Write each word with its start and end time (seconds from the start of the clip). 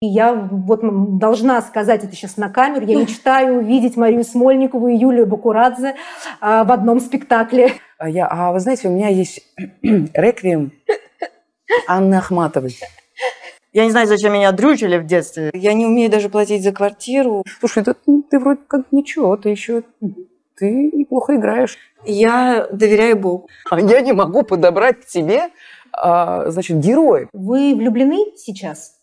И 0.00 0.06
я 0.06 0.32
вот 0.32 0.80
должна 1.18 1.60
сказать 1.60 2.04
это 2.04 2.14
сейчас 2.14 2.36
на 2.36 2.48
камеру. 2.48 2.86
Я 2.86 3.00
мечтаю 3.00 3.58
увидеть 3.58 3.96
Марию 3.96 4.22
Смольникову 4.22 4.86
и 4.88 4.96
Юлию 4.96 5.26
Бакурадзе 5.26 5.96
а, 6.40 6.62
в 6.62 6.70
одном 6.70 7.00
спектакле. 7.00 7.72
А, 7.98 8.08
я, 8.08 8.28
а 8.28 8.52
вы 8.52 8.60
знаете, 8.60 8.86
у 8.86 8.92
меня 8.92 9.08
есть 9.08 9.40
реквием 9.82 10.72
Анны 11.88 12.14
Ахматовой. 12.14 12.76
Я 13.72 13.84
не 13.84 13.90
знаю, 13.90 14.06
зачем 14.06 14.32
меня 14.32 14.52
дрючили 14.52 14.98
в 14.98 15.06
детстве. 15.06 15.50
Я 15.52 15.72
не 15.72 15.84
умею 15.84 16.10
даже 16.10 16.28
платить 16.28 16.62
за 16.62 16.72
квартиру. 16.72 17.44
Слушай, 17.58 17.82
ты, 17.82 17.94
ты 18.30 18.38
вроде 18.38 18.60
как 18.68 18.92
ничего, 18.92 19.36
ты 19.36 19.48
еще 19.48 19.82
ты 20.56 20.90
неплохо 20.92 21.36
играешь. 21.36 21.76
Я 22.04 22.68
доверяю 22.70 23.16
Богу. 23.18 23.48
А 23.70 23.80
я 23.80 24.00
не 24.00 24.12
могу 24.12 24.44
подобрать 24.44 25.06
тебе, 25.06 25.50
а, 25.92 26.50
значит, 26.50 26.78
героев. 26.78 27.28
Вы 27.32 27.74
влюблены 27.74 28.36
сейчас? 28.36 28.97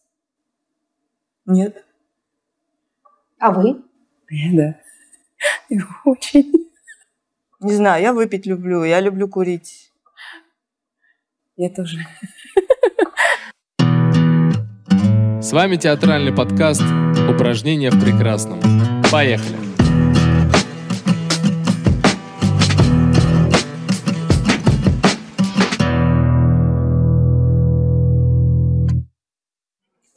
Нет. 1.45 1.85
А 3.39 3.51
вы? 3.51 3.83
Я, 4.29 4.79
да. 5.69 5.79
Очень. 6.05 6.71
Не 7.59 7.73
знаю, 7.73 8.01
я 8.01 8.13
выпить 8.13 8.45
люблю, 8.45 8.83
я 8.83 8.99
люблю 8.99 9.27
курить. 9.27 9.91
Я 11.55 11.69
тоже. 11.69 11.99
С 15.41 15.51
вами 15.51 15.75
театральный 15.75 16.33
подкаст 16.33 16.83
«Упражнения 17.29 17.91
в 17.91 18.01
прекрасном». 18.01 18.59
Поехали! 19.11 19.64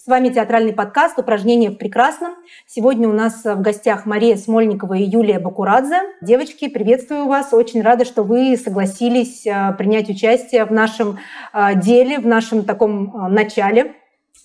Вами 0.09 0.31
театральный 0.31 0.73
подкаст 0.73 1.19
«Упражнения 1.19 1.71
в 1.71 1.77
прекрасном». 1.77 2.33
Сегодня 2.67 3.09
у 3.09 3.13
нас 3.13 3.45
в 3.45 3.61
гостях 3.61 4.07
Мария 4.07 4.37
Смольникова 4.37 4.95
и 4.95 5.03
Юлия 5.03 5.39
Бакурадзе. 5.39 6.01
Девочки, 6.23 6.69
приветствую 6.69 7.27
вас. 7.27 7.53
Очень 7.53 7.83
рада, 7.83 8.07
что 8.07 8.23
вы 8.23 8.57
согласились 8.57 9.47
э, 9.47 9.75
принять 9.77 10.09
участие 10.09 10.65
в 10.65 10.73
нашем 10.73 11.19
э, 11.53 11.79
деле, 11.79 12.19
в 12.21 12.27
нашем 12.27 12.65
таком 12.65 13.15
э, 13.15 13.29
начале, 13.29 13.97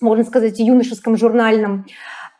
можно 0.02 0.24
сказать, 0.24 0.58
юношеском 0.58 1.16
журнальном. 1.16 1.86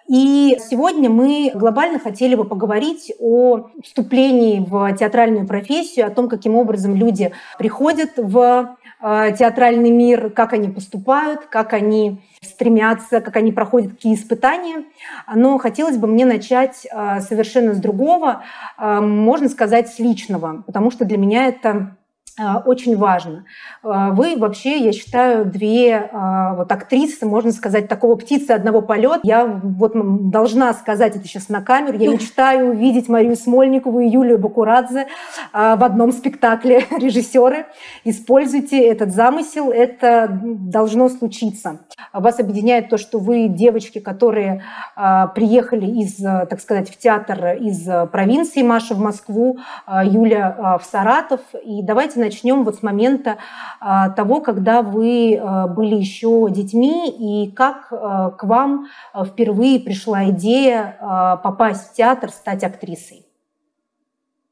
И 0.07 0.59
сегодня 0.69 1.09
мы 1.09 1.51
глобально 1.55 1.99
хотели 1.99 2.35
бы 2.35 2.45
поговорить 2.45 3.11
о 3.19 3.71
вступлении 3.83 4.61
в 4.61 4.95
театральную 4.99 5.47
профессию, 5.47 6.07
о 6.07 6.11
том, 6.11 6.29
каким 6.29 6.57
образом 6.57 6.95
люди 6.95 7.33
приходят 7.59 8.11
в 8.19 8.77
театральный 9.01 9.91
мир, 9.91 10.31
как 10.31 10.53
они 10.53 10.69
поступают, 10.69 11.47
как 11.47 11.73
они 11.73 12.23
стремятся, 12.45 13.21
как 13.21 13.37
они 13.37 13.53
проходят 13.53 13.93
какие 13.93 14.15
испытания. 14.15 14.85
Но 15.33 15.59
хотелось 15.59 15.97
бы 15.97 16.07
мне 16.07 16.25
начать 16.25 16.87
а, 16.91 17.21
совершенно 17.21 17.75
с 17.75 17.79
другого, 17.79 18.43
а, 18.77 19.01
можно 19.01 19.49
сказать, 19.49 19.89
с 19.89 19.99
личного, 19.99 20.63
потому 20.67 20.91
что 20.91 21.05
для 21.05 21.19
меня 21.19 21.47
это 21.47 21.97
очень 22.37 22.97
важно. 22.97 23.45
А, 23.85 24.11
вы 24.11 24.37
вообще, 24.37 24.79
я 24.79 24.93
считаю, 24.93 25.45
две 25.45 26.11
а, 26.13 26.55
вот 26.55 26.73
актрисы, 26.73 27.27
можно 27.27 27.53
сказать, 27.53 27.87
такого 27.87 28.17
птицы 28.17 28.51
одного 28.51 28.83
полета. 28.83 29.21
Я 29.23 29.47
вот 29.47 29.93
должна 30.31 30.73
сказать 30.75 31.15
это 31.15 31.25
сейчас 31.27 31.49
на 31.49 31.61
камеру. 31.61 31.97
Я 31.97 32.11
мечтаю 32.13 32.71
увидеть 32.71 33.09
Марию 33.09 33.37
Смольникову 33.37 34.01
и 34.01 34.09
Юлию 34.09 34.39
Бакурадзе 34.39 35.07
в 35.53 35.85
одном 35.85 36.11
спектакле. 36.11 36.85
Режиссеры, 36.91 37.67
используйте 38.03 38.85
этот 38.85 39.13
замысел, 39.13 39.71
это 39.71 40.29
должно 40.43 41.09
случиться. 41.09 41.81
Вас 42.13 42.41
объединяет 42.41 42.89
то, 42.89 42.99
что 42.99 43.19
вы 43.19 43.47
девочки, 43.47 44.01
которые 44.01 44.65
приехали 44.97 45.87
из, 45.87 46.17
так 46.17 46.61
сказать, 46.61 46.91
в 46.91 46.99
театр 46.99 47.57
из 47.61 47.89
провинции, 48.11 48.63
Маша 48.63 48.95
в 48.95 48.99
Москву, 49.01 49.59
Юля 49.87 50.79
в 50.81 50.85
Саратов. 50.85 51.41
И 51.65 51.83
давайте 51.83 52.24
начнем 52.25 52.65
вот 52.65 52.77
с 52.77 52.83
момента 52.83 53.39
а, 53.81 54.11
того, 54.11 54.41
когда 54.41 54.83
вы 54.83 55.37
а, 55.37 55.69
были 55.69 55.95
еще 55.95 56.49
детьми, 56.51 57.11
и 57.11 57.53
как 57.53 57.89
а, 57.91 58.31
к 58.31 58.45
вам 58.45 58.87
впервые 59.27 59.81
пришла 59.81 60.31
идея 60.31 60.97
попасть 61.43 61.91
в 61.91 61.95
театр, 61.95 62.31
стать 62.31 62.65
актрисой. 62.65 63.27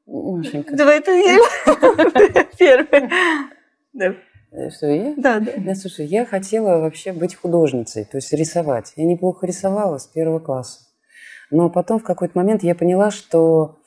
Машенька. 0.05 0.75
Давай 0.75 1.01
ты 1.01 1.39
первый. 2.57 3.09
Да. 3.93 4.13
Э, 4.51 4.69
что, 4.69 4.87
я? 4.87 5.13
Да, 5.17 5.39
да. 5.39 5.51
Да, 5.57 5.75
слушай, 5.75 6.05
я 6.05 6.25
хотела 6.25 6.79
вообще 6.79 7.11
быть 7.13 7.35
художницей, 7.35 8.05
то 8.05 8.17
есть 8.17 8.31
рисовать. 8.33 8.93
Я 8.95 9.05
неплохо 9.05 9.45
рисовала 9.45 9.97
с 9.97 10.07
первого 10.07 10.39
класса. 10.39 10.81
Но 11.49 11.69
потом 11.69 11.99
в 11.99 12.03
какой-то 12.03 12.37
момент 12.37 12.63
я 12.63 12.75
поняла, 12.75 13.11
что 13.11 13.79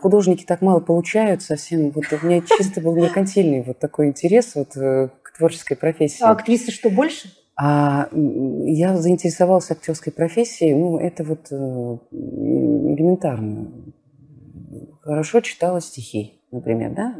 художники 0.00 0.44
так 0.44 0.62
мало 0.62 0.80
получают 0.80 1.42
совсем. 1.42 1.90
Вот 1.90 2.04
у 2.12 2.26
меня 2.26 2.42
чисто 2.42 2.80
был 2.80 2.94
меркантильный 2.94 3.62
вот 3.62 3.78
такой 3.78 4.08
интерес 4.08 4.54
вот 4.54 4.76
э, 4.76 5.08
к 5.22 5.36
творческой 5.36 5.76
профессии. 5.76 6.22
А 6.22 6.30
актрисы 6.30 6.70
что, 6.70 6.90
больше? 6.90 7.28
А 7.56 8.08
я 8.12 8.96
заинтересовалась 8.96 9.70
актерской 9.70 10.12
профессией, 10.12 10.74
ну, 10.74 10.98
это 10.98 11.22
вот 11.24 11.48
э, 11.50 11.54
элементарно. 12.12 13.72
Хорошо 15.02 15.40
читала 15.40 15.80
стихи, 15.80 16.40
например, 16.50 16.92
да, 16.94 17.16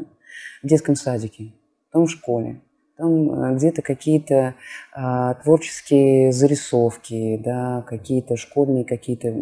в 0.63 0.67
детском 0.67 0.95
садике, 0.95 1.53
потом 1.91 2.07
в 2.07 2.11
школе. 2.11 2.61
Там 2.97 3.31
э, 3.31 3.55
где-то 3.55 3.81
какие-то 3.81 4.55
а, 4.93 5.33
творческие 5.35 6.31
зарисовки, 6.31 7.41
да, 7.43 7.83
какие-то 7.87 8.37
школьные, 8.37 8.85
какие-то, 8.85 9.33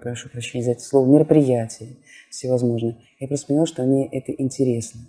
прошу 0.00 0.28
прощения 0.28 0.64
за 0.64 0.72
это 0.72 0.82
слово, 0.82 1.06
мероприятия 1.12 1.96
всевозможные. 2.30 2.96
Я 3.18 3.28
просто 3.28 3.48
поняла, 3.48 3.66
что 3.66 3.82
мне 3.82 4.06
это 4.06 4.32
интересно. 4.32 5.00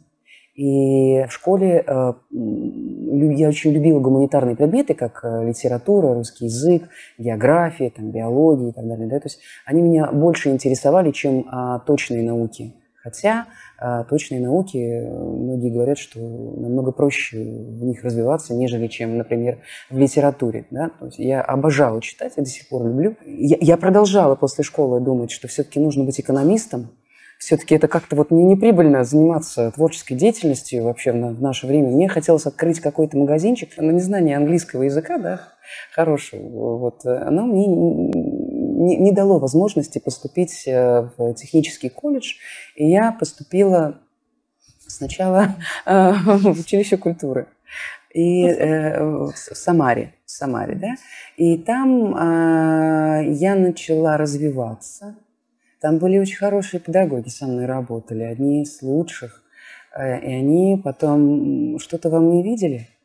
И 0.53 1.25
в 1.27 1.31
школе 1.31 1.83
э, 1.87 2.13
я 2.29 3.47
очень 3.47 3.71
любила 3.71 3.99
гуманитарные 3.99 4.55
предметы, 4.55 4.93
как 4.93 5.21
э, 5.23 5.47
литература, 5.47 6.13
русский 6.13 6.45
язык, 6.45 6.89
география, 7.17 7.89
там, 7.89 8.11
биология 8.11 8.69
и 8.69 8.73
так 8.73 8.85
далее. 8.85 9.07
Да? 9.07 9.19
То 9.19 9.27
есть 9.27 9.39
они 9.65 9.81
меня 9.81 10.11
больше 10.11 10.49
интересовали, 10.49 11.11
чем 11.11 11.47
а, 11.49 11.79
точные 11.79 12.23
науки. 12.23 12.75
Хотя 13.01 13.47
а 13.79 14.03
точные 14.03 14.39
науки, 14.39 14.77
многие 14.77 15.71
говорят, 15.71 15.97
что 15.97 16.19
намного 16.19 16.91
проще 16.91 17.37
в 17.39 17.83
них 17.83 18.03
развиваться, 18.03 18.53
нежели 18.53 18.85
чем, 18.85 19.17
например, 19.17 19.57
в 19.89 19.97
литературе. 19.97 20.67
Да? 20.69 20.91
То 20.99 21.07
есть 21.07 21.17
я 21.17 21.41
обожала 21.41 21.99
читать, 21.99 22.33
я 22.37 22.43
до 22.43 22.49
сих 22.49 22.69
пор 22.69 22.85
люблю. 22.85 23.15
Я, 23.25 23.57
я 23.59 23.77
продолжала 23.77 24.35
после 24.35 24.63
школы 24.63 24.99
думать, 24.99 25.31
что 25.31 25.47
все-таки 25.47 25.79
нужно 25.79 26.03
быть 26.03 26.19
экономистом, 26.19 26.91
все-таки 27.41 27.73
это 27.73 27.87
как-то 27.87 28.15
вот 28.15 28.29
не 28.29 28.43
неприбыльно 28.43 29.03
заниматься 29.03 29.71
творческой 29.71 30.13
деятельностью 30.13 30.83
вообще 30.83 31.11
в, 31.11 31.41
наше 31.41 31.65
время. 31.65 31.89
Мне 31.89 32.07
хотелось 32.07 32.45
открыть 32.45 32.79
какой-то 32.79 33.17
магазинчик 33.17 33.75
на 33.77 33.89
незнание 33.89 34.37
английского 34.37 34.83
языка, 34.83 35.17
да, 35.17 35.41
хорошего, 35.91 36.77
вот, 36.77 37.03
но 37.03 37.47
мне 37.47 37.65
не, 37.65 38.95
не 38.97 39.11
дало 39.11 39.39
возможности 39.39 39.97
поступить 39.97 40.67
э, 40.67 41.09
в 41.17 41.33
технический 41.33 41.89
колледж, 41.89 42.35
и 42.75 42.87
я 42.87 43.11
поступила 43.11 43.99
сначала 44.85 45.55
э, 45.87 46.13
в 46.13 46.59
училище 46.59 46.97
культуры 46.97 47.47
и 48.13 48.45
э, 48.45 49.03
в 49.03 49.33
Самаре, 49.35 50.13
в 50.25 50.31
Самаре, 50.31 50.75
да, 50.75 50.93
и 51.37 51.57
там 51.57 52.11
я 53.31 53.55
начала 53.55 54.17
развиваться. 54.17 55.15
Там 55.81 55.97
были 55.97 56.19
очень 56.19 56.37
хорошие 56.37 56.79
педагоги 56.79 57.29
со 57.29 57.47
мной 57.47 57.65
работали, 57.65 58.23
одни 58.23 58.61
из 58.61 58.81
лучших, 58.81 59.43
и 59.97 60.01
они 60.01 60.79
потом 60.81 61.79
что-то 61.79 62.09
во 62.09 62.19
мне 62.19 62.43
видели– 62.43 62.87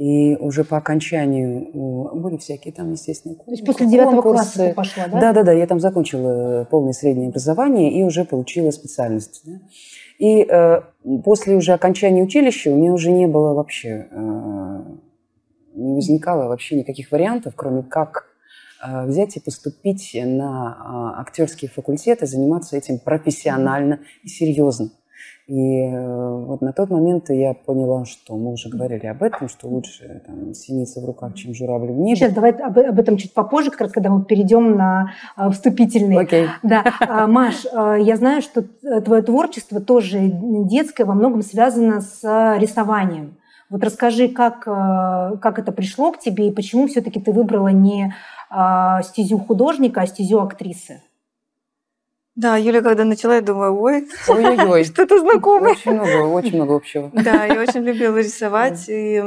и 0.00 0.34
уже 0.36 0.64
по 0.64 0.78
окончанию 0.78 1.68
были 2.14 2.38
всякие 2.38 2.72
там, 2.72 2.90
естественно, 2.92 3.34
То 3.34 3.50
есть 3.50 3.66
после 3.66 3.86
девятого 3.86 4.22
класса 4.22 4.68
ты 4.68 4.72
пошла, 4.72 5.06
да? 5.08 5.20
Да, 5.20 5.32
да, 5.34 5.42
да. 5.42 5.52
Я 5.52 5.66
там 5.66 5.78
закончила 5.78 6.66
полное 6.70 6.94
среднее 6.94 7.28
образование 7.28 7.92
и 7.92 8.02
уже 8.02 8.24
получила 8.24 8.70
специальность. 8.70 9.42
Да? 9.44 9.60
И 10.18 10.42
э, 10.42 10.80
после 11.22 11.54
уже 11.54 11.74
окончания 11.74 12.22
училища 12.22 12.70
у 12.70 12.76
меня 12.78 12.94
уже 12.94 13.10
не 13.10 13.26
было 13.26 13.52
вообще, 13.52 14.08
э, 14.10 14.82
не 15.74 15.92
возникало 15.92 16.48
вообще 16.48 16.76
никаких 16.76 17.12
вариантов, 17.12 17.52
кроме 17.54 17.82
как 17.82 18.24
э, 18.24 18.29
взять 18.82 19.36
и 19.36 19.40
поступить 19.40 20.10
на 20.14 21.14
э, 21.16 21.20
актерский 21.20 21.68
факультет 21.68 22.22
и 22.22 22.26
заниматься 22.26 22.76
этим 22.76 22.98
профессионально 22.98 24.00
и 24.22 24.28
серьезно. 24.28 24.90
И 25.50 25.82
э, 25.82 26.44
вот 26.46 26.60
на 26.60 26.72
тот 26.72 26.90
момент 26.90 27.28
я 27.30 27.54
поняла, 27.54 28.04
что 28.04 28.36
мы 28.36 28.52
уже 28.52 28.68
говорили 28.68 29.06
об 29.06 29.20
этом, 29.20 29.48
что 29.48 29.66
лучше 29.66 30.22
там, 30.24 30.54
синица 30.54 31.00
в 31.00 31.04
руках, 31.04 31.34
чем 31.34 31.54
журавль 31.54 31.90
в 31.90 31.98
небе. 31.98 32.14
Сейчас 32.14 32.32
давай 32.32 32.52
об, 32.52 32.78
об 32.78 33.00
этом 33.00 33.16
чуть 33.16 33.34
попозже, 33.34 33.72
как 33.72 33.80
раз 33.80 33.90
когда 33.90 34.10
мы 34.10 34.24
перейдем 34.24 34.76
на 34.76 35.12
а, 35.34 35.50
вступительный. 35.50 36.18
Окей. 36.18 36.46
Да. 36.62 36.84
А, 37.00 37.26
Маш, 37.26 37.66
а, 37.72 37.96
я 37.96 38.16
знаю, 38.16 38.42
что 38.42 38.62
твое 38.62 39.22
творчество 39.22 39.80
тоже 39.80 40.20
детское 40.22 41.04
во 41.04 41.14
многом 41.14 41.42
связано 41.42 42.00
с 42.00 42.22
рисованием. 42.60 43.36
Вот 43.70 43.82
расскажи, 43.82 44.28
как, 44.28 44.64
как 44.64 45.58
это 45.58 45.70
пришло 45.70 46.12
к 46.12 46.18
тебе 46.18 46.48
и 46.48 46.52
почему 46.52 46.88
все-таки 46.88 47.20
ты 47.20 47.30
выбрала 47.32 47.68
не 47.68 48.14
э, 48.50 49.02
стезю 49.04 49.38
художника, 49.38 50.02
а 50.02 50.06
стезю 50.06 50.40
актрисы. 50.40 51.02
Да, 52.36 52.56
Юля, 52.56 52.80
когда 52.80 53.04
начала, 53.04 53.34
я 53.34 53.40
думаю, 53.42 53.78
ой, 53.78 54.08
Ой-ой-ой. 54.28 54.84
что-то 54.86 55.18
знакомое. 55.20 55.72
Очень 55.72 55.92
много, 55.92 56.26
очень 56.26 56.56
много 56.56 56.76
общего. 56.76 57.10
Да, 57.12 57.44
я 57.44 57.60
очень 57.60 57.82
любила 57.82 58.16
рисовать. 58.16 58.84
И, 58.88 59.22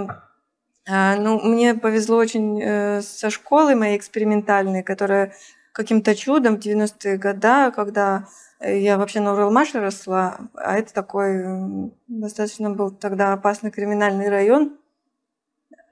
а, 0.90 1.16
ну, 1.18 1.40
мне 1.42 1.76
повезло 1.76 2.18
очень 2.18 2.62
э, 2.62 3.02
со 3.02 3.30
школой 3.30 3.76
моей 3.76 3.98
экспериментальной, 3.98 4.84
которая 4.84 5.34
каким-то 5.74 6.16
чудом 6.16 6.56
в 6.56 6.60
90-е 6.66 7.18
годы, 7.18 7.72
когда 7.76 8.26
э, 8.60 8.80
я 8.80 8.98
вообще 8.98 9.20
на 9.20 9.34
Уралмаше 9.34 9.80
росла, 9.80 10.38
а 10.56 10.78
это 10.78 10.94
такой 10.94 11.92
достаточно 12.08 12.72
был 12.72 12.90
тогда 12.92 13.34
опасный 13.34 13.72
криминальный 13.72 14.30
район. 14.30 14.78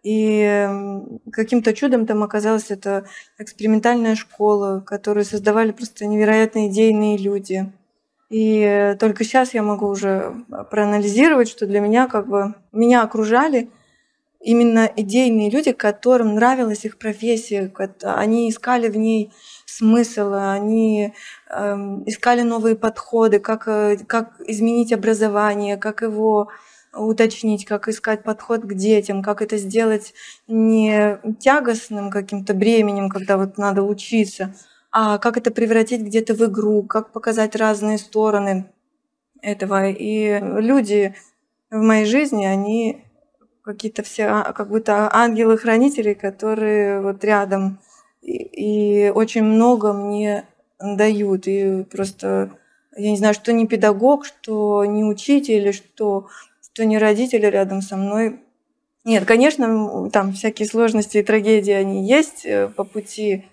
И 0.04 0.68
каким-то 1.32 1.74
чудом 1.74 2.08
там 2.08 2.24
оказалась 2.24 2.72
эта 2.72 3.06
экспериментальная 3.38 4.16
школа, 4.16 4.84
которую 4.86 5.26
создавали 5.26 5.72
просто 5.72 6.06
невероятно 6.06 6.68
идейные 6.68 7.18
люди. 7.18 7.72
И 8.30 8.96
только 9.00 9.24
сейчас 9.24 9.54
я 9.54 9.62
могу 9.62 9.88
уже 9.88 10.34
проанализировать, 10.72 11.50
что 11.50 11.68
для 11.68 11.82
меня 11.82 12.08
как 12.08 12.28
бы 12.28 12.56
меня 12.72 13.04
окружали 13.04 13.70
именно 14.40 14.92
идейные 14.96 15.50
люди, 15.50 15.72
которым 15.72 16.36
нравилась 16.36 16.84
их 16.86 16.98
профессия, 16.98 17.72
они 18.04 18.50
искали 18.50 18.90
в 18.90 18.98
ней 18.98 19.32
смысл, 19.66 20.34
они 20.34 21.14
эм, 21.50 22.04
искали 22.08 22.42
новые 22.42 22.76
подходы, 22.76 23.40
как, 23.40 23.68
э, 23.68 23.98
как 24.08 24.42
изменить 24.48 24.94
образование, 24.94 25.78
как 25.78 26.02
его 26.02 26.50
уточнить, 26.94 27.66
как 27.66 27.88
искать 27.88 28.24
подход 28.24 28.62
к 28.62 28.74
детям, 28.74 29.24
как 29.24 29.42
это 29.42 29.58
сделать 29.58 30.14
не 30.48 31.20
тягостным 31.40 32.10
каким-то 32.10 32.54
бременем, 32.54 33.10
когда 33.10 33.38
вот 33.38 33.58
надо 33.58 33.84
учиться, 33.84 34.54
а 34.92 35.18
как 35.18 35.38
это 35.38 35.52
превратить 35.52 36.02
где-то 36.02 36.34
в 36.34 36.42
игру, 36.46 36.84
как 36.84 37.12
показать 37.12 37.56
разные 37.56 37.98
стороны 37.98 38.66
этого. 39.42 39.90
И 39.90 40.40
люди 40.40 41.16
в 41.70 41.78
моей 41.78 42.06
жизни, 42.06 42.46
они 42.46 43.06
какие-то 43.64 44.04
все 44.04 44.26
а, 44.26 44.54
как 44.54 44.70
будто 44.70 45.10
ангелы-хранители, 45.14 46.14
которые 46.14 47.02
вот 47.02 47.24
рядом 47.24 47.80
и, 48.22 49.06
и 49.06 49.10
очень 49.10 49.44
много 49.44 49.94
мне 49.94 50.46
дают. 50.80 51.48
И 51.48 51.84
просто 51.84 52.52
я 52.96 53.12
не 53.12 53.18
знаю, 53.18 53.34
что 53.34 53.54
не 53.54 53.68
педагог, 53.68 54.26
что 54.26 54.84
не 54.86 55.04
учитель, 55.04 55.74
что, 55.74 56.28
что 56.74 56.86
не 56.86 56.98
родители 56.98 57.46
рядом 57.46 57.82
со 57.82 57.98
мной. 57.98 58.40
Нет, 59.04 59.26
конечно, 59.26 60.10
там 60.12 60.34
всякие 60.34 60.68
сложности 60.68 61.18
и 61.18 61.24
трагедии, 61.24 61.74
они 61.74 62.08
есть 62.08 62.46
э, 62.46 62.68
по 62.70 62.84
пути, 62.84 63.46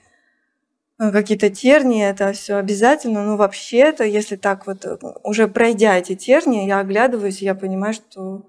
э, 0.99 1.11
какие-то 1.11 1.49
тернии, 1.49 2.05
это 2.05 2.33
все 2.33 2.57
обязательно, 2.57 3.25
но 3.25 3.37
вообще-то, 3.37 4.05
если 4.05 4.37
так 4.37 4.67
вот 4.67 4.85
э, 4.85 4.99
уже 5.25 5.49
пройдя 5.49 5.97
эти 5.97 6.15
тернии, 6.15 6.67
я 6.67 6.81
оглядываюсь, 6.81 7.41
я 7.41 7.55
понимаю, 7.55 7.95
что 7.95 8.45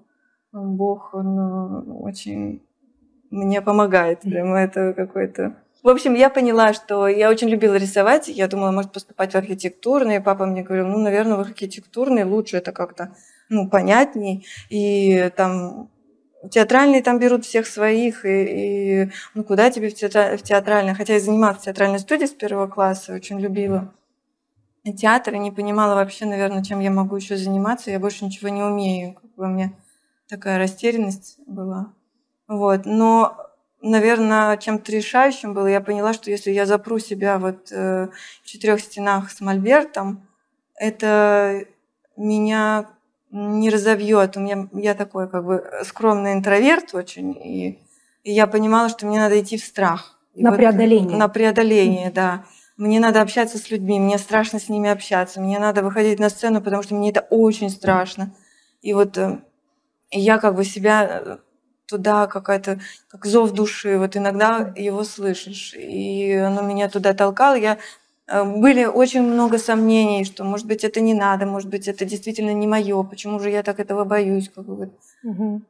Бог, 0.52 1.14
он 1.14 2.02
очень 2.02 2.60
мне 3.30 3.62
помогает. 3.62 4.20
Прямо 4.20 4.58
это 4.58 4.92
какой-то... 4.92 5.54
В 5.82 5.88
общем, 5.88 6.14
я 6.14 6.28
поняла, 6.28 6.74
что 6.74 7.08
я 7.08 7.30
очень 7.30 7.48
любила 7.48 7.74
рисовать. 7.76 8.28
Я 8.28 8.48
думала, 8.48 8.70
может, 8.70 8.92
поступать 8.92 9.32
в 9.32 9.36
архитектурный. 9.36 10.20
Папа 10.20 10.44
мне 10.44 10.62
говорил, 10.62 10.88
ну, 10.88 10.98
наверное, 10.98 11.36
в 11.36 11.40
архитектурный 11.40 12.24
лучше 12.24 12.58
это 12.58 12.72
как-то, 12.72 13.14
ну, 13.50 13.68
понятней. 13.68 14.46
И 14.70 15.30
там 15.36 15.90
театральные 16.50 17.02
там 17.02 17.18
берут 17.18 17.44
всех 17.44 17.66
своих, 17.66 18.24
и, 18.24 19.04
и 19.04 19.10
ну, 19.34 19.44
куда 19.44 19.70
тебе 19.70 19.90
в, 19.90 19.94
театра- 19.94 20.38
в 20.38 20.42
театральный? 20.42 20.94
Хотя 20.94 21.14
я 21.14 21.20
занималась 21.20 21.58
в 21.58 21.64
театральной 21.64 21.98
студии 21.98 22.24
с 22.24 22.30
первого 22.30 22.66
класса, 22.66 23.12
очень 23.12 23.38
любила 23.38 23.92
театр, 24.96 25.34
и 25.34 25.38
не 25.38 25.50
понимала 25.50 25.94
вообще, 25.94 26.24
наверное, 26.24 26.64
чем 26.64 26.80
я 26.80 26.90
могу 26.90 27.16
еще 27.16 27.36
заниматься. 27.36 27.90
Я 27.90 27.98
больше 27.98 28.24
ничего 28.24 28.48
не 28.48 28.62
умею. 28.62 29.14
Как 29.14 29.34
бы 29.34 29.44
у 29.44 29.48
меня 29.48 29.72
такая 30.28 30.58
растерянность 30.58 31.38
была. 31.46 31.92
Вот. 32.48 32.86
Но, 32.86 33.36
наверное, 33.82 34.56
чем-то 34.56 34.90
решающим 34.90 35.54
было, 35.54 35.66
я 35.66 35.80
поняла, 35.80 36.12
что 36.12 36.30
если 36.30 36.50
я 36.50 36.66
запру 36.66 36.98
себя 36.98 37.38
вот 37.38 37.70
э, 37.70 38.08
в 38.42 38.46
четырех 38.46 38.80
стенах 38.80 39.30
с 39.30 39.40
мольбертом, 39.40 40.26
это 40.74 41.64
меня 42.16 42.88
не 43.30 43.70
разовьет. 43.70 44.36
У 44.36 44.40
меня 44.40 44.68
я 44.72 44.94
такой 44.94 45.28
как 45.28 45.44
бы 45.44 45.64
скромный 45.84 46.32
интроверт 46.32 46.94
очень, 46.94 47.32
и, 47.32 47.78
и 48.24 48.32
я 48.32 48.46
понимала, 48.46 48.88
что 48.88 49.06
мне 49.06 49.18
надо 49.18 49.40
идти 49.40 49.56
в 49.56 49.64
страх. 49.64 50.18
И 50.34 50.42
На 50.42 50.52
преодоление. 50.52 51.16
На 51.16 51.28
преодоление, 51.28 52.10
да. 52.10 52.44
Мне 52.76 52.98
надо 52.98 53.20
общаться 53.20 53.58
с 53.58 53.70
людьми, 53.70 54.00
мне 54.00 54.16
страшно 54.18 54.58
с 54.58 54.68
ними 54.68 54.88
общаться, 54.88 55.40
мне 55.40 55.58
надо 55.58 55.82
выходить 55.82 56.18
на 56.18 56.30
сцену, 56.30 56.62
потому 56.62 56.82
что 56.82 56.94
мне 56.94 57.10
это 57.10 57.26
очень 57.28 57.68
страшно. 57.68 58.34
И 58.80 58.94
вот 58.94 59.18
э, 59.18 59.40
я 60.10 60.38
как 60.38 60.54
бы 60.54 60.64
себя 60.64 61.20
э, 61.22 61.36
туда 61.86 62.26
какая-то, 62.26 62.80
как 63.08 63.26
зов 63.26 63.50
души, 63.50 63.98
вот 63.98 64.16
иногда 64.16 64.72
его 64.76 65.04
слышишь. 65.04 65.74
И 65.74 66.32
оно 66.32 66.62
меня 66.62 66.88
туда 66.88 67.12
толкало. 67.12 67.54
Я 67.54 67.78
были 68.30 68.84
очень 68.84 69.22
много 69.22 69.58
сомнений, 69.58 70.24
что, 70.24 70.44
может 70.44 70.66
быть, 70.66 70.84
это 70.84 71.00
не 71.00 71.14
надо, 71.14 71.46
может 71.46 71.68
быть, 71.68 71.88
это 71.88 72.04
действительно 72.04 72.52
не 72.52 72.66
мое, 72.66 73.02
почему 73.02 73.38
же 73.40 73.50
я 73.50 73.62
так 73.62 73.80
этого 73.80 74.04
боюсь, 74.04 74.48
как 74.54 74.64
бы 74.64 74.76
вот 74.76 74.90
Мгм. 75.22 75.64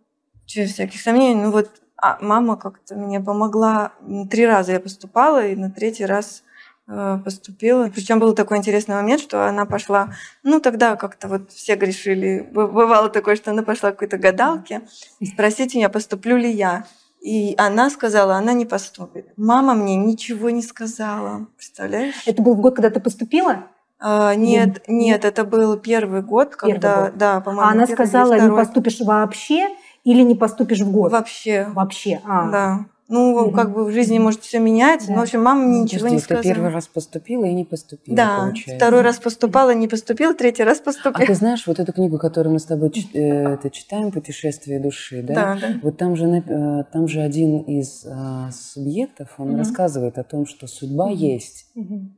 через 0.47 0.73
всяких 0.75 1.01
сомнений. 1.01 1.41
Ну 1.43 1.51
вот 1.51 1.71
а 2.03 2.19
мама 2.21 2.57
как-то 2.57 2.95
мне 2.97 3.21
помогла. 3.21 3.93
Три 4.31 4.47
раза 4.47 4.73
я 4.73 4.81
поступала, 4.81 5.47
и 5.47 5.55
на 5.55 5.71
третий 5.71 6.07
раз 6.07 6.43
э, 6.89 7.19
поступила. 7.25 7.89
Причем 7.95 8.19
был 8.19 8.35
такой 8.35 8.57
интересный 8.57 8.95
момент, 8.95 9.21
что 9.21 9.47
она 9.47 9.67
пошла, 9.67 10.15
ну 10.43 10.61
тогда 10.61 10.97
как-то 10.97 11.29
вот 11.29 11.53
все 11.53 11.77
грешили. 11.77 12.41
Бывало 12.53 13.11
такое, 13.11 13.37
что 13.37 13.51
она 13.51 13.63
пошла 13.63 13.91
к 13.91 13.95
какой-то 13.95 14.17
гадалке 14.19 14.83
спросить 15.25 15.75
меня, 15.75 15.89
поступлю 15.89 16.37
ли 16.37 16.51
я. 16.51 16.87
И 17.21 17.55
она 17.59 17.91
сказала, 17.91 18.37
она 18.37 18.53
не 18.55 18.65
поступит. 18.65 19.27
Мама 19.37 19.75
мне 19.75 19.97
ничего 19.97 20.51
не 20.51 20.63
сказала. 20.63 21.47
Представляешь? 21.57 22.23
Это 22.27 22.43
был 22.43 22.55
год, 22.55 22.77
когда 22.77 22.91
ты 22.91 23.01
поступила? 23.01 23.65
А, 23.99 24.35
нет, 24.35 24.83
нет, 24.89 25.27
это 25.27 25.45
был 25.45 25.77
первый 25.77 26.23
год, 26.23 26.57
Первый 26.57 26.75
когда, 26.75 27.03
год. 27.03 27.17
да, 27.19 27.41
по-моему, 27.41 27.69
А 27.69 27.73
она 27.73 27.87
первый 27.87 28.07
сказала, 28.07 28.41
не 28.41 28.57
поступишь 28.57 29.01
вообще 29.01 29.69
или 30.05 30.23
не 30.23 30.35
поступишь 30.35 30.81
в 30.81 30.91
год? 30.91 31.13
Вообще. 31.13 31.69
Вообще. 31.75 32.21
А. 32.25 32.51
Да. 32.51 32.87
Ну, 33.13 33.47
Мгм. 33.47 33.53
как 33.55 33.75
бы 33.75 33.85
в 33.85 33.91
жизни 33.91 34.19
может 34.21 34.43
все 34.43 34.61
меняться. 34.61 35.09
Да. 35.09 35.15
Но, 35.15 35.19
в 35.21 35.23
общем, 35.25 35.43
мама 35.43 35.63
мне 35.67 35.79
Ну, 35.79 35.83
ничего 35.83 35.99
подожди, 35.99 36.15
не 36.15 36.19
ты 36.21 36.25
сказала. 36.25 36.45
первый 36.45 36.71
раз 36.71 36.87
поступила 36.87 37.45
и 37.45 37.53
не 37.53 37.65
поступила, 37.65 38.17
Да, 38.17 38.37
получается. 38.39 38.77
второй 38.77 39.01
раз 39.03 39.19
поступала, 39.19 39.75
не 39.75 39.89
поступила, 39.89 40.33
третий 40.33 40.63
раз 40.63 40.79
А 40.81 40.85
поступила. 40.85 41.27
ты 41.27 41.35
знаешь, 41.35 41.67
вот 41.67 41.81
эту 41.81 41.93
книгу, 41.93 42.19
которую 42.19 42.53
мы 42.53 42.61
с 42.61 42.65
тобой 42.67 42.93
э, 43.13 43.19
это 43.55 43.69
читаем, 43.71 44.13
«Путешествие 44.13 44.79
души», 44.79 45.23
да? 45.25 45.35
Да, 45.35 45.59
да. 45.61 45.75
Вот 45.83 45.97
там 45.99 46.15
же, 46.15 46.25
э, 46.27 46.85
там 46.93 47.09
же 47.09 47.21
один 47.21 47.59
из 47.63 48.07
а, 48.09 48.51
субъектов, 48.53 49.35
он 49.39 49.49
Мгм. 49.49 49.59
рассказывает 49.59 50.17
о 50.17 50.23
том, 50.23 50.47
что 50.47 50.69
судьба 50.69 51.07
Мгм. 51.07 51.15
есть. 51.17 51.67
Мгм. 51.75 52.15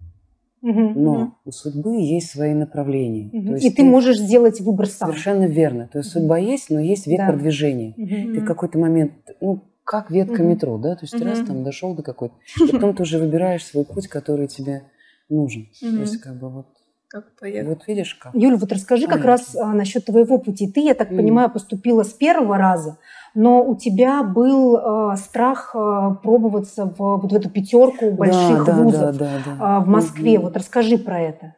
но 1.03 1.35
у 1.45 1.51
судьбы 1.51 1.97
есть 2.03 2.31
свои 2.31 2.55
направления. 2.55 3.31
Мгм. 3.33 3.47
То 3.49 3.57
И 3.57 3.63
есть 3.65 3.77
ты 3.77 3.83
можешь 3.83 4.19
сделать 4.19 4.61
выбор 4.61 4.87
сам. 4.87 5.09
Совершенно 5.09 5.47
верно. 5.47 5.89
То 5.91 5.99
есть 5.99 6.11
судьба 6.13 6.39
есть, 6.39 6.71
но 6.71 6.79
есть 6.79 7.09
вектор 7.09 7.35
Да. 7.35 7.41
движения. 7.43 7.95
Мгм. 7.97 8.35
Ты 8.35 8.41
в 8.43 8.45
какой-то 8.45 8.79
момент, 8.79 9.13
ну, 9.41 9.61
как 9.85 10.11
ветка 10.11 10.43
Мгм. 10.43 10.53
метро, 10.53 10.79
да? 10.79 10.95
То 10.95 11.03
есть 11.03 11.17
ты 11.17 11.25
раз 11.25 11.41
там 11.41 11.65
дошел 11.65 11.95
до 11.95 12.03
какой-то, 12.03 12.35
потом 12.71 12.95
ты 12.95 13.03
уже 13.03 13.19
выбираешь 13.19 13.65
свой 13.65 13.85
путь, 13.85 14.09
который 14.09 14.49
тебе 14.49 14.85
нужен. 15.29 15.69
То 15.81 15.87
Мгм. 15.87 16.01
есть 16.01 16.17
как 16.19 16.37
бы 16.39 16.49
вот, 16.49 16.67
Как 17.09 17.37
поехала. 17.39 17.75
вот 17.75 17.87
видишь 17.89 18.15
как. 18.15 18.35
Юль, 18.35 18.57
вот 18.57 18.73
расскажи 18.73 19.07
как 19.07 19.23
Понятно. 19.23 19.31
раз 19.31 19.57
а, 19.57 19.73
насчет 19.75 20.07
твоего 20.07 20.39
пути. 20.39 20.71
Ты, 20.71 20.81
я 20.81 20.95
так 20.95 21.09
Мгм. 21.09 21.19
понимаю, 21.19 21.51
поступила 21.51 22.05
с 22.05 22.13
первого 22.13 22.57
раза, 22.57 22.99
но 23.35 23.63
у 23.65 23.77
тебя 23.77 24.23
был 24.23 24.77
а, 24.77 25.17
страх 25.17 25.73
а, 25.75 26.15
пробоваться 26.15 26.87
в, 26.87 26.99
вот 26.99 27.33
в 27.33 27.35
эту 27.35 27.51
пятерку 27.51 28.11
больших 28.13 28.65
да, 28.65 28.77
да, 28.77 28.83
вузов 28.83 29.17
да, 29.17 29.27
да, 29.27 29.39
да. 29.45 29.57
а, 29.59 29.81
в 29.81 29.89
Москве. 29.89 30.39
Мгм. 30.39 30.47
Вот 30.47 30.57
расскажи 30.57 30.99
про 30.99 31.21
это. 31.21 31.55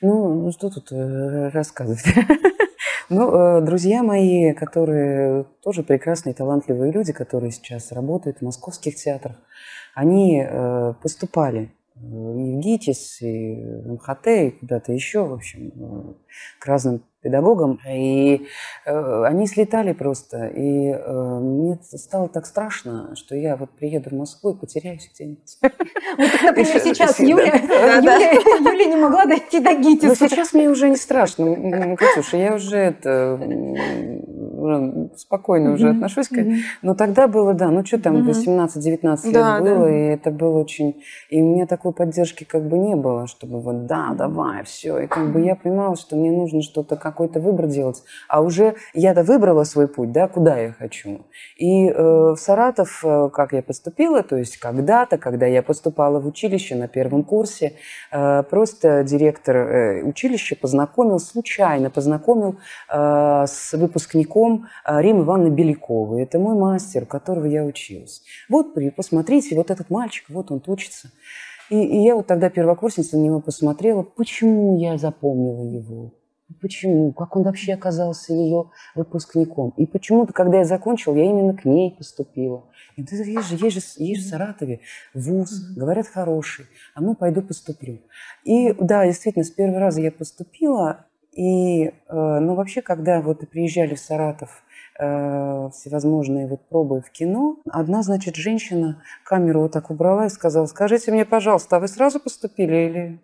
Ну, 0.00 0.42
ну 0.42 0.52
что 0.52 0.70
тут 0.70 0.92
э, 0.92 1.48
рассказывать? 1.48 2.04
Ну, 3.10 3.32
э, 3.32 3.60
друзья 3.62 4.02
мои, 4.02 4.52
которые 4.52 5.46
тоже 5.62 5.82
прекрасные, 5.82 6.34
талантливые 6.34 6.92
люди, 6.92 7.14
которые 7.14 7.52
сейчас 7.52 7.90
работают 7.90 8.38
в 8.38 8.44
московских 8.44 8.96
театрах, 8.96 9.36
они 9.94 10.44
э, 10.46 10.92
поступали 11.02 11.72
и 12.02 12.56
в 12.56 12.60
ГИТИС, 12.60 13.22
и 13.22 13.54
в 13.56 13.92
МХТ, 13.94 14.26
и 14.26 14.50
куда-то 14.50 14.92
еще, 14.92 15.24
в 15.24 15.34
общем, 15.34 15.72
э, 15.76 16.14
к 16.58 16.66
разным 16.66 17.02
педагогам. 17.20 17.80
И 17.88 18.46
э, 18.86 19.24
они 19.24 19.46
слетали 19.46 19.92
просто. 19.92 20.46
И 20.46 20.90
э, 20.90 21.38
мне 21.40 21.78
стало 21.82 22.28
так 22.28 22.46
страшно, 22.46 23.14
что 23.16 23.34
я 23.34 23.56
вот 23.56 23.70
приеду 23.70 24.10
в 24.10 24.14
Москву 24.14 24.52
и 24.52 24.58
потеряюсь 24.58 25.10
где-нибудь. 25.14 25.58
Вот, 26.16 26.30
например, 26.42 26.80
сейчас 26.80 27.20
Юля, 27.20 27.52
не 28.86 28.96
могла 28.96 29.26
дойти 29.26 29.60
до 29.60 29.74
ГИТИСа. 29.74 30.28
сейчас 30.28 30.52
мне 30.52 30.68
уже 30.68 30.88
не 30.88 30.96
страшно, 30.96 31.96
Катюша, 31.96 32.36
я 32.38 32.54
уже 32.54 32.76
это... 32.76 33.38
спокойно 35.16 35.72
уже 35.72 35.90
отношусь 35.90 36.28
к 36.28 36.36
Но 36.82 36.94
тогда 36.94 37.28
было, 37.28 37.54
да, 37.54 37.68
ну 37.68 37.84
что 37.84 37.98
там, 37.98 38.28
18-19 38.28 39.24
лет 39.24 39.32
Да, 39.32 39.60
было, 39.60 39.84
да. 39.84 39.90
и 39.90 40.02
это 40.14 40.30
было 40.30 40.58
очень... 40.58 41.02
И 41.30 41.40
у 41.40 41.52
меня 41.52 41.66
такой 41.66 41.92
поддержки 41.92 42.44
как 42.44 42.68
бы 42.68 42.78
не 42.78 42.96
было, 42.96 43.26
чтобы 43.26 43.60
вот, 43.60 43.86
да, 43.86 44.14
давай, 44.16 44.64
все. 44.64 44.98
И 45.00 45.06
как 45.06 45.32
бы 45.32 45.40
я 45.40 45.54
понимала, 45.54 45.96
что 45.96 46.16
мне 46.16 46.30
нужно 46.30 46.62
что-то, 46.62 46.96
какой-то 46.96 47.40
выбор 47.40 47.66
делать. 47.66 48.02
А 48.28 48.40
уже 48.40 48.74
я-то 48.94 49.22
выбрала 49.22 49.64
свой 49.64 49.88
путь, 49.88 50.12
да, 50.12 50.28
куда 50.28 50.58
я 50.58 50.72
хочу. 50.72 51.26
И 51.56 51.88
э, 51.88 51.92
в 52.02 52.36
Саратов, 52.36 53.04
э, 53.04 53.30
как 53.32 53.52
я 53.52 53.62
поступила, 53.62 54.22
то 54.22 54.36
есть 54.36 54.56
когда-то, 54.56 55.18
когда 55.18 55.46
я 55.46 55.62
поступала 55.62 56.20
в 56.20 56.26
училище 56.26 56.74
на 56.74 56.88
первом 56.88 57.24
курсе, 57.24 57.74
э, 58.10 58.42
просто 58.44 59.04
директор 59.04 59.56
э, 59.56 60.02
училища 60.02 60.56
познакомил, 60.56 61.18
случайно 61.18 61.90
познакомил 61.90 62.56
э, 62.92 63.44
с 63.46 63.72
выпускником 63.72 64.47
э, 64.56 65.00
Римы 65.00 65.24
Ивановны 65.24 65.54
Беляковой. 65.54 66.22
Это 66.22 66.38
мой 66.38 66.56
мастер, 66.58 67.04
у 67.04 67.06
которого 67.06 67.46
я 67.46 67.64
училась. 67.64 68.22
Вот, 68.48 68.74
посмотрите, 68.96 69.56
вот 69.56 69.70
этот 69.70 69.90
мальчик, 69.90 70.24
вот 70.28 70.50
он 70.50 70.62
учится. 70.66 71.10
И, 71.70 71.76
и 71.76 72.02
я 72.02 72.14
вот 72.14 72.26
тогда 72.26 72.48
первокурсница 72.50 73.16
на 73.16 73.22
него 73.22 73.40
посмотрела, 73.40 74.02
почему 74.02 74.78
я 74.78 74.96
запомнила 74.96 75.64
его. 75.64 76.12
Почему? 76.62 77.12
Как 77.12 77.36
он 77.36 77.42
вообще 77.42 77.74
оказался 77.74 78.32
ее 78.32 78.70
выпускником? 78.94 79.74
И 79.76 79.84
почему-то, 79.84 80.32
когда 80.32 80.58
я 80.58 80.64
закончила, 80.64 81.14
я 81.14 81.24
именно 81.24 81.54
к 81.54 81.66
ней 81.66 81.94
поступила. 81.96 82.64
И 82.96 83.02
да, 83.02 83.16
есть 83.16 83.48
же, 83.48 83.56
есть 83.56 83.76
же, 83.76 83.82
есть 84.02 84.22
же 84.22 84.26
в 84.26 84.30
Саратове 84.30 84.80
вуз, 85.12 85.74
говорят, 85.76 86.06
хороший, 86.06 86.64
а 86.94 87.02
ну 87.02 87.14
пойду 87.14 87.42
поступлю. 87.42 88.00
И 88.44 88.72
да, 88.72 89.04
действительно, 89.04 89.44
с 89.44 89.50
первого 89.50 89.78
раза 89.78 90.00
я 90.00 90.10
поступила, 90.10 91.04
и, 91.32 91.86
э, 91.86 91.92
ну, 92.08 92.54
вообще, 92.54 92.82
когда 92.82 93.20
вот 93.20 93.48
приезжали 93.48 93.94
в 93.94 94.00
Саратов 94.00 94.62
э, 94.98 95.70
всевозможные 95.72 96.46
вот 96.46 96.68
пробы 96.68 97.00
в 97.00 97.10
кино, 97.10 97.58
одна, 97.70 98.02
значит, 98.02 98.36
женщина 98.36 99.02
камеру 99.24 99.62
вот 99.62 99.72
так 99.72 99.90
убрала 99.90 100.26
и 100.26 100.30
сказала, 100.30 100.66
скажите 100.66 101.12
мне, 101.12 101.24
пожалуйста, 101.24 101.76
а 101.76 101.80
вы 101.80 101.88
сразу 101.88 102.20
поступили 102.20 102.76
или 102.76 103.20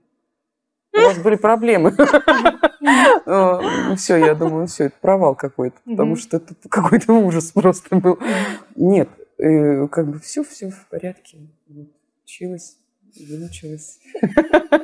у 0.97 1.01
вас 1.01 1.19
были 1.19 1.37
проблемы? 1.37 1.93
Все, 3.97 4.17
я 4.17 4.35
думаю, 4.35 4.67
все, 4.67 4.85
это 4.85 4.97
провал 5.01 5.35
какой-то, 5.35 5.77
потому 5.85 6.17
что 6.17 6.37
это 6.37 6.55
какой-то 6.69 7.15
ужас 7.15 7.51
просто 7.51 7.97
был. 7.97 8.19
Нет, 8.77 9.09
э, 9.39 9.89
как 9.89 10.09
бы 10.09 10.21
все, 10.21 10.45
все 10.45 10.69
в 10.69 10.87
порядке. 10.89 11.39
Училась, 12.23 12.77
выучилась. 13.19 13.99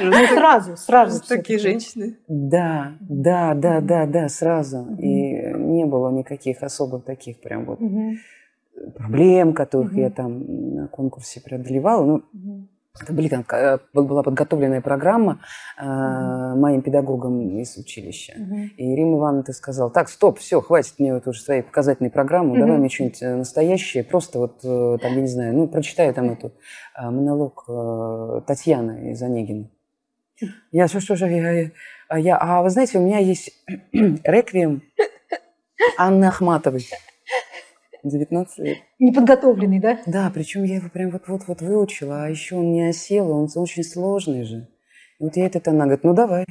Ну, 0.00 0.12
сразу, 0.12 0.76
сразу. 0.76 1.20
Такие 1.26 1.58
женщины. 1.58 2.18
Да, 2.28 2.92
да, 3.00 3.54
да, 3.54 3.80
да, 3.80 4.06
да, 4.06 4.28
сразу. 4.28 4.86
И 4.96 5.32
не 5.56 5.84
было 5.86 6.12
никаких 6.12 6.62
особых 6.62 7.02
таких 7.04 7.40
прям 7.40 7.64
вот 7.64 7.80
проблем, 8.94 9.54
которых 9.54 9.94
я 9.96 10.10
там 10.10 10.74
на 10.74 10.86
конкурсе 10.86 11.40
преодолевала. 11.40 12.22
Ну, 12.32 12.68
были 13.08 13.28
там, 13.28 13.44
э, 13.52 13.78
была 13.92 14.22
подготовленная 14.22 14.80
программа 14.80 15.40
э, 15.78 15.84
моим 15.84 16.82
педагогам 16.82 17.40
из 17.58 17.76
училища. 17.76 18.34
Мгм. 18.36 18.70
И 18.76 18.94
Рима 18.96 19.18
Ивановна 19.18 19.42
ты 19.44 19.52
сказала, 19.52 19.90
так, 19.90 20.08
стоп, 20.08 20.38
все, 20.38 20.60
хватит 20.60 20.94
мне 20.98 21.14
вот 21.14 21.26
уже 21.26 21.40
своей 21.40 21.62
показательной 21.62 22.10
программы, 22.10 22.54
давай 22.58 22.72
Мгм. 22.72 22.80
мне 22.80 22.88
что-нибудь 22.88 23.22
э, 23.22 23.34
настоящее, 23.36 24.04
просто 24.04 24.38
вот 24.38 24.60
э, 24.64 24.98
там, 25.00 25.14
я 25.14 25.20
не 25.20 25.26
знаю, 25.28 25.54
ну, 25.54 25.68
прочитай 25.68 26.12
там 26.12 26.30
эту 26.30 26.48
э, 26.98 27.04
монолог 27.10 27.64
э, 27.68 28.40
Татьяны 28.46 29.12
из 29.12 29.22
Онегина. 29.22 29.68
Я, 30.70 30.86
что, 30.88 31.00
что 31.00 31.16
же, 31.16 31.26
я, 31.28 31.50
я- 31.52 31.70
а 32.08 32.18
я, 32.18 32.38
а 32.38 32.62
вы 32.62 32.70
знаете, 32.70 32.98
у 32.98 33.02
меня 33.02 33.18
есть 33.18 33.50
реквием 33.92 34.82
Анны 35.98 36.26
Ахматовой. 36.26 36.86
19 38.08 38.58
лет. 38.58 38.78
Неподготовленный, 38.98 39.80
да? 39.80 39.98
Да, 40.06 40.30
причем 40.32 40.64
я 40.64 40.76
его 40.76 40.88
прям 40.88 41.10
вот-вот-вот 41.10 41.60
выучила, 41.60 42.24
а 42.24 42.28
еще 42.28 42.56
он 42.56 42.72
не 42.72 42.88
осел, 42.88 43.30
он 43.30 43.48
очень 43.54 43.84
сложный 43.84 44.44
же. 44.44 44.68
И 45.18 45.24
вот 45.24 45.36
я 45.36 45.46
этот, 45.46 45.68
она 45.68 45.84
говорит, 45.84 46.04
ну 46.04 46.14
давай. 46.14 46.46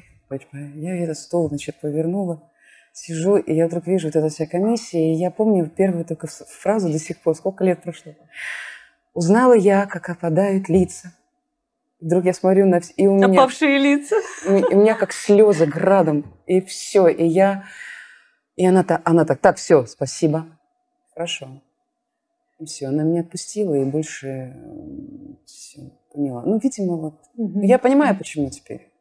Я 0.76 0.96
этот 0.96 1.18
стол, 1.18 1.48
значит, 1.48 1.80
повернула, 1.80 2.52
сижу, 2.92 3.38
и 3.38 3.54
я 3.54 3.68
вдруг 3.68 3.88
вижу 3.88 4.08
вот 4.08 4.16
эта 4.16 4.30
вся 4.30 4.46
комиссия, 4.46 5.14
и 5.14 5.16
я 5.16 5.32
помню 5.32 5.70
первую 5.70 6.04
только 6.04 6.28
фразу 6.28 6.92
до 6.92 7.00
сих 7.00 7.22
пор, 7.22 7.36
сколько 7.36 7.64
лет 7.64 7.82
прошло. 7.82 8.14
Узнала 9.14 9.54
я, 9.54 9.86
как 9.86 10.10
опадают 10.10 10.70
лица. 10.70 11.14
Вдруг 12.00 12.26
я 12.26 12.34
смотрю 12.34 12.68
на 12.68 12.80
все, 12.80 12.94
и 12.94 13.08
у 13.08 13.16
меня, 13.16 13.28
Опавшие 13.28 13.80
лица. 13.80 14.16
и 14.46 14.76
у 14.76 14.82
меня 14.82 14.94
как 14.94 15.12
слезы 15.12 15.66
градом, 15.66 16.32
и 16.46 16.62
все, 16.62 17.08
и 17.08 17.26
я, 17.26 17.64
и 18.56 18.66
она, 18.68 18.86
она 19.04 19.26
так, 19.26 19.40
так, 19.40 19.58
все, 19.58 19.86
спасибо, 19.88 20.46
хорошо. 21.18 21.48
И 22.60 22.66
все, 22.66 22.88
она 22.88 23.04
меня 23.04 23.22
отпустила, 23.22 23.74
и 23.74 23.86
больше 23.86 24.56
все, 25.46 25.92
поняла. 26.14 26.44
Ну, 26.44 26.60
видимо, 26.60 26.96
вот. 26.96 27.16
Мгм. 27.36 27.62
Я 27.62 27.80
понимаю, 27.80 28.18
почему 28.18 28.50
теперь. 28.50 28.92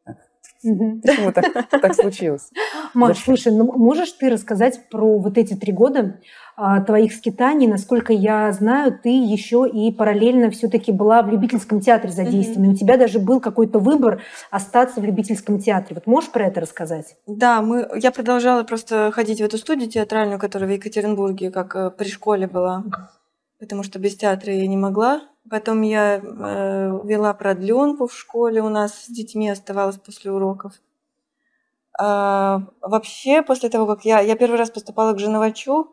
Почему 0.62 1.32
так, 1.32 1.68
так 1.70 1.94
случилось. 2.00 2.50
Маш, 2.94 3.18
слушай, 3.18 3.52
ну 3.52 3.70
можешь 3.72 4.12
ты 4.12 4.30
рассказать 4.30 4.88
про 4.90 5.18
вот 5.18 5.38
эти 5.38 5.54
три 5.54 5.72
года 5.72 6.20
а, 6.56 6.80
твоих 6.80 7.12
скитаний? 7.12 7.66
Насколько 7.66 8.12
я 8.12 8.50
знаю, 8.52 8.98
ты 9.00 9.10
еще 9.10 9.68
и 9.68 9.92
параллельно 9.92 10.50
все-таки 10.50 10.92
была 10.92 11.22
в 11.22 11.28
любительском 11.28 11.80
театре 11.80 12.12
задействована. 12.12 12.72
У 12.72 12.74
тебя 12.74 12.96
даже 12.96 13.18
был 13.18 13.40
какой-то 13.40 13.78
выбор 13.78 14.22
остаться 14.50 15.00
в 15.00 15.04
любительском 15.04 15.58
театре. 15.58 15.94
Вот 15.96 16.06
можешь 16.06 16.30
про 16.30 16.46
это 16.46 16.60
рассказать? 16.60 17.16
Да, 17.26 17.62
мы, 17.62 17.88
я 17.96 18.10
продолжала 18.10 18.62
просто 18.62 19.10
ходить 19.12 19.40
в 19.40 19.44
эту 19.44 19.58
студию 19.58 19.90
театральную, 19.90 20.38
которая 20.38 20.68
в 20.68 20.72
Екатеринбурге, 20.72 21.50
как 21.50 21.76
э, 21.76 21.90
при 21.90 22.08
школе 22.08 22.46
была, 22.46 22.84
потому 23.58 23.82
что 23.82 23.98
без 23.98 24.16
театра 24.16 24.52
я 24.52 24.66
не 24.66 24.76
могла. 24.76 25.22
Потом 25.48 25.82
я 25.82 26.16
э, 26.16 27.00
вела 27.04 27.32
продленку 27.34 28.08
в 28.08 28.16
школе 28.16 28.60
у 28.62 28.68
нас 28.68 29.04
с 29.04 29.08
детьми, 29.08 29.48
оставалась 29.48 29.96
после 29.96 30.32
уроков. 30.32 30.72
А, 31.98 32.62
вообще, 32.82 33.42
после 33.42 33.68
того, 33.68 33.86
как 33.86 34.04
я, 34.04 34.20
я 34.20 34.36
первый 34.36 34.58
раз 34.58 34.70
поступала 34.70 35.12
к 35.14 35.18
Женовачу, 35.18 35.88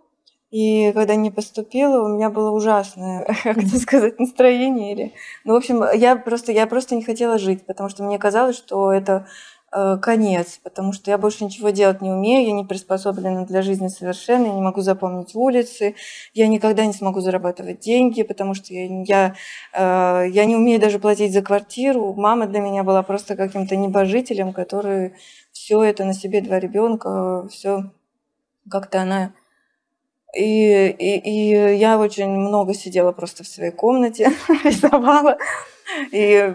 и 0.54 0.92
когда 0.94 1.16
не 1.16 1.32
поступила, 1.32 2.04
у 2.04 2.10
меня 2.10 2.30
было 2.30 2.52
ужасное, 2.52 3.26
как 3.44 3.58
это 3.58 3.80
сказать, 3.80 4.20
настроение. 4.20 4.94
Или... 4.94 5.14
Ну, 5.46 5.54
в 5.54 5.56
общем, 5.56 5.84
я 5.96 6.16
просто, 6.16 6.52
я 6.52 6.68
просто 6.68 6.96
не 6.96 7.04
хотела 7.04 7.40
жить, 7.40 7.66
потому 7.66 7.90
что 7.90 8.04
мне 8.04 8.20
казалось, 8.20 8.58
что 8.58 8.92
это 8.92 9.28
конец, 10.02 10.60
потому 10.64 10.94
что 10.94 11.10
я 11.12 11.18
больше 11.18 11.44
ничего 11.44 11.72
делать 11.72 12.02
не 12.02 12.12
умею, 12.12 12.46
я 12.48 12.54
не 12.54 12.64
приспособлена 12.64 13.46
для 13.46 13.62
жизни 13.62 13.88
совершенно, 13.88 14.46
я 14.46 14.54
не 14.54 14.62
могу 14.62 14.82
запомнить 14.82 15.36
улицы, 15.36 15.96
я 16.34 16.48
никогда 16.48 16.86
не 16.86 16.94
смогу 16.94 17.22
зарабатывать 17.22 17.80
деньги, 17.80 18.24
потому 18.24 18.54
что 18.54 18.74
я, 18.74 19.04
я, 19.04 19.36
э, 19.74 20.30
я 20.30 20.46
не 20.46 20.56
умею 20.56 20.80
даже 20.80 21.00
платить 21.00 21.34
за 21.34 21.42
квартиру. 21.42 22.14
Мама 22.14 22.48
для 22.48 22.60
меня 22.60 22.84
была 22.84 23.04
просто 23.04 23.36
каким-то 23.36 23.76
небожителем, 23.76 24.54
который 24.54 25.14
все 25.52 25.82
это 25.84 26.06
на 26.06 26.14
себе 26.14 26.42
два 26.42 26.60
ребенка, 26.60 27.48
все 27.50 27.92
как-то 28.70 29.02
она 29.02 29.34
и, 30.36 30.88
и, 30.90 31.18
и 31.20 31.76
я 31.78 32.00
очень 32.00 32.28
много 32.28 32.74
сидела 32.74 33.12
просто 33.12 33.44
в 33.44 33.48
своей 33.48 33.72
комнате, 33.72 34.32
рисовала. 34.64 35.38
И, 36.12 36.54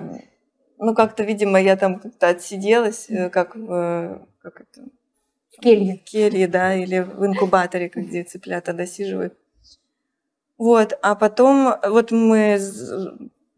ну, 0.79 0.95
как-то, 0.95 1.25
видимо, 1.25 1.61
я 1.61 1.77
там 1.77 1.99
как-то 1.99 2.29
отсиделась, 2.29 3.07
э, 3.09 3.31
как 3.31 3.57
в, 3.57 4.27
как 4.43 4.61
это, 4.61 4.89
В 5.57 5.61
келье. 5.61 5.99
в 5.99 6.05
келье, 6.05 6.49
да, 6.49 6.75
или 6.75 7.01
в 7.01 7.27
инкубаторе, 7.27 7.91
где 7.95 8.23
цыплята 8.25 8.73
досиживают. 8.73 9.35
Вот, 10.57 10.99
а 11.03 11.15
потом 11.15 11.75
вот 11.89 12.11
мы 12.11 12.59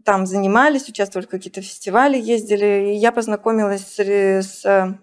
там 0.04 0.26
занимались, 0.26 0.88
участвовали 0.88 1.26
в 1.26 1.30
какие-то 1.30 1.62
фестивали, 1.62 2.18
ездили, 2.18 2.92
и 2.92 2.96
я 2.96 3.12
познакомилась 3.12 3.86
с, 3.86 3.98
с 3.98 4.64
э, 4.64 4.94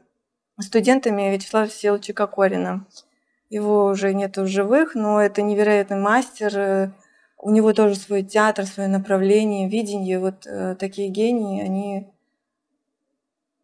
студентами 0.60 1.32
Вячеслава 1.32 1.68
Всеволодовича 1.68 2.14
Кокорина. 2.14 2.86
Его 3.50 3.86
уже 3.86 4.14
нету 4.14 4.44
в 4.44 4.48
живых, 4.48 4.94
но 4.96 5.22
это 5.22 5.42
невероятный 5.42 5.98
мастер. 5.98 6.92
У 7.38 7.52
него 7.52 7.74
тоже 7.74 7.96
свой 7.96 8.24
театр, 8.24 8.66
свое 8.66 8.90
направление, 8.90 9.70
видение. 9.70 10.20
Вот 10.20 10.46
э, 10.46 10.76
такие 10.76 11.10
гении, 11.10 11.62
они, 11.62 12.08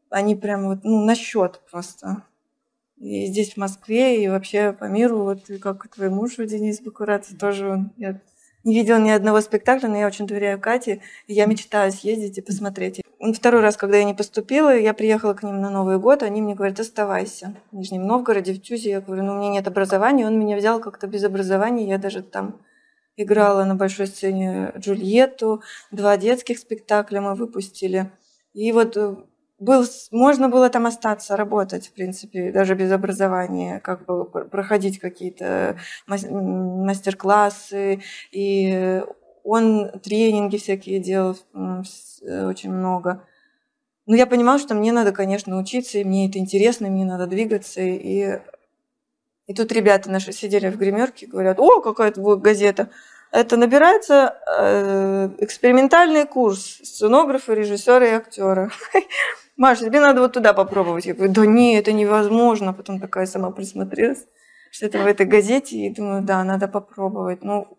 они 0.09 0.35
прям 0.35 0.67
вот, 0.67 0.79
ну, 0.83 1.03
на 1.05 1.15
счет 1.15 1.61
просто. 1.71 2.23
И 2.97 3.25
здесь, 3.25 3.53
в 3.53 3.57
Москве, 3.57 4.23
и 4.23 4.29
вообще 4.29 4.71
по 4.71 4.85
миру, 4.85 5.23
вот 5.23 5.41
как 5.61 5.87
твой 5.89 6.09
муж, 6.09 6.35
Денис 6.37 6.79
Бакурадзе, 6.81 7.35
тоже 7.35 7.69
он, 7.69 7.91
я 7.97 8.21
не 8.63 8.75
видела 8.75 8.97
ни 8.97 9.09
одного 9.09 9.41
спектакля, 9.41 9.89
но 9.89 9.97
я 9.97 10.07
очень 10.07 10.25
доверяю 10.25 10.59
Кате, 10.59 11.01
и 11.27 11.33
я 11.33 11.45
мечтаю 11.45 11.91
съездить 11.91 12.37
и 12.37 12.41
посмотреть. 12.41 13.01
Второй 13.33 13.61
раз, 13.61 13.77
когда 13.77 13.97
я 13.97 14.03
не 14.03 14.13
поступила, 14.13 14.75
я 14.77 14.93
приехала 14.93 15.33
к 15.33 15.43
ним 15.43 15.61
на 15.61 15.69
Новый 15.69 15.97
год, 15.97 16.23
они 16.23 16.41
мне 16.41 16.55
говорят, 16.55 16.79
оставайся 16.79 17.55
в 17.71 17.75
Нижнем 17.75 18.05
Новгороде, 18.05 18.53
в 18.53 18.61
Тюзе. 18.61 18.91
Я 18.91 19.01
говорю, 19.01 19.23
ну, 19.23 19.33
у 19.33 19.37
меня 19.37 19.49
нет 19.49 19.67
образования. 19.67 20.25
Он 20.25 20.37
меня 20.37 20.57
взял 20.57 20.79
как-то 20.79 21.07
без 21.07 21.23
образования. 21.23 21.87
Я 21.87 21.97
даже 21.97 22.21
там 22.21 22.59
играла 23.17 23.63
на 23.65 23.75
большой 23.75 24.07
сцене 24.07 24.71
Джульетту, 24.77 25.61
два 25.91 26.17
детских 26.17 26.59
спектакля 26.59 27.21
мы 27.21 27.35
выпустили. 27.35 28.11
И 28.53 28.71
вот 28.71 28.97
э, 28.97 29.15
был, 29.59 29.85
можно 30.11 30.49
было 30.49 30.69
там 30.69 30.85
остаться, 30.85 31.37
работать, 31.37 31.87
в 31.87 31.93
принципе, 31.93 32.51
даже 32.51 32.75
без 32.75 32.91
образования, 32.91 33.79
как 33.79 34.05
бы 34.05 34.25
проходить 34.25 34.99
какие-то 34.99 35.77
мастер-классы. 36.07 38.01
И 38.31 39.01
он 39.43 39.91
тренинги 40.01 40.57
всякие 40.57 40.99
делал 40.99 41.37
очень 41.53 42.71
много. 42.71 43.25
Но 44.05 44.15
я 44.15 44.25
понимала, 44.25 44.59
что 44.59 44.75
мне 44.75 44.91
надо, 44.91 45.13
конечно, 45.13 45.57
учиться, 45.57 45.97
и 45.97 46.03
мне 46.03 46.27
это 46.27 46.37
интересно, 46.37 46.87
и 46.87 46.89
мне 46.89 47.05
надо 47.05 47.25
двигаться. 47.25 47.81
И, 47.81 48.39
и 49.47 49.53
тут 49.53 49.71
ребята 49.71 50.09
наши 50.09 50.31
сидели 50.31 50.69
в 50.69 50.77
гримерке, 50.77 51.27
говорят, 51.27 51.59
о, 51.59 51.81
какая-то 51.81 52.37
газета. 52.37 52.89
Это 53.31 53.57
набирается 53.57 54.37
э, 54.59 55.29
экспериментальный 55.39 56.25
курс 56.25 56.79
сценографа, 56.83 57.53
режиссера 57.53 58.05
и 58.05 58.11
актера. 58.11 58.71
Маша, 59.57 59.85
тебе 59.85 59.99
надо 59.99 60.21
вот 60.21 60.33
туда 60.33 60.53
попробовать. 60.53 61.05
Я 61.05 61.13
говорю, 61.13 61.33
да 61.33 61.45
не, 61.45 61.75
это 61.75 61.91
невозможно. 61.91 62.73
Потом 62.73 62.99
такая 62.99 63.25
сама 63.25 63.51
присмотрелась, 63.51 64.25
что 64.71 64.85
это 64.85 64.99
в 64.99 65.07
этой 65.07 65.25
газете, 65.25 65.77
и 65.77 65.93
думаю, 65.93 66.21
да, 66.21 66.43
надо 66.43 66.67
попробовать. 66.67 67.43
Ну, 67.43 67.77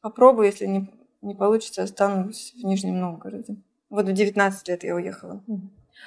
попробую, 0.00 0.46
если 0.46 0.66
не, 0.66 0.88
не 1.20 1.34
получится, 1.34 1.82
останусь 1.82 2.52
в 2.54 2.64
Нижнем 2.64 3.00
Новгороде. 3.00 3.56
Вот 3.90 4.06
в 4.06 4.12
19 4.12 4.68
лет 4.68 4.84
я 4.84 4.94
уехала. 4.94 5.42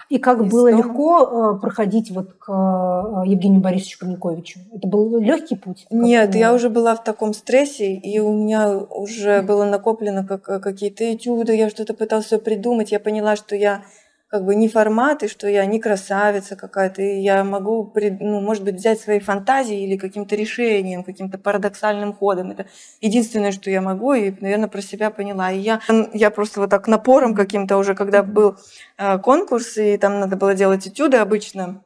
И 0.10 0.20
как 0.20 0.42
Из 0.42 0.52
было 0.52 0.70
дома. 0.70 0.84
легко 0.84 1.56
э, 1.56 1.60
проходить 1.60 2.12
вот 2.12 2.34
к 2.34 2.50
э, 2.50 3.28
Евгению 3.28 3.62
Борисовичу 3.62 4.00
Камниковичу? 4.00 4.60
Это 4.74 4.88
был 4.88 5.18
легкий 5.20 5.56
путь? 5.56 5.88
Нет, 5.90 6.36
я 6.36 6.54
уже 6.54 6.70
была 6.70 6.96
в 6.96 7.04
таком 7.04 7.34
стрессе, 7.34 7.96
и 7.96 8.20
у 8.20 8.32
меня 8.32 8.78
уже 8.78 9.42
было 9.42 9.66
накоплено 9.66 10.26
как, 10.26 10.48
э, 10.48 10.60
какие-то 10.60 11.12
этюды, 11.14 11.56
я 11.56 11.70
что-то 11.70 11.94
пыталась 11.94 12.28
придумать. 12.44 12.92
Я 12.92 13.00
поняла, 13.00 13.36
что 13.36 13.56
я 13.56 13.84
как 14.28 14.44
бы 14.46 14.56
не 14.56 14.68
формат, 14.68 15.24
и 15.24 15.28
что 15.28 15.48
я 15.48 15.66
не 15.66 15.80
красавица 15.80 16.56
какая-то, 16.56 17.02
и 17.02 17.20
я 17.20 17.44
могу, 17.44 17.94
ну, 18.20 18.42
может 18.42 18.64
быть, 18.64 18.76
взять 18.76 19.00
свои 19.00 19.20
фантазии 19.20 19.84
или 19.84 19.98
каким-то 19.98 20.36
решением, 20.36 21.04
каким-то 21.04 21.38
парадоксальным 21.38 22.14
ходом. 22.14 22.52
Это 22.52 22.66
единственное, 23.02 23.52
что 23.52 23.70
я 23.70 23.82
могу, 23.82 24.14
и, 24.14 24.34
наверное, 24.42 24.68
про 24.68 24.82
себя 24.82 25.10
поняла. 25.10 25.52
И 25.52 25.60
я, 25.60 25.80
я 26.14 26.32
просто 26.32 26.60
вот 26.60 26.70
так 26.70 26.88
напором 26.88 27.36
каким-то 27.36 27.78
уже, 27.78 27.96
когда 27.96 28.24
был 28.24 28.58
э, 28.98 29.20
конкурс, 29.20 29.78
и 29.78 29.98
там 29.98 30.20
надо 30.20 30.36
было 30.36 30.54
делать 30.56 30.88
этюды 30.88 31.18
обычно, 31.18 31.82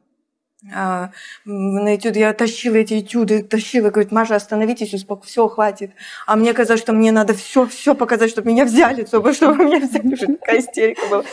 а, 0.76 1.12
на 1.46 1.96
этюд 1.96 2.18
я 2.18 2.34
тащила 2.34 2.76
эти 2.76 3.00
этюды, 3.00 3.44
тащила, 3.44 3.92
говорит, 3.92 4.12
Маша, 4.12 4.36
остановитесь, 4.36 4.94
успок, 4.94 5.24
все, 5.24 5.48
хватит. 5.48 5.92
А 6.28 6.36
мне 6.36 6.54
казалось, 6.54 6.82
что 6.82 6.92
мне 6.92 7.12
надо 7.14 7.34
все, 7.34 7.66
все 7.66 7.96
показать, 7.96 8.30
чтобы 8.32 8.50
меня 8.50 8.66
взяли, 8.66 9.06
чтобы, 9.06 9.34
чтобы 9.34 9.64
меня 9.64 9.80
взяли. 9.80 10.14
Уже 10.14 10.28
такая 10.28 10.60
истерика 10.60 11.02
была. 11.10 11.24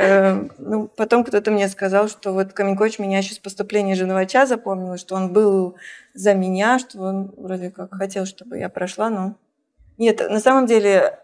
Эм, 0.00 0.52
ну, 0.58 0.86
потом 0.86 1.24
кто-то 1.24 1.50
мне 1.50 1.66
сказал, 1.66 2.06
что 2.06 2.32
вот 2.32 2.52
Каменкович 2.52 3.00
меня 3.00 3.18
еще 3.18 3.34
с 3.34 3.40
поступления 3.40 3.96
Женовача 3.96 4.46
запомнил, 4.46 4.96
что 4.96 5.16
он 5.16 5.32
был 5.32 5.74
за 6.14 6.34
меня, 6.34 6.78
что 6.78 7.00
он 7.00 7.34
вроде 7.36 7.72
как 7.72 7.92
хотел, 7.92 8.24
чтобы 8.24 8.58
я 8.58 8.68
прошла, 8.68 9.10
но... 9.10 9.34
Нет, 9.96 10.20
на 10.20 10.38
самом 10.38 10.66
деле, 10.66 11.18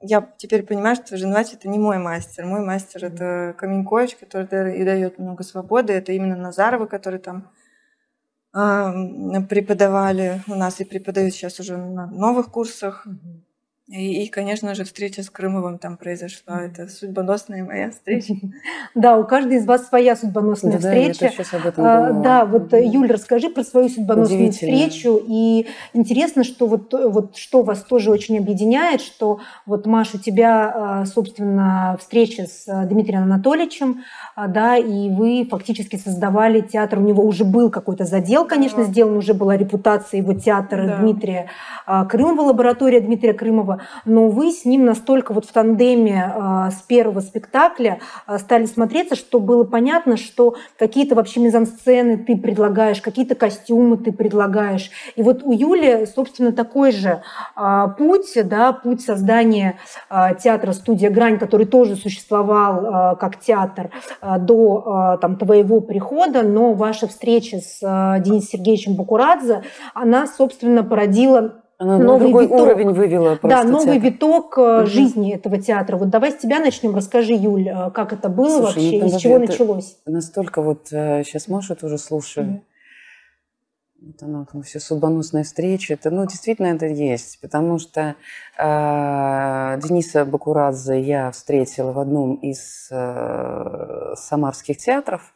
я 0.00 0.28
теперь 0.38 0.64
понимаю, 0.64 0.96
что 0.96 1.16
Женовач 1.16 1.52
это 1.52 1.68
не 1.68 1.78
мой 1.78 1.98
мастер. 1.98 2.46
Мой 2.46 2.66
мастер 2.66 3.04
это 3.04 3.54
Каменкович, 3.56 4.16
который 4.16 4.76
и 4.76 4.84
дает 4.84 5.20
много 5.20 5.44
свободы. 5.44 5.92
Это 5.92 6.10
именно 6.10 6.34
Назарова, 6.34 6.86
который 6.86 7.20
там 7.20 7.48
э, 8.52 9.40
преподавали 9.48 10.42
у 10.48 10.56
нас 10.56 10.80
и 10.80 10.84
преподают 10.84 11.32
сейчас 11.32 11.60
уже 11.60 11.76
на 11.76 12.06
новых 12.06 12.50
курсах. 12.50 13.06
Mm-hmm. 13.06 13.49
И, 13.90 14.22
и, 14.22 14.28
конечно 14.28 14.72
же, 14.76 14.84
встреча 14.84 15.24
с 15.24 15.30
Крымовым 15.30 15.78
там 15.78 15.96
произошла. 15.96 16.62
Это 16.62 16.86
судьбоносная 16.88 17.64
моя 17.64 17.90
встреча. 17.90 18.34
Да, 18.94 19.16
у 19.16 19.24
каждой 19.24 19.58
из 19.58 19.66
вас 19.66 19.88
своя 19.88 20.16
судьбоносная 20.16 20.78
встреча. 20.78 21.32
А, 21.76 22.12
да, 22.12 22.44
вот, 22.44 22.72
э, 22.72 22.84
Юль, 22.84 23.10
расскажи 23.10 23.50
про 23.50 23.62
свою 23.64 23.88
судьбоносную 23.88 24.52
встречу. 24.52 25.20
И 25.26 25.66
интересно, 25.92 26.44
что 26.44 26.66
вот, 26.66 26.92
вот 26.92 27.36
что 27.36 27.62
вас 27.62 27.82
тоже 27.82 28.10
очень 28.10 28.38
объединяет, 28.38 29.00
что 29.00 29.40
вот, 29.66 29.86
Маша, 29.86 30.16
у 30.16 30.20
тебя, 30.20 30.72
а, 30.74 31.06
собственно, 31.06 31.96
встреча 32.00 32.46
с 32.46 32.68
э, 32.68 32.86
Дмитрием 32.86 33.24
Анатольевичем, 33.24 34.02
а, 34.36 34.48
да, 34.48 34.76
и 34.76 35.08
вы 35.10 35.46
фактически 35.50 35.96
создавали 35.96 36.60
театр. 36.60 36.98
У 36.98 37.02
него 37.02 37.24
уже 37.24 37.44
был 37.44 37.70
какой-то 37.70 38.04
задел, 38.04 38.44
конечно, 38.44 38.84
сделан, 38.84 39.16
уже 39.16 39.34
была 39.34 39.56
репутация 39.56 40.18
его 40.18 40.34
театра 40.34 40.98
Дмитрия 41.00 41.48
Крымова, 42.08 42.42
лаборатория 42.42 43.00
Дмитрия 43.00 43.32
Крымова 43.32 43.79
но 44.04 44.28
вы 44.28 44.50
с 44.52 44.64
ним 44.64 44.84
настолько 44.84 45.32
вот 45.32 45.44
в 45.44 45.52
тандеме 45.52 46.32
а, 46.34 46.70
с 46.70 46.82
первого 46.82 47.20
спектакля 47.20 48.00
а, 48.26 48.38
стали 48.38 48.66
смотреться, 48.66 49.16
что 49.16 49.40
было 49.40 49.64
понятно, 49.64 50.16
что 50.16 50.56
какие-то 50.78 51.14
вообще 51.14 51.40
мизансцены 51.40 52.18
ты 52.18 52.36
предлагаешь, 52.36 53.00
какие-то 53.00 53.34
костюмы 53.34 53.96
ты 53.96 54.12
предлагаешь. 54.12 54.90
И 55.16 55.22
вот 55.22 55.42
у 55.42 55.52
Юли, 55.52 56.06
собственно, 56.06 56.52
такой 56.52 56.92
же 56.92 57.22
а, 57.54 57.88
путь, 57.88 58.32
да, 58.44 58.72
путь 58.72 59.00
создания 59.00 59.78
театра 60.42 60.72
«Студия 60.72 61.10
Грань», 61.10 61.38
который 61.38 61.66
тоже 61.66 61.96
существовал 61.96 63.16
как 63.16 63.40
театр 63.40 63.90
до 64.22 65.18
там, 65.20 65.36
твоего 65.36 65.80
прихода, 65.80 66.42
но 66.42 66.72
ваша 66.72 67.06
встреча 67.06 67.58
с 67.58 67.80
Денисом 67.80 68.48
Сергеевичем 68.50 68.94
Бакурадзе, 68.94 69.62
она, 69.94 70.26
собственно, 70.26 70.82
породила 70.82 71.59
она 71.80 71.96
новый 71.96 72.28
другой 72.28 72.44
виток. 72.44 72.60
уровень 72.60 72.90
вывела 72.90 73.38
Да, 73.42 73.64
новый 73.64 73.98
театр. 73.98 74.02
виток 74.02 74.58
угу. 74.58 74.86
жизни 74.86 75.34
этого 75.34 75.56
театра. 75.56 75.96
Вот 75.96 76.10
давай 76.10 76.30
с 76.30 76.36
тебя 76.36 76.60
начнем. 76.60 76.94
Расскажи, 76.94 77.32
Юль, 77.32 77.70
э, 77.70 77.90
как 77.92 78.12
это 78.12 78.28
было 78.28 78.66
Слушай, 78.66 78.82
вообще, 78.82 79.00
ну, 79.00 79.06
из 79.06 79.16
чего 79.16 79.38
началось? 79.38 79.96
Настолько 80.04 80.60
вот 80.60 80.88
сейчас 80.88 81.48
э, 81.48 81.50
Маша 81.50 81.74
тоже 81.74 81.96
слушаю. 81.96 82.46
Угу. 82.46 82.62
Вот 84.02 84.22
она, 84.22 84.44
там 84.44 84.62
все 84.62 84.78
судьбоносные 84.78 85.42
встречи. 85.42 85.92
Это, 85.92 86.10
ну, 86.10 86.26
действительно 86.26 86.66
это 86.66 86.84
есть. 86.84 87.40
Потому 87.40 87.78
что 87.78 88.14
э, 88.58 89.80
Дениса 89.82 90.26
Бакурадзе 90.26 91.00
я 91.00 91.30
встретила 91.30 91.92
в 91.92 91.98
одном 91.98 92.34
из 92.34 92.88
э, 92.90 94.14
самарских 94.16 94.76
театров. 94.76 95.32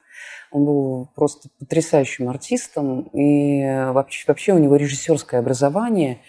Он 0.54 0.64
был 0.64 1.08
просто 1.16 1.48
потрясающим 1.58 2.28
артистом, 2.28 3.08
и 3.12 3.60
вообще, 3.92 4.24
вообще 4.28 4.52
у 4.52 4.58
него 4.58 4.76
режиссерское 4.76 5.40
образование. 5.40 6.20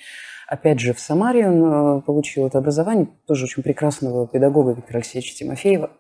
Опять 0.48 0.80
же, 0.80 0.96
в 0.96 1.00
Самаре 1.00 1.48
он 1.48 2.00
э, 2.00 2.02
получил 2.02 2.48
это 2.48 2.58
образование, 2.58 3.08
тоже 3.28 3.46
очень 3.46 3.62
прекрасного 3.62 4.28
педагога 4.28 4.72
Виктора 4.72 4.98
Алексеевича 4.98 5.36
Тимофеева, 5.36 5.92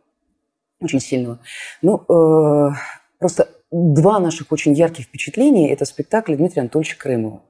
очень 0.81 1.01
сильного. 1.01 1.37
Ну, 1.83 1.97
э, 1.99 2.71
просто 3.19 3.47
два 3.69 4.19
наших 4.19 4.51
очень 4.51 4.73
ярких 4.73 5.05
впечатления– 5.05 5.71
это 5.71 5.85
спектакль 5.85 6.35
Дмитрия 6.35 6.61
Анатольевича 6.61 6.97
Крымова. 6.97 7.43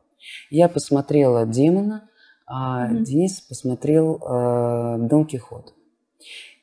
Я 0.50 0.68
посмотрела 0.68 1.46
«Демона», 1.46 2.10
а 2.48 2.90
mm-hmm. 2.90 3.00
Денис 3.00 3.40
посмотрел 3.40 4.18
э, 4.18 4.98
«Дон 5.08 5.26
Кихот». 5.26 5.74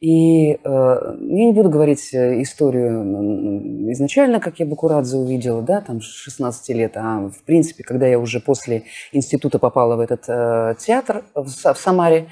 И 0.02 0.54
э, 0.54 0.56
я 0.64 1.44
не 1.46 1.52
буду 1.52 1.70
говорить 1.70 2.12
э, 2.12 2.42
историю 2.42 3.92
изначально, 3.92 4.40
как 4.40 4.58
я 4.58 4.66
Бакурадзе 4.66 5.16
увидела, 5.16 5.62
да, 5.62 5.80
там 5.80 6.00
16 6.00 6.68
лет, 6.70 6.96
а 6.96 7.28
в 7.28 7.44
принципе, 7.44 7.84
когда 7.84 8.08
я 8.08 8.18
уже 8.18 8.40
после 8.40 8.82
института 9.12 9.60
попала 9.60 9.94
в 9.94 10.00
этот 10.00 10.24
э, 10.26 10.74
театр 10.80 11.24
в, 11.36 11.46
в 11.46 11.78
Самаре, 11.78 12.26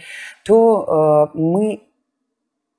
то 0.44 1.30
э, 1.32 1.38
мы 1.38 1.82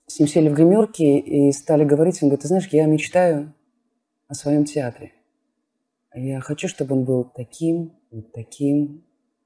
с 0.08 0.20
ним 0.20 0.28
сели 0.28 0.50
в 0.50 0.54
гримерке 0.56 1.20
и 1.20 1.54
стали 1.54 1.86
говорить. 1.86 2.22
Он 2.22 2.28
говорит, 2.28 2.42
ты 2.42 2.50
знаешь, 2.50 2.68
я 2.74 2.86
мечтаю 2.86 3.54
о 4.28 4.34
своем 4.34 4.66
театре. 4.66 5.14
Я 6.14 6.42
хочу, 6.42 6.68
чтобы 6.68 6.98
он 6.98 7.06
был 7.06 7.24
таким, 7.24 7.94
вот 8.12 8.34
таким, 8.34 9.06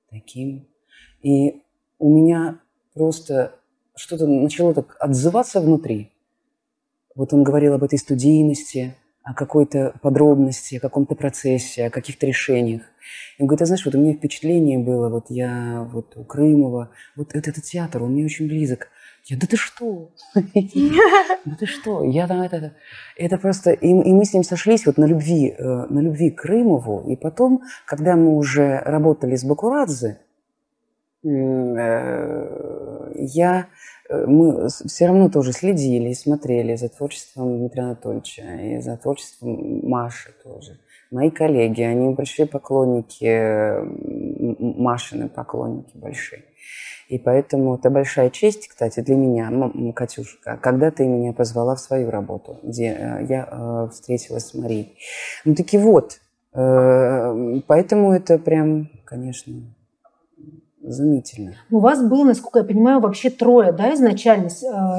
таким. 0.10 0.68
И 1.22 1.62
у 2.00 2.10
меня 2.10 2.62
просто 2.96 3.60
что-то 3.96 4.28
начало 4.28 4.74
так 4.74 4.96
отзываться 5.00 5.62
внутри. 5.62 6.12
Вот 7.16 7.34
он 7.34 7.44
говорил 7.44 7.74
об 7.74 7.84
этой 7.84 7.98
студийности, 7.98 8.96
о 9.24 9.34
какой-то 9.34 9.96
подробности, 10.02 10.76
о 10.76 10.80
каком-то 10.80 11.16
процессе, 11.16 11.86
о 11.86 11.90
каких-то 11.90 12.28
решениях. 12.28 12.84
И 13.38 13.42
он 13.42 13.48
говорит, 13.48 13.64
а 13.64 13.66
знаешь, 13.66 13.86
вот 13.86 13.96
у 13.96 14.00
меня 14.00 14.14
впечатление 14.14 14.78
было, 14.78 15.10
вот 15.10 15.26
я 15.30 15.88
вот 15.92 16.16
у 16.16 16.24
Крымова, 16.24 16.92
вот 17.16 17.30
этот, 17.30 17.48
этот 17.48 17.64
театр, 17.64 18.04
он 18.04 18.12
мне 18.12 18.26
очень 18.26 18.48
близок. 18.48 18.90
Я, 19.24 19.38
да 19.38 19.48
ты 19.48 19.58
что? 19.58 20.12
Да 20.44 21.56
ты 21.60 21.66
что? 21.66 22.04
Я 22.04 22.28
там 22.28 22.42
это... 22.42 22.74
Это 23.18 23.38
просто... 23.38 23.72
И, 23.72 23.94
мы 23.94 24.26
с 24.26 24.34
ним 24.34 24.44
сошлись 24.44 24.86
вот 24.86 24.98
на 24.98 25.06
любви, 25.06 25.56
э, 25.58 25.64
на 25.64 26.00
любви 26.00 26.30
к 26.30 26.42
Крымову. 26.42 27.10
И 27.10 27.16
потом, 27.16 27.64
когда 27.86 28.16
мы 28.16 28.36
уже 28.36 28.80
работали 28.80 29.36
с 29.36 29.44
Бакурадзе, 29.44 30.20
Э, 31.26 32.95
я, 33.18 33.68
э, 34.10 34.26
мы 34.26 34.68
все 34.70 35.08
равно 35.08 35.30
тоже 35.30 35.52
следили 35.54 36.10
и 36.10 36.14
смотрели 36.14 36.76
за 36.76 36.90
творчеством 36.90 37.58
Дмитрия 37.58 37.84
Анатольевича 37.84 38.44
и 38.44 38.80
за 38.82 38.98
творчеством 38.98 39.88
Маши 39.88 40.34
тоже. 40.44 40.80
Мои 41.12 41.30
коллеги, 41.30 41.82
они 41.82 42.14
большие 42.14 42.48
поклонники, 42.48 43.80
Машины 44.60 45.30
поклонники 45.30 45.96
большие. 45.96 46.44
И 47.08 47.20
поэтому 47.20 47.76
это 47.76 47.90
большая 47.92 48.32
честь, 48.32 48.68
кстати, 48.68 49.00
для 49.02 49.16
меня, 49.16 49.52
Катюшка, 49.94 50.58
когда 50.62 50.90
ты 50.90 51.06
меня 51.06 51.34
позвала 51.34 51.76
в 51.76 51.80
свою 51.80 52.10
работу, 52.10 52.58
где 52.64 52.88
э, 52.88 53.26
я 53.30 53.48
э, 53.50 53.90
встретилась 53.92 54.48
с 54.48 54.54
Марией. 54.56 54.98
Ну 55.46 55.54
таки 55.54 55.78
вот, 55.78 56.20
э, 56.54 57.62
поэтому 57.68 58.12
это 58.12 58.40
прям, 58.40 58.90
конечно, 59.06 59.54
изумительно. 60.88 61.54
У 61.72 61.80
вас 61.80 62.04
было, 62.04 62.24
насколько 62.24 62.60
я 62.60 62.66
понимаю, 62.66 63.00
вообще 63.00 63.30
трое, 63.30 63.72
да, 63.72 63.94
изначально? 63.94 64.50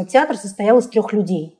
Театр 0.09 0.37
состоял 0.37 0.79
из 0.79 0.87
трех 0.87 1.12
людей. 1.12 1.59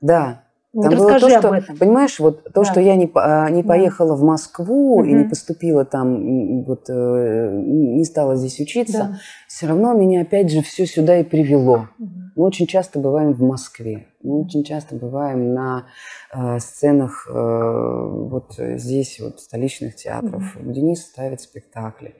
Да, 0.00 0.42
вот 0.72 0.82
Там 0.82 0.92
расскажи 0.92 1.20
было 1.20 1.30
то, 1.32 1.38
что, 1.38 1.48
об 1.48 1.54
этом. 1.54 1.76
Понимаешь, 1.78 2.18
вот 2.20 2.44
то, 2.44 2.62
да. 2.62 2.64
что 2.64 2.80
я 2.80 2.94
не, 2.94 3.10
а, 3.14 3.48
не 3.48 3.62
поехала 3.62 4.10
да. 4.10 4.16
в 4.16 4.22
Москву 4.22 4.98
угу. 4.98 5.04
и 5.04 5.12
не 5.14 5.24
поступила 5.24 5.84
там, 5.86 6.64
вот 6.64 6.90
э, 6.90 7.50
не 7.54 8.04
стала 8.04 8.36
здесь 8.36 8.60
учиться, 8.60 8.98
да. 8.98 9.18
все 9.48 9.66
равно 9.66 9.94
меня 9.94 10.20
опять 10.20 10.52
же 10.52 10.62
все 10.62 10.84
сюда 10.84 11.18
и 11.18 11.24
привело. 11.24 11.88
Угу. 11.98 12.10
Мы 12.36 12.44
очень 12.44 12.66
часто 12.66 12.98
бываем 12.98 13.32
в 13.32 13.40
Москве, 13.40 14.08
мы 14.22 14.44
очень 14.44 14.62
часто 14.62 14.94
бываем 14.94 15.54
на 15.54 15.86
э, 16.32 16.58
сценах 16.60 17.26
э, 17.28 17.32
вот 17.32 18.54
здесь, 18.58 19.20
вот 19.20 19.40
столичных 19.40 19.96
театров. 19.96 20.54
Угу. 20.54 20.70
Денис 20.70 21.00
ставит 21.00 21.40
спектакли 21.40 22.14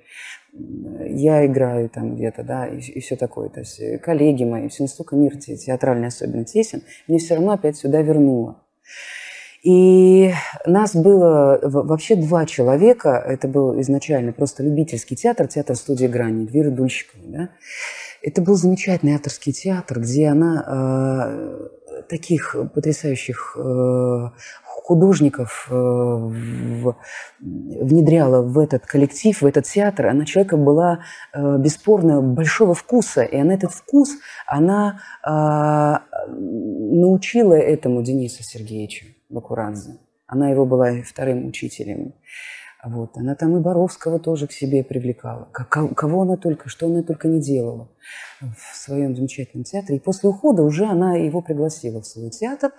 я 0.52 1.46
играю 1.46 1.88
там 1.88 2.16
где-то, 2.16 2.42
да, 2.42 2.66
и, 2.66 2.78
и 2.78 3.00
все 3.00 3.16
такое. 3.16 3.48
То 3.48 3.60
есть 3.60 3.80
э, 3.80 3.98
коллеги 3.98 4.44
мои, 4.44 4.68
все 4.68 4.84
настолько 4.84 5.16
мир 5.16 5.36
театральный 5.36 6.08
особенно 6.08 6.44
тесен, 6.44 6.82
мне 7.06 7.18
все 7.18 7.34
равно 7.34 7.52
опять 7.52 7.76
сюда 7.76 8.02
вернуло. 8.02 8.62
И 9.62 10.32
нас 10.66 10.94
было 10.94 11.58
вообще 11.62 12.14
два 12.14 12.46
человека. 12.46 13.10
Это 13.10 13.48
был 13.48 13.80
изначально 13.80 14.32
просто 14.32 14.62
любительский 14.62 15.16
театр, 15.16 15.48
театр 15.48 15.76
студии 15.76 16.06
Грани, 16.06 16.44
Эльвира 16.44 16.70
Дульщикова. 16.70 17.24
Да? 17.26 17.50
Это 18.22 18.40
был 18.40 18.54
замечательный 18.54 19.14
авторский 19.14 19.52
театр, 19.52 20.00
где 20.00 20.28
она 20.28 20.64
э, 21.98 22.02
таких 22.08 22.56
потрясающих 22.72 23.56
э, 23.58 24.30
художников 24.88 25.68
э, 25.70 25.74
внедряла 27.40 28.40
в 28.40 28.58
этот 28.58 28.86
коллектив, 28.86 29.38
в 29.38 29.44
этот 29.44 29.66
театр, 29.66 30.06
она 30.06 30.24
человека 30.24 30.56
была 30.56 31.00
э, 31.34 31.58
бесспорно 31.58 32.22
большого 32.22 32.72
вкуса, 32.72 33.22
и 33.22 33.36
она 33.36 33.52
этот 33.52 33.72
вкус, 33.72 34.16
она 34.46 35.00
а, 35.22 36.04
научила 36.26 37.52
этому 37.52 38.02
Денису 38.02 38.42
Сергеевичу 38.42 39.06
Бакурадзе. 39.28 39.98
Она 40.26 40.48
его 40.48 40.64
была 40.64 41.02
вторым 41.02 41.46
учителем. 41.46 42.14
Вот. 42.82 43.16
Она 43.18 43.34
там 43.34 43.56
и 43.58 43.60
Боровского 43.60 44.18
тоже 44.18 44.46
к 44.46 44.52
себе 44.52 44.82
привлекала. 44.84 45.48
Кого 45.52 46.22
она 46.22 46.36
только, 46.36 46.70
что 46.70 46.86
она 46.86 47.02
только 47.02 47.28
не 47.28 47.40
делала 47.40 47.90
в 48.40 48.76
своем 48.76 49.14
замечательном 49.14 49.64
театре. 49.64 49.96
И 49.96 50.00
после 50.00 50.30
ухода 50.30 50.62
уже 50.62 50.86
она 50.86 51.16
его 51.16 51.42
пригласила 51.42 52.00
в 52.00 52.06
свой 52.06 52.30
театр, 52.30 52.72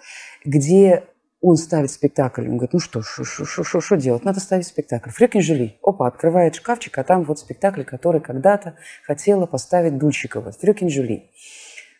где 0.43 1.03
он 1.41 1.55
ставит 1.55 1.91
спектакль, 1.91 2.47
он 2.47 2.57
говорит, 2.57 2.73
ну 2.73 2.79
что, 2.79 3.01
что 3.01 3.95
делать? 3.95 4.25
Надо 4.25 4.39
ставить 4.39 4.67
спектакль. 4.67 5.09
Фрёкин 5.09 5.41
Жюли. 5.41 5.79
Опа, 5.81 6.07
открывает 6.07 6.55
шкафчик, 6.55 6.97
а 6.97 7.03
там 7.03 7.23
вот 7.23 7.39
спектакль, 7.39 7.83
который 7.83 8.19
когда-то 8.19 8.75
хотела 9.05 9.45
поставить 9.45 9.97
Дульщикова. 9.97 10.51
Фрёкин 10.51 10.89
Жюли. 10.89 11.29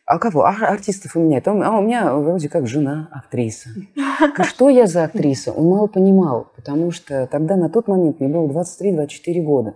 А 0.06 0.18
кого? 0.18 0.44
А 0.44 0.50
артистов 0.50 1.16
у 1.16 1.20
меня? 1.20 1.42
А 1.46 1.78
у 1.78 1.82
меня 1.84 2.14
вроде 2.14 2.50
как 2.50 2.68
жена 2.68 3.10
актриса. 3.12 3.70
Что 4.44 4.70
я 4.70 4.88
за 4.88 5.04
актриса? 5.04 5.52
Он 5.54 5.68
мало 5.68 5.88
понимал, 5.88 6.52
потому 6.56 6.92
что 6.92 7.28
тогда 7.28 7.56
на 7.56 7.70
тот 7.70 7.88
момент 7.88 8.20
мне 8.20 8.28
было 8.28 8.48
23-24 8.48 9.42
года. 9.44 9.76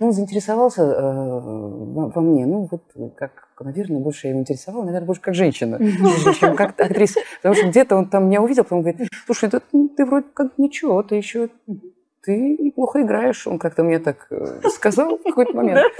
Ну, 0.00 0.06
он 0.06 0.12
заинтересовался 0.12 0.82
э, 0.82 1.00
во, 1.02 2.08
во 2.08 2.20
мне, 2.20 2.46
ну, 2.46 2.68
вот 2.70 2.82
как, 3.16 3.48
наверное, 3.60 4.00
больше 4.00 4.26
я 4.26 4.30
его 4.30 4.40
интересовала, 4.40 4.84
наверное, 4.84 5.06
больше 5.06 5.20
как 5.20 5.34
женщина, 5.34 5.78
чем 6.40 6.54
как 6.54 6.80
актриса. 6.80 7.20
Потому 7.38 7.54
что 7.54 7.68
где-то 7.68 7.96
он 7.96 8.08
там 8.08 8.26
меня 8.26 8.40
увидел, 8.40 8.64
потом 8.64 8.82
говорит, 8.82 9.08
слушай, 9.26 9.50
ты, 9.50 9.60
ты 9.96 10.04
вроде 10.04 10.26
как 10.34 10.56
ничего, 10.56 11.02
ты 11.02 11.16
еще 11.16 11.48
ты 12.28 12.56
неплохо 12.58 13.00
играешь. 13.00 13.46
Он 13.46 13.58
как-то 13.58 13.82
мне 13.82 13.98
так 13.98 14.26
э, 14.30 14.60
сказал 14.68 15.16
в 15.16 15.22
какой-то 15.22 15.56
момент. 15.56 15.80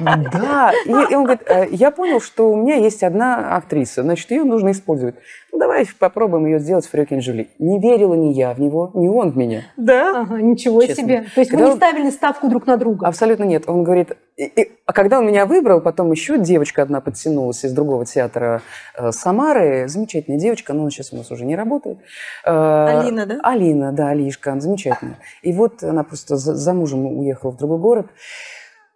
Да. 0.00 0.72
И, 0.84 0.90
он 1.14 1.24
говорит, 1.24 1.42
«Э, 1.46 1.66
я 1.70 1.90
понял, 1.90 2.20
что 2.20 2.50
у 2.50 2.56
меня 2.56 2.76
есть 2.76 3.02
одна 3.02 3.56
актриса, 3.56 4.02
значит, 4.02 4.30
ее 4.30 4.44
нужно 4.44 4.72
использовать. 4.72 5.14
Ну, 5.56 5.60
давай 5.60 5.86
попробуем 5.98 6.44
ее 6.44 6.58
сделать 6.58 6.86
Фрёкин 6.86 7.22
Жюли. 7.22 7.48
Не 7.58 7.80
верила 7.80 8.12
ни 8.12 8.34
я 8.34 8.52
в 8.52 8.60
него, 8.60 8.90
ни 8.92 9.08
он 9.08 9.30
в 9.30 9.38
меня. 9.38 9.62
Да? 9.78 10.20
Ага, 10.20 10.42
ничего 10.42 10.82
Честно. 10.82 11.02
себе. 11.02 11.24
То 11.34 11.40
есть 11.40 11.50
Когда 11.50 11.64
вы 11.64 11.70
не 11.70 11.76
ставили 11.76 12.10
ставку 12.10 12.48
друг 12.48 12.66
на 12.66 12.76
друга? 12.76 13.06
Абсолютно 13.06 13.44
нет. 13.44 13.64
Он 13.66 13.82
говорит, 13.82 14.18
и, 14.36 14.44
и, 14.44 14.72
а 14.84 14.92
когда 14.92 15.18
он 15.18 15.26
меня 15.26 15.46
выбрал, 15.46 15.80
потом 15.80 16.12
еще 16.12 16.36
девочка 16.36 16.82
одна 16.82 17.00
подтянулась 17.00 17.64
из 17.64 17.72
другого 17.72 18.04
театра 18.04 18.60
э, 18.98 19.12
Самары, 19.12 19.88
замечательная 19.88 20.38
девочка, 20.38 20.74
но 20.74 20.82
она 20.82 20.90
сейчас 20.90 21.14
у 21.14 21.16
нас 21.16 21.30
уже 21.30 21.46
не 21.46 21.56
работает. 21.56 22.00
Э, 22.44 23.00
Алина, 23.00 23.24
да? 23.24 23.38
Алина, 23.42 23.92
да, 23.92 24.08
Алишка, 24.08 24.60
замечательная. 24.60 25.16
И 25.40 25.54
вот 25.54 25.82
она 25.82 26.04
просто 26.04 26.36
за, 26.36 26.54
за 26.54 26.74
мужем 26.74 27.06
уехала 27.06 27.52
в 27.52 27.56
другой 27.56 27.78
город. 27.78 28.06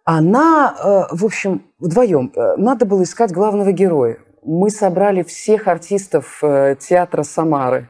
Она, 0.03 0.75
э, 0.77 1.15
в 1.15 1.25
общем, 1.25 1.63
вдвоем. 1.79 2.31
Э, 2.35 2.53
надо 2.57 2.85
было 2.85 3.01
искать 3.01 3.31
главного 3.31 3.71
героя. 3.71 4.19
Мы 4.43 4.69
собрали 4.69 5.23
всех 5.23 5.67
артистов 5.67 6.39
э, 6.41 6.75
театра 6.79 7.23
Самары. 7.23 7.89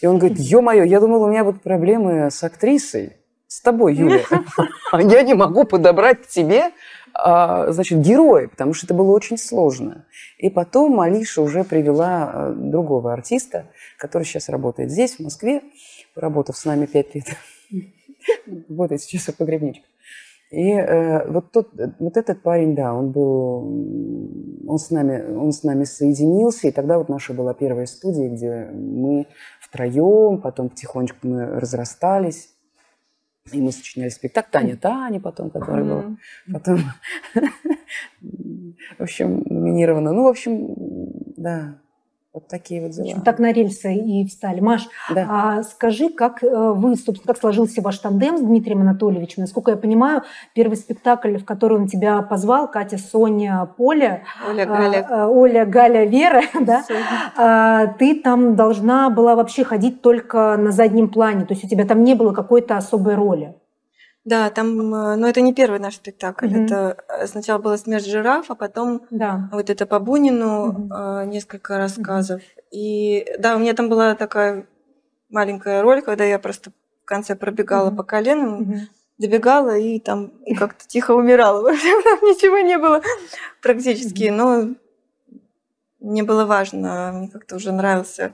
И 0.00 0.06
он 0.06 0.18
говорит, 0.18 0.38
ё-моё, 0.38 0.84
я 0.84 0.98
думал, 1.00 1.22
у 1.22 1.28
меня 1.28 1.44
будут 1.44 1.62
проблемы 1.62 2.30
с 2.30 2.42
актрисой 2.42 3.16
с 3.46 3.60
тобой, 3.60 3.94
Юля. 3.94 4.22
Я 4.92 5.22
не 5.22 5.34
могу 5.34 5.64
подобрать 5.64 6.26
тебе, 6.28 6.70
а, 7.12 7.70
значит, 7.72 8.00
героя, 8.00 8.48
потому 8.48 8.72
что 8.72 8.86
это 8.86 8.94
было 8.94 9.10
очень 9.10 9.36
сложно. 9.36 10.06
И 10.38 10.48
потом 10.48 11.00
Алиша 11.00 11.42
уже 11.42 11.64
привела 11.64 12.30
а, 12.32 12.52
другого 12.52 13.12
артиста, 13.12 13.66
который 13.98 14.22
сейчас 14.22 14.48
работает 14.48 14.90
здесь, 14.90 15.16
в 15.16 15.20
Москве, 15.20 15.62
работав 16.14 16.56
с 16.56 16.64
нами 16.64 16.86
пять 16.86 17.14
лет. 17.14 17.26
Работает 18.68 19.02
сейчас 19.02 19.34
в 19.34 19.36
погребничках. 19.36 19.89
И 20.50 20.72
э, 20.72 21.30
вот, 21.30 21.52
тот, 21.52 21.70
вот 22.00 22.16
этот 22.16 22.42
парень, 22.42 22.74
да, 22.74 22.92
он 22.92 23.12
был, 23.12 24.68
он 24.68 24.78
с, 24.78 24.90
нами, 24.90 25.32
он 25.32 25.52
с 25.52 25.62
нами 25.62 25.84
соединился, 25.84 26.66
и 26.66 26.72
тогда 26.72 26.98
вот 26.98 27.08
наша 27.08 27.32
была 27.34 27.54
первая 27.54 27.86
студия, 27.86 28.28
где 28.28 28.68
мы 28.72 29.28
втроем, 29.60 30.40
потом 30.40 30.68
потихонечку 30.68 31.28
мы 31.28 31.46
разрастались. 31.46 32.52
И 33.52 33.60
мы 33.60 33.72
сочиняли 33.72 34.10
спектакль 34.10 34.50
Таня 34.50 34.76
Таня 34.76 35.20
потом, 35.20 35.50
который 35.50 35.84
был. 35.84 36.16
Потом, 36.52 36.80
в 38.20 39.02
общем, 39.02 39.42
номинирована. 39.46 40.12
Ну, 40.12 40.24
в 40.24 40.28
общем, 40.28 40.74
да, 41.36 41.80
вот 42.32 42.46
такие 42.46 42.80
вот 42.80 42.92
дела. 42.92 43.20
Так 43.24 43.40
на 43.40 43.52
рельсы 43.52 43.92
и 43.92 44.24
встали. 44.24 44.60
Маш, 44.60 44.88
да. 45.12 45.26
а 45.28 45.62
скажи, 45.64 46.10
как 46.10 46.44
э, 46.44 46.72
вы, 46.76 46.94
собственно, 46.94 47.34
как 47.34 47.38
сложился 47.38 47.82
ваш 47.82 47.98
тандем 47.98 48.38
с 48.38 48.40
Дмитрием 48.40 48.82
Анатольевичем? 48.82 49.42
Насколько 49.42 49.72
я 49.72 49.76
понимаю, 49.76 50.22
первый 50.54 50.76
спектакль, 50.76 51.38
в 51.38 51.44
который 51.44 51.78
он 51.78 51.88
тебя 51.88 52.22
позвал, 52.22 52.70
Катя, 52.70 52.98
Соня, 52.98 53.68
Поля, 53.76 54.22
Оля, 54.48 54.66
Галя, 54.66 55.06
а, 55.10 55.28
Оля, 55.28 55.66
Галя, 55.66 56.04
Вера, 56.04 56.42
да? 56.60 56.84
А, 57.36 57.86
ты 57.98 58.20
там 58.20 58.54
должна 58.54 59.10
была 59.10 59.34
вообще 59.34 59.64
ходить 59.64 60.00
только 60.00 60.56
на 60.56 60.70
заднем 60.70 61.08
плане, 61.08 61.46
то 61.46 61.54
есть 61.54 61.64
у 61.64 61.68
тебя 61.68 61.84
там 61.84 62.04
не 62.04 62.14
было 62.14 62.32
какой-то 62.32 62.76
особой 62.76 63.16
роли. 63.16 63.56
Да, 64.30 64.48
там, 64.50 64.94
э, 64.94 65.16
но 65.16 65.26
это 65.26 65.40
не 65.40 65.52
первый 65.52 65.80
наш 65.80 65.96
спектакль. 65.96 66.46
Угу. 66.46 66.64
Это 66.64 66.96
э, 67.08 67.26
сначала 67.26 67.58
была 67.58 67.76
смерть 67.76 68.06
жираф, 68.06 68.48
а 68.48 68.54
потом 68.54 69.02
да. 69.10 69.48
вот 69.50 69.70
это 69.70 69.86
по 69.86 69.98
Бунину 69.98 70.68
угу. 70.68 71.28
несколько 71.28 71.78
рассказов. 71.78 72.40
Угу. 72.40 72.62
И 72.70 73.26
да, 73.40 73.56
у 73.56 73.58
меня 73.58 73.74
там 73.74 73.88
была 73.88 74.14
такая 74.14 74.68
маленькая 75.30 75.82
роль, 75.82 76.00
когда 76.00 76.22
я 76.22 76.38
просто 76.38 76.70
в 77.02 77.06
конце 77.06 77.34
пробегала 77.34 77.88
угу. 77.88 77.96
по 77.96 78.02
коленам, 78.04 78.62
угу. 78.62 78.74
добегала 79.18 79.76
и 79.76 79.98
там 79.98 80.26
и 80.46 80.54
как-то 80.54 80.86
тихо 80.86 81.10
умирала. 81.10 81.68
Ничего 81.72 82.60
не 82.60 82.78
было 82.78 83.02
практически, 83.60 84.28
но 84.28 84.76
мне 85.98 86.22
было 86.22 86.44
важно, 86.44 87.10
мне 87.14 87.28
как-то 87.28 87.56
уже 87.56 87.72
нравился 87.72 88.32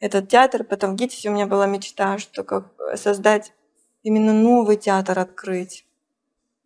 этот 0.00 0.26
театр. 0.30 0.64
Потом 0.64 0.92
в 0.92 0.94
ГИТИСе 0.94 1.28
у 1.28 1.32
меня 1.34 1.46
была 1.46 1.66
мечта, 1.66 2.16
что 2.16 2.44
как 2.44 2.72
создать 2.96 3.52
именно 4.04 4.32
новый 4.32 4.76
театр 4.76 5.18
открыть. 5.18 5.84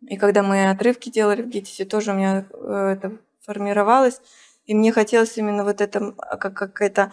И 0.07 0.17
когда 0.17 0.43
мы 0.43 0.69
отрывки 0.69 1.09
делали 1.09 1.41
в 1.41 1.47
ГИТИСе, 1.47 1.85
тоже 1.85 2.11
у 2.11 2.15
меня 2.15 2.45
э, 2.53 2.95
это 2.95 3.17
формировалось. 3.41 4.21
И 4.65 4.75
мне 4.75 4.91
хотелось 4.91 5.35
именно 5.37 5.63
вот 5.63 5.81
это, 5.81 6.13
а, 6.17 6.37
как 6.37 6.53
какая-то 6.53 7.11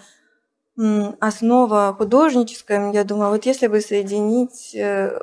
основа 1.20 1.94
художническая. 1.96 2.92
Я 2.92 3.04
думаю, 3.04 3.30
вот 3.30 3.46
если 3.46 3.66
бы 3.66 3.80
соединить 3.80 4.74
э, 4.74 5.18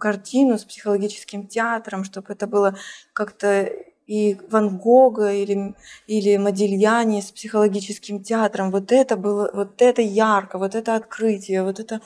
картину 0.00 0.58
с 0.58 0.64
психологическим 0.64 1.46
театром, 1.46 2.02
чтобы 2.02 2.32
это 2.32 2.48
было 2.48 2.76
как-то 3.12 3.70
и 4.08 4.38
Ван 4.50 4.78
Гога 4.78 5.32
или, 5.32 5.74
или 6.06 6.36
Модильяни 6.38 7.20
с 7.20 7.30
психологическим 7.30 8.22
театром, 8.24 8.70
вот 8.70 8.90
это 8.90 9.16
было, 9.16 9.50
вот 9.52 9.80
это 9.82 10.02
ярко, 10.02 10.58
вот 10.58 10.74
это 10.74 10.96
открытие, 10.96 11.62
вот 11.62 11.78
это 11.78 12.00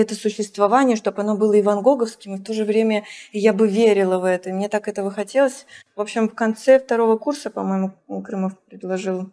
это 0.00 0.14
существование, 0.14 0.96
чтобы 0.96 1.22
оно 1.22 1.36
было 1.36 1.54
и 1.54 1.62
Ван 1.62 1.82
Гоговским, 1.82 2.34
и 2.34 2.38
в 2.38 2.44
то 2.44 2.52
же 2.52 2.64
время 2.64 3.04
я 3.32 3.52
бы 3.52 3.68
верила 3.68 4.18
в 4.18 4.24
это. 4.24 4.50
Мне 4.50 4.68
так 4.68 4.88
этого 4.88 5.10
хотелось. 5.10 5.66
В 5.96 6.00
общем, 6.00 6.28
в 6.28 6.34
конце 6.34 6.78
второго 6.78 7.16
курса, 7.16 7.50
по-моему, 7.50 7.92
Крымов 8.22 8.58
предложил 8.68 9.30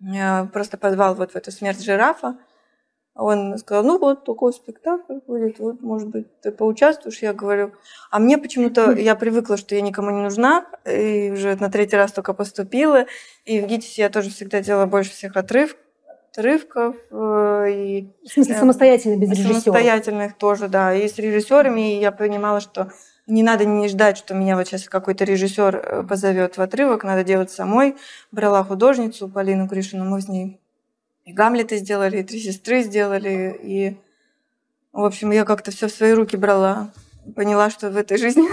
э, 0.00 0.46
просто 0.46 0.76
подвал 0.76 1.14
вот 1.14 1.32
в 1.32 1.36
эту 1.36 1.50
смерть 1.50 1.82
жирафа. 1.82 2.36
Он 3.14 3.58
сказал, 3.58 3.84
ну 3.84 3.98
вот 3.98 4.24
такой 4.24 4.54
спектакль 4.54 5.18
будет, 5.26 5.58
вот, 5.58 5.82
может 5.82 6.08
быть, 6.08 6.40
ты 6.40 6.50
поучаствуешь. 6.50 7.20
Я 7.20 7.34
говорю, 7.34 7.72
а 8.10 8.18
мне 8.18 8.38
почему-то, 8.38 8.92
я 8.92 9.14
привыкла, 9.14 9.58
что 9.58 9.74
я 9.74 9.82
никому 9.82 10.10
не 10.10 10.22
нужна, 10.22 10.66
и 10.86 11.30
уже 11.30 11.56
на 11.56 11.70
третий 11.70 11.96
раз 11.96 12.12
только 12.12 12.32
поступила. 12.32 13.04
И 13.44 13.60
в 13.60 13.66
ГИТИСе 13.66 14.02
я 14.02 14.08
тоже 14.08 14.30
всегда 14.30 14.62
делала 14.62 14.86
больше 14.86 15.10
всех 15.10 15.36
отрыв, 15.36 15.76
отрывков. 16.32 16.96
Э, 17.10 17.66
и, 17.70 18.08
в 18.24 18.32
смысле, 18.32 18.54
самостоятельно, 18.56 19.16
без 19.16 19.30
режиссера? 19.30 19.60
Самостоятельных 19.60 20.36
тоже, 20.36 20.68
да. 20.68 20.94
И 20.94 21.08
с 21.08 21.18
режиссерами 21.18 22.00
я 22.00 22.10
понимала, 22.10 22.60
что 22.60 22.90
не 23.26 23.42
надо 23.42 23.64
не 23.64 23.88
ждать, 23.88 24.18
что 24.18 24.34
меня 24.34 24.56
вот 24.56 24.66
сейчас 24.66 24.88
какой-то 24.88 25.24
режиссер 25.24 25.76
э, 25.76 26.02
позовет 26.02 26.56
в 26.56 26.62
отрывок, 26.62 27.04
надо 27.04 27.22
делать 27.22 27.50
самой. 27.50 27.96
Брала 28.32 28.64
художницу 28.64 29.28
Полину 29.28 29.66
Гришину, 29.66 30.04
мы 30.04 30.20
с 30.20 30.28
ней 30.28 30.58
и 31.24 31.32
Гамлета 31.32 31.76
сделали, 31.76 32.18
и 32.18 32.22
Три 32.24 32.40
сестры 32.40 32.82
сделали, 32.82 33.58
и, 33.62 33.96
в 34.92 35.04
общем, 35.04 35.30
я 35.30 35.44
как-то 35.44 35.70
все 35.70 35.88
в 35.88 35.92
свои 35.92 36.12
руки 36.12 36.36
брала. 36.36 36.90
Поняла, 37.36 37.70
что 37.70 37.90
в 37.90 37.96
этой 37.96 38.18
жизни 38.18 38.48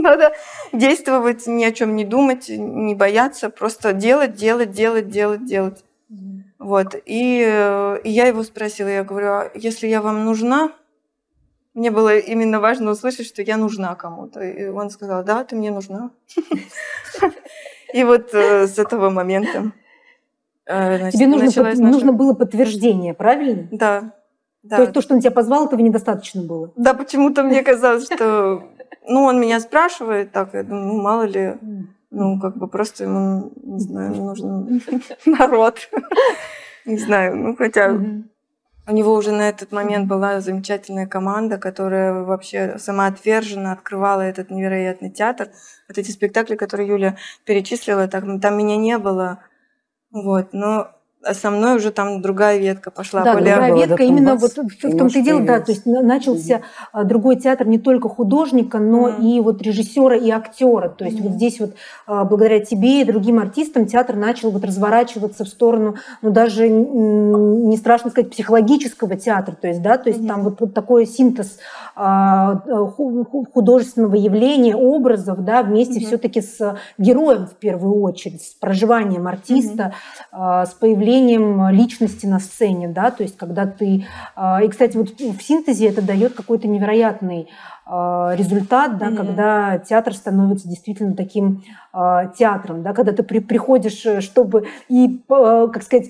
надо 0.00 0.32
действовать, 0.72 1.46
ни 1.46 1.62
о 1.62 1.72
чем 1.72 1.94
не 1.94 2.06
думать, 2.06 2.48
не 2.48 2.94
бояться, 2.94 3.50
просто 3.50 3.92
делать, 3.92 4.34
делать, 4.34 4.70
делать, 4.70 5.10
делать, 5.10 5.44
делать. 5.44 5.84
Вот. 6.58 6.94
И, 7.04 7.40
и 8.04 8.10
я 8.10 8.26
его 8.26 8.42
спросила, 8.42 8.88
я 8.88 9.04
говорю, 9.04 9.28
а 9.28 9.50
если 9.54 9.86
я 9.86 10.00
вам 10.00 10.24
нужна, 10.24 10.72
мне 11.74 11.90
было 11.90 12.16
именно 12.16 12.60
важно 12.60 12.92
услышать, 12.92 13.26
что 13.26 13.42
я 13.42 13.56
нужна 13.56 13.94
кому-то. 13.94 14.40
И 14.40 14.68
он 14.68 14.90
сказал, 14.90 15.24
да, 15.24 15.44
ты 15.44 15.56
мне 15.56 15.70
нужна. 15.70 16.10
И 17.92 18.04
вот 18.04 18.34
э, 18.34 18.66
с 18.66 18.78
этого 18.78 19.10
момента 19.10 19.72
Э, 20.66 20.98
значит, 20.98 21.20
Тебе 21.20 21.28
нужно, 21.28 21.46
под, 21.46 21.78
наша... 21.78 21.82
нужно 21.82 22.12
было 22.12 22.34
подтверждение, 22.34 23.14
правильно? 23.14 23.68
Да. 23.70 24.12
да. 24.62 24.76
То 24.76 24.82
есть 24.82 24.94
то, 24.94 25.00
что 25.00 25.14
он 25.14 25.20
тебя 25.20 25.30
позвал, 25.30 25.66
этого 25.66 25.80
недостаточно 25.80 26.42
было? 26.42 26.72
Да, 26.76 26.94
почему-то 26.94 27.42
мне 27.44 27.62
казалось, 27.62 28.04
что... 28.04 28.64
Ну, 29.08 29.22
он 29.22 29.40
меня 29.40 29.60
спрашивает, 29.60 30.32
так, 30.32 30.52
я 30.54 30.64
думаю, 30.64 30.86
ну, 30.86 31.00
мало 31.00 31.22
ли, 31.22 31.54
ну, 32.16 32.40
как 32.40 32.56
бы 32.56 32.66
просто 32.66 33.04
ему, 33.04 33.52
не 33.62 33.78
знаю, 33.78 34.14
нужен 34.14 34.80
народ. 35.26 35.88
Не 36.86 36.98
знаю, 36.98 37.36
ну, 37.36 37.56
хотя 37.56 37.98
у 38.86 38.92
него 38.92 39.14
уже 39.14 39.32
на 39.32 39.48
этот 39.48 39.72
момент 39.72 40.06
была 40.06 40.40
замечательная 40.40 41.08
команда, 41.08 41.58
которая 41.58 42.22
вообще 42.22 42.78
самоотверженно 42.78 43.72
открывала 43.72 44.20
этот 44.20 44.50
невероятный 44.50 45.10
театр. 45.10 45.48
Вот 45.88 45.98
эти 45.98 46.12
спектакли, 46.12 46.54
которые 46.54 46.88
Юля 46.88 47.16
перечислила, 47.44 48.06
там, 48.06 48.40
там 48.40 48.56
меня 48.56 48.76
не 48.76 48.98
было. 48.98 49.40
Вот, 50.12 50.52
но 50.52 50.95
со 51.32 51.50
мной 51.50 51.76
уже 51.76 51.90
там 51.90 52.22
другая 52.22 52.58
ветка 52.58 52.90
пошла. 52.90 53.22
Да, 53.22 53.34
более... 53.34 53.54
другая 53.54 53.74
ветка, 53.74 54.02
именно 54.02 54.36
вот 54.36 54.52
в 54.52 54.80
том-то 54.80 55.18
и 55.18 55.22
дело, 55.22 55.40
да, 55.42 55.60
то 55.60 55.72
есть 55.72 55.86
начался 55.86 56.62
угу. 56.92 57.04
другой 57.04 57.36
театр 57.36 57.66
не 57.66 57.78
только 57.78 58.08
художника, 58.08 58.78
но 58.78 59.04
угу. 59.04 59.22
и 59.22 59.40
вот 59.40 59.62
режиссера 59.62 60.16
и 60.16 60.30
актера. 60.30 60.88
То 60.88 61.04
есть 61.04 61.20
угу. 61.20 61.28
вот 61.28 61.36
здесь 61.36 61.60
вот 61.60 61.74
а, 62.06 62.24
благодаря 62.24 62.60
тебе 62.64 63.02
и 63.02 63.04
другим 63.04 63.38
артистам 63.38 63.86
театр 63.86 64.16
начал 64.16 64.50
вот 64.50 64.64
разворачиваться 64.64 65.44
в 65.44 65.48
сторону, 65.48 65.96
ну 66.22 66.30
даже 66.30 66.68
не 66.68 67.76
страшно 67.76 68.10
сказать, 68.10 68.30
психологического 68.30 69.16
театра. 69.16 69.54
То 69.54 69.68
есть, 69.68 69.82
да, 69.82 69.98
то 69.98 70.08
есть 70.08 70.20
угу. 70.20 70.28
там 70.28 70.42
вот, 70.42 70.60
вот 70.60 70.74
такой 70.74 71.06
синтез 71.06 71.58
а, 71.94 72.56
художественного 73.52 74.14
явления, 74.14 74.76
образов, 74.76 75.44
да, 75.44 75.62
вместе 75.62 75.98
угу. 75.98 76.06
все-таки 76.06 76.40
с 76.40 76.78
героем 76.98 77.46
в 77.46 77.54
первую 77.54 78.00
очередь, 78.02 78.42
с 78.42 78.54
проживанием 78.54 79.26
артиста, 79.26 79.94
угу. 80.32 80.40
с 80.40 80.70
появлением 80.78 81.15
проявлением 81.16 81.68
личности 81.70 82.26
на 82.26 82.38
сцене, 82.38 82.88
да, 82.88 83.10
то 83.10 83.22
есть 83.22 83.36
когда 83.36 83.66
ты... 83.66 84.06
А, 84.34 84.62
и, 84.62 84.68
кстати, 84.68 84.96
вот 84.96 85.10
в 85.18 85.40
синтезе 85.42 85.88
это 85.88 86.02
дает 86.02 86.34
какой-то 86.34 86.68
невероятный 86.68 87.48
а, 87.86 88.34
результат, 88.36 88.98
да, 88.98 89.08
mm-hmm. 89.08 89.16
когда 89.16 89.78
театр 89.78 90.14
становится 90.14 90.68
действительно 90.68 91.14
таким 91.14 91.62
э, 91.94 92.30
театром, 92.36 92.82
да, 92.82 92.92
когда 92.92 93.12
ты 93.12 93.22
при, 93.22 93.38
приходишь, 93.38 94.04
э, 94.04 94.20
чтобы 94.20 94.66
и, 94.88 95.22
э, 95.28 95.68
как 95.72 95.82
сказать, 95.82 96.06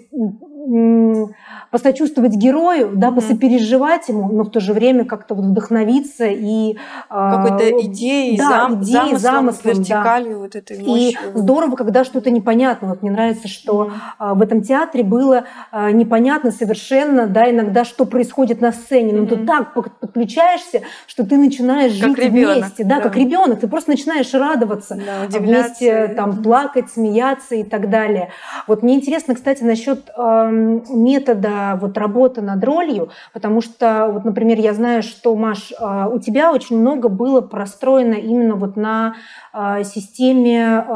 посочувствовать 1.71 2.35
герою, 2.35 2.93
да, 2.95 3.09
mm-hmm. 3.09 3.15
посопереживать 3.15 4.09
ему, 4.09 4.29
но 4.29 4.45
в 4.45 4.51
то 4.51 4.61
же 4.61 4.73
время 4.73 5.05
как-то 5.05 5.35
вот 5.35 5.45
вдохновиться 5.45 6.27
и 6.27 6.77
какой-то 7.09 7.83
идеей, 7.83 8.37
да, 8.37 8.49
зам, 8.49 8.83
идеей, 8.83 9.17
замыслом, 9.17 9.19
замыслом 9.19 9.75
вертикалью 9.75 10.33
да. 10.33 10.39
вот 10.39 10.57
этой 10.57 10.79
мощи. 10.79 11.11
И 11.13 11.19
здорово, 11.35 11.77
когда 11.77 12.05
что-то 12.05 12.31
непонятно. 12.31 12.89
Вот 12.89 13.03
мне 13.03 13.11
нравится, 13.11 13.49
что 13.49 13.91
mm-hmm. 14.19 14.35
в 14.35 14.43
этом 14.43 14.63
театре 14.63 15.05
было 15.05 15.45
непонятно 15.93 16.51
совершенно, 16.51 17.27
да, 17.27 17.51
иногда 17.51 17.85
что 17.85 18.07
происходит 18.07 18.61
на 18.61 18.73
сцене, 18.73 19.13
но 19.13 19.25
mm-hmm. 19.25 19.29
ты 19.29 19.47
так 19.47 19.75
подключаешься, 20.01 20.83
что 21.07 21.27
ты 21.27 21.37
начинаешь 21.37 21.93
жить 21.93 22.19
ребенок, 22.19 22.57
вместе, 22.57 22.85
да, 22.85 22.97
да, 22.97 23.03
как 23.03 23.17
ребенок, 23.17 23.61
ты 23.61 23.69
просто 23.69 23.91
начинаешь 23.91 24.33
радоваться, 24.33 24.97
да, 24.97 25.39
вместе 25.39 26.09
там 26.09 26.43
плакать, 26.43 26.91
смеяться 26.91 27.55
и 27.55 27.65
так 27.65 27.91
далее. 27.91 28.31
Вот 28.67 28.83
мне 28.83 28.95
интересно, 28.95 29.35
кстати, 29.35 29.63
насчет 29.63 30.11
э, 30.17 30.56
метода 30.57 31.79
вот 31.81 31.97
работы 31.99 32.43
над 32.43 32.63
ролью, 32.65 33.11
потому 33.33 33.61
что, 33.61 34.09
вот, 34.13 34.25
например, 34.25 34.59
я 34.59 34.75
знаю, 34.75 35.03
что 35.03 35.35
Маш, 35.37 35.73
э, 35.73 36.09
у 36.13 36.19
тебя 36.19 36.53
очень 36.53 36.79
много 36.79 37.09
было 37.09 37.41
простроено 37.41 38.15
именно 38.15 38.55
вот 38.57 38.77
на 38.77 39.15
э, 39.53 39.85
системе 39.85 40.85
э, 40.87 40.93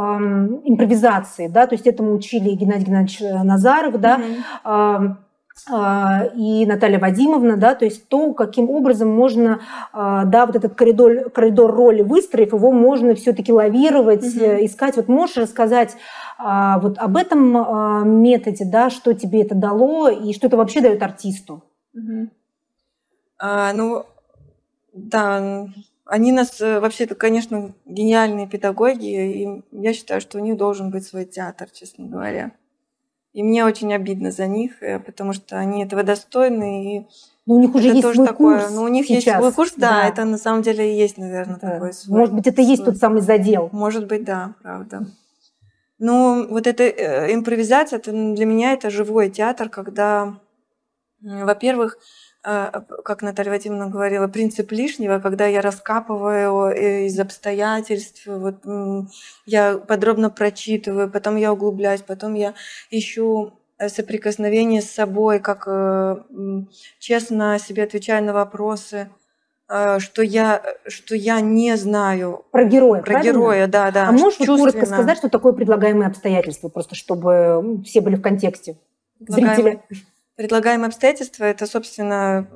импровизации, 0.64 1.48
да, 1.48 1.66
то 1.66 1.74
есть 1.74 1.86
этому 1.86 2.14
учили 2.14 2.50
Геннадий 2.50 2.86
Геннадьевич 2.86 3.20
Назаров, 3.20 4.00
да. 4.00 4.20
Mm-hmm. 4.64 5.16
А, 5.68 6.24
и 6.34 6.64
Наталья 6.64 6.98
Вадимовна, 6.98 7.56
да, 7.56 7.74
то 7.74 7.84
есть 7.84 8.08
то, 8.08 8.32
каким 8.32 8.70
образом 8.70 9.08
можно, 9.08 9.60
а, 9.92 10.24
да, 10.24 10.46
вот 10.46 10.56
этот 10.56 10.74
коридор, 10.74 11.30
коридор 11.30 11.74
роли 11.74 12.02
выстроив, 12.02 12.52
его 12.52 12.72
можно 12.72 13.14
все-таки 13.14 13.52
лавировать, 13.52 14.24
угу. 14.24 14.64
искать. 14.64 14.96
Вот 14.96 15.08
можешь 15.08 15.36
рассказать 15.36 15.96
а, 16.38 16.78
вот 16.78 16.98
об 16.98 17.16
этом 17.16 18.22
методе, 18.22 18.64
да, 18.64 18.90
что 18.90 19.12
тебе 19.12 19.42
это 19.42 19.54
дало 19.54 20.08
и 20.08 20.32
что 20.32 20.46
это 20.46 20.56
вообще 20.56 20.80
дает 20.80 21.02
артисту? 21.02 21.62
Угу. 21.94 22.28
А, 23.38 23.72
ну, 23.72 24.06
да, 24.92 25.66
они 26.04 26.32
нас 26.32 26.60
э, 26.60 26.80
вообще-то, 26.80 27.14
конечно, 27.14 27.72
гениальные 27.86 28.48
педагоги, 28.48 29.44
и 29.44 29.62
я 29.70 29.92
считаю, 29.92 30.20
что 30.20 30.38
у 30.38 30.40
них 30.40 30.56
должен 30.56 30.90
быть 30.90 31.06
свой 31.06 31.24
театр, 31.24 31.70
честно 31.70 32.06
говоря. 32.06 32.52
И 33.32 33.42
мне 33.42 33.64
очень 33.64 33.92
обидно 33.94 34.32
за 34.32 34.46
них, 34.46 34.82
э, 34.82 34.98
потому 34.98 35.32
что 35.32 35.56
они 35.56 35.84
этого 35.84 36.02
достойны. 36.02 36.96
И 36.96 37.06
ну, 37.46 37.54
у 37.54 37.60
них 37.60 37.74
уже 37.74 37.88
есть 37.88 38.00
свой 38.00 38.26
такое, 38.26 38.60
курс. 38.60 38.74
Ну, 38.74 38.82
у 38.82 38.88
них 38.88 39.06
сейчас. 39.06 39.24
есть 39.24 39.36
свой 39.38 39.52
курс, 39.52 39.72
да, 39.76 39.90
да, 39.90 40.08
это 40.08 40.24
на 40.24 40.38
самом 40.38 40.62
деле 40.62 40.92
и 40.92 40.98
есть, 40.98 41.16
наверное, 41.16 41.58
да. 41.60 41.70
такой 41.72 41.92
свой. 41.92 42.18
Может 42.18 42.34
быть, 42.34 42.46
это 42.46 42.62
и 42.62 42.64
есть 42.64 42.84
тот 42.84 42.96
самый 42.96 43.22
задел. 43.22 43.68
Может 43.72 44.06
быть, 44.06 44.24
да, 44.24 44.54
правда. 44.62 45.06
Ну, 45.98 46.46
вот 46.48 46.66
эта 46.66 46.84
э, 46.84 47.34
импровизация, 47.34 47.98
это 47.98 48.10
для 48.10 48.46
меня 48.46 48.72
это 48.72 48.90
живой 48.90 49.30
театр, 49.30 49.68
когда, 49.68 50.40
во-первых, 51.20 51.98
как 52.42 53.22
Наталья 53.22 53.50
Вадимовна 53.50 53.88
говорила, 53.88 54.26
принцип 54.26 54.72
лишнего, 54.72 55.18
когда 55.18 55.46
я 55.46 55.60
раскапываю 55.60 56.74
э, 56.74 57.06
из 57.06 57.18
обстоятельств, 57.20 58.22
вот 58.26 58.56
я 59.44 59.76
подробно 59.76 60.30
прочитываю, 60.30 61.10
потом 61.10 61.36
я 61.36 61.52
углубляюсь, 61.52 62.00
потом 62.00 62.34
я 62.34 62.54
ищу 62.90 63.52
э, 63.78 63.90
соприкосновение 63.90 64.80
с 64.80 64.90
собой, 64.90 65.38
как 65.38 65.64
э, 65.66 66.16
честно 66.98 67.58
себе 67.58 67.82
отвечаю 67.82 68.24
на 68.24 68.32
вопросы, 68.32 69.10
что 69.98 70.22
я, 70.22 70.62
что 70.88 71.14
я 71.14 71.40
не 71.40 71.76
знаю. 71.76 72.44
Про 72.50 72.64
героя, 72.64 73.02
Про 73.02 73.12
правильно? 73.12 73.32
героя, 73.32 73.66
да, 73.68 73.90
да. 73.92 74.08
А 74.08 74.12
можешь 74.12 74.40
вот 74.40 74.58
коротко 74.58 74.84
сказать, 74.84 75.18
что 75.18 75.28
такое 75.28 75.52
предлагаемые 75.52 76.08
обстоятельства, 76.08 76.70
просто 76.70 76.96
чтобы 76.96 77.80
все 77.84 78.00
были 78.00 78.16
в 78.16 78.22
контексте? 78.22 78.78
Зрители. 79.20 79.80
Предлагаемые 80.40 80.88
обстоятельства– 80.88 81.44
это, 81.52 81.66
собственно, 81.66 82.48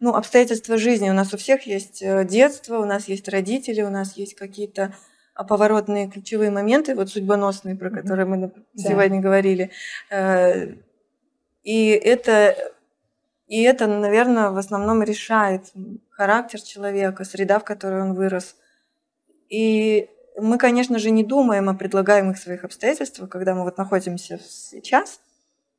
ну, 0.00 0.14
обстоятельства 0.14 0.78
жизни. 0.78 1.10
У 1.10 1.12
нас 1.12 1.34
у 1.34 1.36
всех 1.36 1.66
есть 1.66 2.00
э, 2.00 2.24
детство, 2.24 2.78
у 2.78 2.86
нас 2.86 3.08
есть 3.08 3.28
родители, 3.28 3.82
у 3.82 3.90
нас 3.90 4.16
есть 4.16 4.34
какие-то 4.34 4.94
поворотные 5.34 6.10
ключевые 6.10 6.50
моменты, 6.50 6.94
вот 6.94 7.10
судьбоносные, 7.10 7.76
про 7.76 7.90
которые 7.90 8.24
мы 8.24 8.54
сегодня 8.74 9.18
да. 9.18 9.22
говорили. 9.22 9.70
Э, 10.08 10.76
и 11.62 11.88
это, 11.88 12.56
и 13.48 13.62
это, 13.64 13.86
наверное, 13.86 14.48
в 14.48 14.56
основном 14.56 15.02
решает 15.02 15.72
характер 16.08 16.62
человека, 16.62 17.26
среда, 17.26 17.58
в 17.58 17.64
которой 17.64 18.00
он 18.00 18.14
вырос. 18.14 18.56
И 19.50 20.08
мы, 20.38 20.56
конечно 20.56 20.98
же, 20.98 21.10
не 21.10 21.22
думаем 21.22 21.68
о 21.68 21.74
предлагаемых 21.74 22.38
своих 22.38 22.64
обстоятельствах, 22.64 23.28
когда 23.28 23.54
мы 23.54 23.64
вот 23.64 23.76
находимся 23.76 24.40
сейчас– 24.42 25.20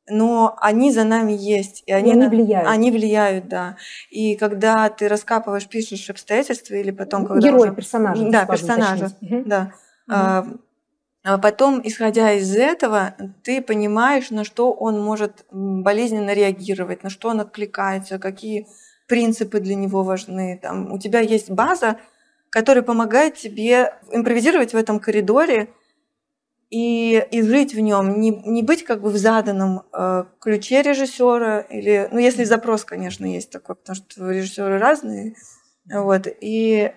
но 0.08 0.56
они 0.60 0.92
за 0.92 1.04
нами 1.04 1.32
есть. 1.32 1.82
И 1.86 1.92
они, 1.92 2.10
и 2.10 2.14
они 2.14 2.28
влияют. 2.28 2.68
Они 2.68 2.90
влияют, 2.90 3.48
да. 3.48 3.76
И 4.10 4.36
когда 4.36 4.88
ты 4.88 5.08
раскапываешь, 5.08 5.66
пишешь 5.68 6.08
обстоятельства, 6.10 6.74
или 6.74 6.90
потом, 6.90 7.26
когда 7.26 7.48
Героя, 7.48 7.68
уже... 7.68 7.74
персонажа. 7.74 8.30
Да, 8.30 8.46
персонажа, 8.46 9.10
угу. 9.20 9.42
да. 9.44 9.72
Угу. 10.08 10.60
А 11.28 11.38
потом, 11.38 11.80
исходя 11.82 12.32
из 12.34 12.54
этого, 12.54 13.16
ты 13.42 13.60
понимаешь, 13.60 14.30
на 14.30 14.44
что 14.44 14.72
он 14.72 15.02
может 15.02 15.44
болезненно 15.50 16.32
реагировать, 16.32 17.02
на 17.02 17.10
что 17.10 17.30
он 17.30 17.40
откликается, 17.40 18.20
какие 18.20 18.68
принципы 19.08 19.58
для 19.58 19.74
него 19.74 20.04
важны. 20.04 20.60
Там, 20.62 20.92
у 20.92 21.00
тебя 21.00 21.18
есть 21.18 21.50
база, 21.50 21.96
которая 22.50 22.84
помогает 22.84 23.34
тебе 23.34 23.94
импровизировать 24.12 24.72
в 24.72 24.76
этом 24.76 25.00
коридоре, 25.00 25.68
и, 26.70 27.24
и 27.30 27.42
жить 27.42 27.74
в 27.74 27.80
нем, 27.80 28.20
не, 28.20 28.30
не 28.30 28.62
быть 28.62 28.84
как 28.84 29.00
бы 29.00 29.10
в 29.10 29.16
заданном 29.16 29.82
э, 29.92 30.24
ключе 30.40 30.82
режиссера, 30.82 31.60
или, 31.60 32.08
ну, 32.10 32.18
если 32.18 32.44
запрос, 32.44 32.84
конечно, 32.84 33.24
есть 33.24 33.50
такой, 33.50 33.76
потому 33.76 33.96
что 33.96 34.30
режиссеры 34.30 34.78
разные, 34.78 35.36
вот, 35.88 36.26
и 36.40 36.92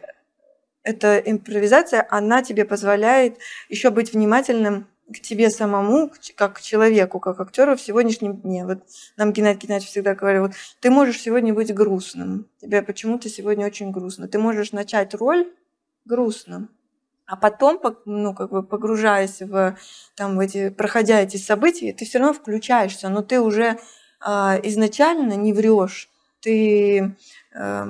эта 0.84 1.17
импровизация, 1.17 2.05
она 2.10 2.41
тебе 2.41 2.65
позволяет 2.65 3.38
еще 3.69 3.91
быть 3.91 4.13
внимательным 4.13 4.88
к 5.13 5.19
тебе 5.21 5.49
самому, 5.49 6.12
как 6.36 6.58
к 6.58 6.62
человеку, 6.62 7.19
как 7.19 7.39
актеру 7.39 7.75
в 7.75 7.82
сегодняшнем 7.82 8.38
дне. 8.38 8.65
Вот 8.65 8.84
нам 9.17 9.34
Геннадий 9.34 9.62
Геннадьевич 9.62 9.89
всегда 9.89 10.13
говорил, 10.15 10.43
вот 10.43 10.51
ты 10.79 10.89
можешь 10.89 11.19
сегодня 11.19 11.53
быть 11.53 11.73
грустным, 11.73 12.47
тебе 12.62 12.82
почему-то 12.82 13.27
сегодня 13.29 13.65
очень 13.65 13.91
грустно. 13.91 14.27
Ты 14.27 14.38
можешь 14.38 14.71
начать 14.71 15.13
роль 15.15 15.51
грустным, 16.05 16.69
а 17.29 17.35
потом, 17.35 17.79
ну, 18.05 18.33
как 18.33 18.49
бы 18.49 18.63
погружаясь 18.63 19.41
в, 19.41 19.77
там, 20.15 20.35
в 20.35 20.39
эти, 20.39 20.69
проходя 20.69 21.21
эти 21.21 21.37
события, 21.37 21.93
ты 21.93 22.03
все 22.03 22.17
равно 22.17 22.33
включаешься, 22.33 23.07
но 23.09 23.21
ты 23.21 23.39
уже 23.39 23.77
э, 24.25 24.59
изначально 24.63 25.33
не 25.33 25.53
врешь. 25.53 26.09
Ты, 26.39 27.15
э, 27.53 27.85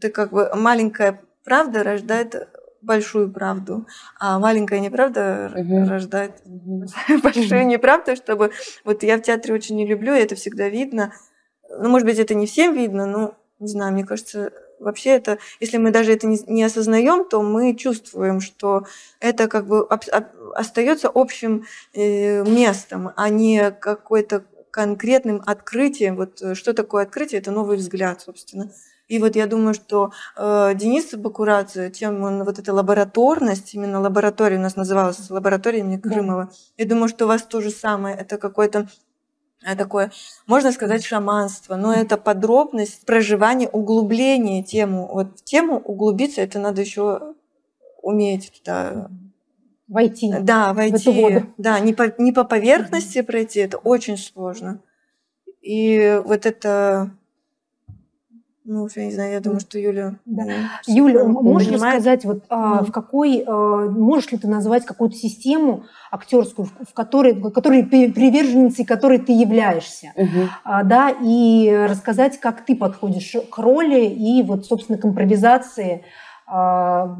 ты 0.00 0.08
как 0.10 0.32
бы 0.32 0.50
маленькая 0.56 1.22
правда 1.44 1.84
рождает 1.84 2.48
большую 2.82 3.30
правду, 3.30 3.86
а 4.18 4.40
маленькая 4.40 4.80
неправда 4.80 5.52
угу. 5.54 5.88
рождает 5.88 6.42
угу. 6.44 6.86
большую 7.22 7.68
неправду, 7.68 8.16
чтобы... 8.16 8.50
Вот 8.84 9.04
я 9.04 9.16
в 9.16 9.22
театре 9.22 9.54
очень 9.54 9.76
не 9.76 9.86
люблю, 9.86 10.12
и 10.12 10.20
это 10.20 10.34
всегда 10.34 10.68
видно. 10.68 11.12
Ну, 11.68 11.88
может 11.88 12.04
быть, 12.04 12.18
это 12.18 12.34
не 12.34 12.46
всем 12.46 12.74
видно, 12.74 13.06
но, 13.06 13.36
не 13.60 13.68
знаю, 13.68 13.92
мне 13.92 14.04
кажется, 14.04 14.50
вообще 14.80 15.10
это, 15.10 15.38
если 15.60 15.76
мы 15.76 15.90
даже 15.90 16.12
это 16.12 16.26
не, 16.26 16.38
не 16.46 16.64
осознаем, 16.64 17.24
то 17.28 17.42
мы 17.42 17.74
чувствуем, 17.74 18.40
что 18.40 18.84
это 19.20 19.48
как 19.48 19.66
бы 19.66 19.80
об, 19.80 20.02
об, 20.10 20.24
остается 20.54 21.10
общим 21.12 21.66
э, 21.92 22.42
местом, 22.44 23.12
а 23.16 23.28
не 23.28 23.70
какой-то 23.70 24.44
конкретным 24.70 25.42
открытием. 25.46 26.16
Вот 26.16 26.42
э, 26.42 26.54
что 26.54 26.72
такое 26.72 27.04
открытие? 27.04 27.40
Это 27.40 27.50
новый 27.50 27.76
взгляд, 27.76 28.20
собственно. 28.22 28.70
И 29.08 29.18
вот 29.18 29.34
я 29.34 29.46
думаю, 29.46 29.74
что 29.74 30.12
э, 30.36 30.72
Денис 30.76 31.12
Бакурадзе, 31.14 31.90
тем 31.90 32.22
он 32.22 32.44
вот 32.44 32.60
эта 32.60 32.72
лабораторность, 32.72 33.74
именно 33.74 34.00
лаборатория 34.00 34.56
у 34.56 34.60
нас 34.60 34.76
называлась 34.76 35.28
лаборатория 35.30 35.80
имени 35.80 35.96
Крымова. 35.96 36.44
Да. 36.44 36.50
Я 36.76 36.86
думаю, 36.86 37.08
что 37.08 37.24
у 37.24 37.28
вас 37.28 37.42
то 37.42 37.60
же 37.60 37.70
самое. 37.70 38.16
Это 38.16 38.38
какой-то 38.38 38.88
такое, 39.76 40.10
можно 40.46 40.72
сказать, 40.72 41.04
шаманство, 41.04 41.76
но 41.76 41.92
это 41.92 42.16
подробность 42.16 43.04
проживания, 43.04 43.68
углубление 43.68 44.62
тему. 44.62 45.08
Вот 45.12 45.40
в 45.40 45.44
тему 45.44 45.78
углубиться, 45.78 46.40
это 46.40 46.58
надо 46.58 46.80
еще 46.80 47.34
уметь 48.02 48.52
туда 48.58 49.08
войти. 49.86 50.32
Да, 50.40 50.72
войти. 50.72 50.96
В 50.96 51.00
эту 51.00 51.12
воду. 51.12 51.46
Да, 51.58 51.78
не 51.80 51.92
по, 51.92 52.12
не 52.18 52.32
по 52.32 52.44
поверхности 52.44 53.22
пройти, 53.22 53.60
это 53.60 53.76
очень 53.78 54.16
сложно. 54.16 54.82
И 55.60 56.20
вот 56.24 56.46
это 56.46 57.10
ну, 58.64 58.88
я 58.94 59.06
не 59.06 59.12
знаю, 59.12 59.32
я 59.32 59.40
думаю, 59.40 59.60
что 59.60 59.78
Юля... 59.78 60.16
Да. 60.26 60.44
Юля, 60.86 61.24
можешь 61.24 61.72
рассказать, 61.72 62.24
вот, 62.24 62.44
а, 62.50 62.84
в 62.84 62.92
какой, 62.92 63.42
а, 63.46 63.88
можешь 63.88 64.30
ли 64.32 64.38
ты 64.38 64.48
назвать 64.48 64.84
какую-то 64.84 65.16
систему 65.16 65.84
актерскую, 66.10 66.66
в 66.66 66.92
которой, 66.92 67.32
в 67.32 67.50
которой 67.50 67.84
приверженницей 67.84 68.84
которой 68.84 69.18
ты 69.18 69.32
являешься, 69.32 70.12
угу. 70.14 70.48
а, 70.64 70.84
да, 70.84 71.10
и 71.22 71.86
рассказать, 71.88 72.38
как 72.38 72.66
ты 72.66 72.76
подходишь 72.76 73.34
к 73.50 73.58
роли 73.58 74.04
и 74.04 74.42
вот, 74.42 74.66
собственно, 74.66 74.98
к 74.98 75.06
импровизации, 75.06 76.04
а, 76.46 77.16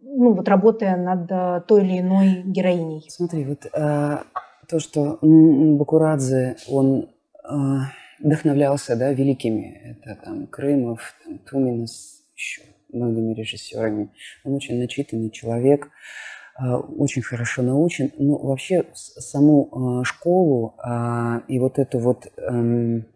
ну, 0.00 0.32
вот 0.32 0.48
работая 0.48 0.96
над 0.96 1.26
а, 1.30 1.60
той 1.60 1.84
или 1.84 1.98
иной 1.98 2.42
героиней. 2.44 3.04
Смотри, 3.08 3.44
вот 3.44 3.66
а, 3.72 4.22
то, 4.68 4.78
что 4.78 5.18
Бакурадзе, 5.20 6.56
он... 6.68 7.08
А 7.46 7.88
вдохновлялся 8.24 8.96
да, 8.96 9.12
великими. 9.12 9.96
Это 10.02 10.18
там 10.24 10.46
Крымов, 10.46 11.14
там, 11.24 11.38
Туминас, 11.38 12.22
еще 12.34 12.62
многими 12.92 13.34
режиссерами. 13.34 14.10
Он 14.44 14.54
очень 14.54 14.78
начитанный 14.78 15.30
человек, 15.30 15.90
а, 16.56 16.78
очень 16.78 17.22
хорошо 17.22 17.62
научен. 17.62 18.10
Но 18.18 18.38
вообще 18.38 18.86
саму 18.94 19.68
а, 19.72 20.04
школу 20.04 20.74
а, 20.78 21.42
и 21.48 21.58
вот 21.58 21.78
эту 21.78 21.98
вот 21.98 22.32
эм, 22.38 23.06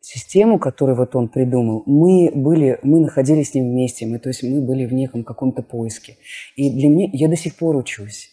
систему, 0.00 0.58
которую 0.58 0.96
вот 0.96 1.14
он 1.14 1.28
придумал, 1.28 1.82
мы 1.86 2.30
были, 2.34 2.78
мы 2.82 3.00
находились 3.00 3.50
с 3.50 3.54
ним 3.54 3.70
вместе, 3.70 4.06
мы, 4.06 4.18
то 4.18 4.28
есть 4.28 4.42
мы 4.42 4.60
были 4.60 4.86
в 4.86 4.92
неком 4.92 5.24
каком-то 5.24 5.62
поиске. 5.62 6.16
И 6.56 6.70
для 6.70 6.88
меня, 6.88 7.10
я 7.12 7.28
до 7.28 7.36
сих 7.36 7.56
пор 7.56 7.76
учусь. 7.76 8.30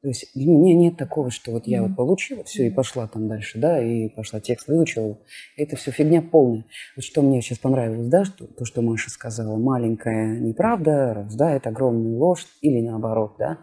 То 0.00 0.08
есть 0.08 0.30
для 0.34 0.46
меня 0.46 0.76
нет 0.76 0.96
такого, 0.96 1.30
что 1.30 1.50
вот 1.50 1.66
я 1.66 1.78
mm-hmm. 1.78 1.88
вот 1.88 1.96
получила 1.96 2.44
все 2.44 2.68
и 2.68 2.70
пошла 2.70 3.08
там 3.08 3.26
дальше, 3.26 3.58
да, 3.58 3.82
и 3.82 4.08
пошла 4.08 4.38
текст 4.38 4.68
выучила. 4.68 5.18
Это 5.56 5.74
все 5.74 5.90
фигня 5.90 6.22
полная. 6.22 6.64
Вот 6.94 7.04
что 7.04 7.20
мне 7.20 7.42
сейчас 7.42 7.58
понравилось, 7.58 8.06
да, 8.06 8.24
что, 8.24 8.46
то, 8.46 8.64
что 8.64 8.80
Маша 8.80 9.10
сказала, 9.10 9.56
маленькая 9.56 10.38
неправда 10.38 11.14
рождает 11.14 11.66
огромную 11.66 12.16
ложь 12.16 12.46
или 12.60 12.80
наоборот, 12.80 13.34
да. 13.40 13.58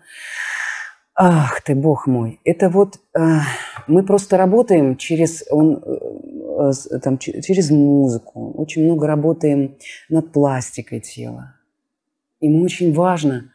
Ах 1.17 1.61
ты, 1.61 1.73
бог 1.73 2.05
мой. 2.05 2.41
Это 2.43 2.69
вот 2.69 2.99
э, 3.17 3.39
мы 3.87 4.03
просто 4.03 4.35
работаем 4.35 4.97
через, 4.97 5.45
он, 5.49 5.81
э, 5.81 6.99
там, 6.99 7.17
через 7.17 7.71
музыку, 7.71 8.51
очень 8.57 8.83
много 8.83 9.07
работаем 9.07 9.77
над 10.09 10.33
пластикой 10.33 10.99
тела. 10.99 11.55
Им 12.41 12.61
очень 12.61 12.93
важно 12.93 13.53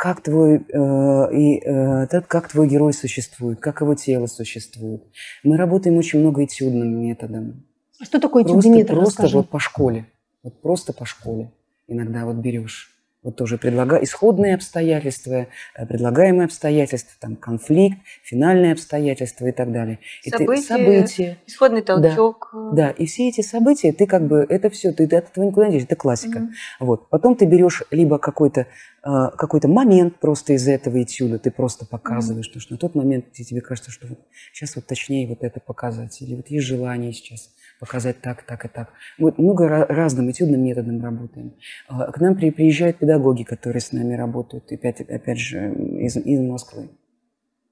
как 0.00 0.22
твой, 0.22 0.64
э, 0.66 1.34
и, 1.34 1.60
э, 1.62 2.06
как 2.26 2.48
твой 2.48 2.66
герой 2.68 2.94
существует, 2.94 3.60
как 3.60 3.82
его 3.82 3.94
тело 3.94 4.28
существует. 4.28 5.02
Мы 5.44 5.58
работаем 5.58 5.98
очень 5.98 6.20
много 6.20 6.42
этюдным 6.42 7.02
методом. 7.02 7.66
А 8.00 8.06
что 8.06 8.18
такое 8.18 8.44
этюдный 8.44 8.78
метод? 8.78 8.96
Просто 8.96 9.24
Расскажи. 9.24 9.36
вот 9.36 9.50
по 9.50 9.58
школе. 9.58 10.06
Вот 10.42 10.62
просто 10.62 10.94
по 10.94 11.04
школе. 11.04 11.52
Иногда 11.86 12.24
вот 12.24 12.36
берешь 12.36 12.90
вот 13.22 13.36
тоже 13.36 13.58
предлагаю 13.58 14.02
исходные 14.04 14.54
обстоятельства, 14.54 15.48
э, 15.74 15.86
предлагаемые 15.86 16.46
обстоятельства, 16.46 17.12
там 17.20 17.36
конфликт, 17.36 17.98
финальные 18.22 18.72
обстоятельства 18.72 19.46
и 19.46 19.52
так 19.52 19.72
далее. 19.72 19.98
И 20.24 20.30
события, 20.30 20.62
ты, 20.62 20.66
события 20.66 21.38
исходный 21.46 21.82
толчок. 21.82 22.50
Да, 22.52 22.86
да, 22.86 22.90
и 22.90 23.04
все 23.06 23.28
эти 23.28 23.42
события, 23.42 23.92
ты 23.92 24.06
как 24.06 24.26
бы, 24.26 24.46
это 24.48 24.70
все, 24.70 24.92
ты, 24.92 25.04
от 25.04 25.12
этого 25.12 25.44
никуда 25.44 25.66
не 25.66 25.72
денешься, 25.72 25.86
это 25.88 25.96
классика. 25.96 26.38
mm 26.38 26.48
Вот. 26.80 27.10
Потом 27.10 27.36
ты 27.36 27.44
берешь 27.44 27.82
либо 27.90 28.18
какой-то 28.18 28.66
какой-то 29.02 29.68
момент 29.68 30.20
просто 30.20 30.52
из 30.52 30.68
этого 30.68 31.02
этюда, 31.02 31.38
ты 31.38 31.50
просто 31.50 31.86
показываешь, 31.86 32.48
потому 32.48 32.60
что 32.60 32.72
на 32.74 32.78
тот 32.78 32.94
момент 32.94 33.32
тебе 33.32 33.60
кажется, 33.60 33.90
что 33.90 34.06
вот 34.06 34.18
сейчас 34.52 34.76
вот 34.76 34.86
точнее 34.86 35.26
вот 35.26 35.42
это 35.42 35.60
показать, 35.60 36.20
или 36.20 36.34
вот 36.34 36.48
есть 36.48 36.66
желание 36.66 37.12
сейчас 37.12 37.50
показать 37.80 38.20
так, 38.20 38.42
так 38.42 38.64
и 38.66 38.68
так. 38.68 38.92
Мы 39.18 39.32
много 39.38 39.86
разным 39.86 40.30
этюдным 40.30 40.62
методом 40.62 41.02
работаем. 41.02 41.54
А, 41.88 42.12
к 42.12 42.20
нам 42.20 42.36
приезжают 42.36 42.98
педагоги, 42.98 43.42
которые 43.42 43.80
с 43.80 43.92
нами 43.92 44.14
работают, 44.14 44.70
опять, 44.70 45.00
опять 45.00 45.38
же, 45.38 45.72
из, 45.72 46.16
из 46.16 46.40
Москвы. 46.40 46.90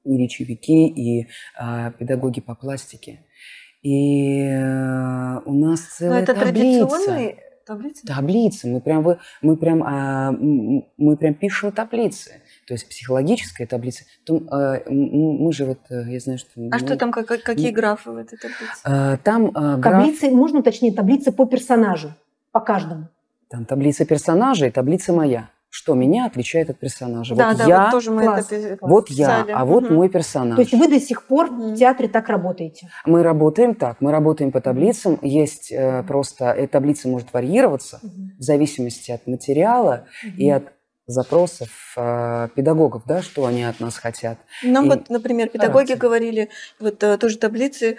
И 0.05 0.17
речевики, 0.17 0.88
и 0.88 1.29
а, 1.57 1.91
педагоги 1.91 2.41
по 2.41 2.55
пластике. 2.55 3.27
И 3.83 4.49
а, 4.51 5.43
у 5.45 5.53
нас 5.53 5.81
целая 5.83 6.21
Но 6.21 6.23
это 6.23 6.35
таблица. 6.35 6.87
Традиционный 6.87 7.38
Таблицы? 7.68 8.07
Таблицы. 8.07 8.66
Мы 8.66 8.81
прям, 8.81 9.07
мы 9.42 9.57
прям, 9.59 9.83
а, 9.85 10.33
мы 10.33 11.16
прям 11.18 11.35
пишем 11.35 11.70
таблицы. 11.70 12.40
То 12.66 12.72
есть 12.72 12.88
психологическая 12.88 13.66
таблица. 13.66 14.04
То, 14.24 14.42
а, 14.50 14.81
мы 14.88 15.52
же 15.52 15.66
вот, 15.66 15.78
э, 15.90 16.11
я 16.11 16.18
знаю, 16.18 16.38
что... 16.38 16.50
А 16.57 16.61
мы, 16.61 16.78
что 16.78 16.96
там, 16.96 17.12
как, 17.12 17.26
какие 17.26 17.70
графы 17.70 18.11
в 18.11 18.16
этой 18.16 18.38
таблице? 18.38 18.81
А, 18.85 19.18
там 19.18 19.50
а, 19.54 19.76
граф... 19.76 20.02
Таблицы, 20.02 20.31
можно 20.31 20.61
уточнить, 20.61 20.96
таблицы 20.96 21.31
по 21.31 21.44
персонажу, 21.44 22.14
по 22.52 22.61
каждому. 22.61 23.09
Там 23.50 23.66
таблица 23.66 24.07
персонажа 24.07 24.66
и 24.66 24.70
таблица 24.70 25.12
моя 25.12 25.50
что 25.70 25.94
меня 25.94 26.26
отличает 26.26 26.70
от 26.70 26.78
персонажа. 26.78 27.35
Да, 27.35 27.50
вот 27.50 27.58
да, 27.58 27.64
я, 27.64 27.83
вот 27.85 27.90
тоже 27.90 28.10
мы 28.10 28.23
класс. 28.23 28.50
это 28.50 28.79
Вот 28.81 29.10
я, 29.10 29.46
а 29.52 29.64
вот 29.64 29.85
угу. 29.85 29.94
мой 29.94 30.08
персонаж. 30.08 30.56
То 30.56 30.62
есть 30.62 30.73
вы 30.73 30.88
до 30.88 31.00
сих 31.00 31.27
пор 31.27 31.50
в 31.50 31.75
театре 31.77 32.08
так 32.08 32.29
работаете? 32.29 32.88
Мы 33.04 33.23
работаем 33.23 33.75
так, 33.75 34.00
мы 34.00 34.10
работаем 34.10 34.50
по 34.50 34.60
таблицам. 34.60 35.19
Есть 35.23 35.71
э, 35.71 36.02
просто, 36.04 36.52
эта 36.52 36.73
таблица 36.73 37.08
может 37.08 37.33
варьироваться 37.33 38.00
угу. 38.02 38.12
в 38.38 38.42
зависимости 38.42 39.10
от 39.10 39.27
материала 39.27 40.06
угу. 40.25 40.37
и 40.37 40.48
от 40.48 40.64
запросов 41.08 41.94
э, 41.96 42.48
педагогов, 42.54 43.02
да, 43.06 43.23
что 43.23 43.46
они 43.46 43.64
от 43.64 43.81
нас 43.81 43.96
хотят. 43.96 44.38
Нам 44.62 44.87
И 44.87 44.88
вот, 44.90 45.08
например, 45.08 45.48
педагоги 45.48 45.87
характер. 45.87 45.96
говорили, 45.96 46.48
вот 46.79 47.02
э, 47.02 47.16
тоже 47.16 47.38
таблицы, 47.38 47.92
э, 47.92 47.96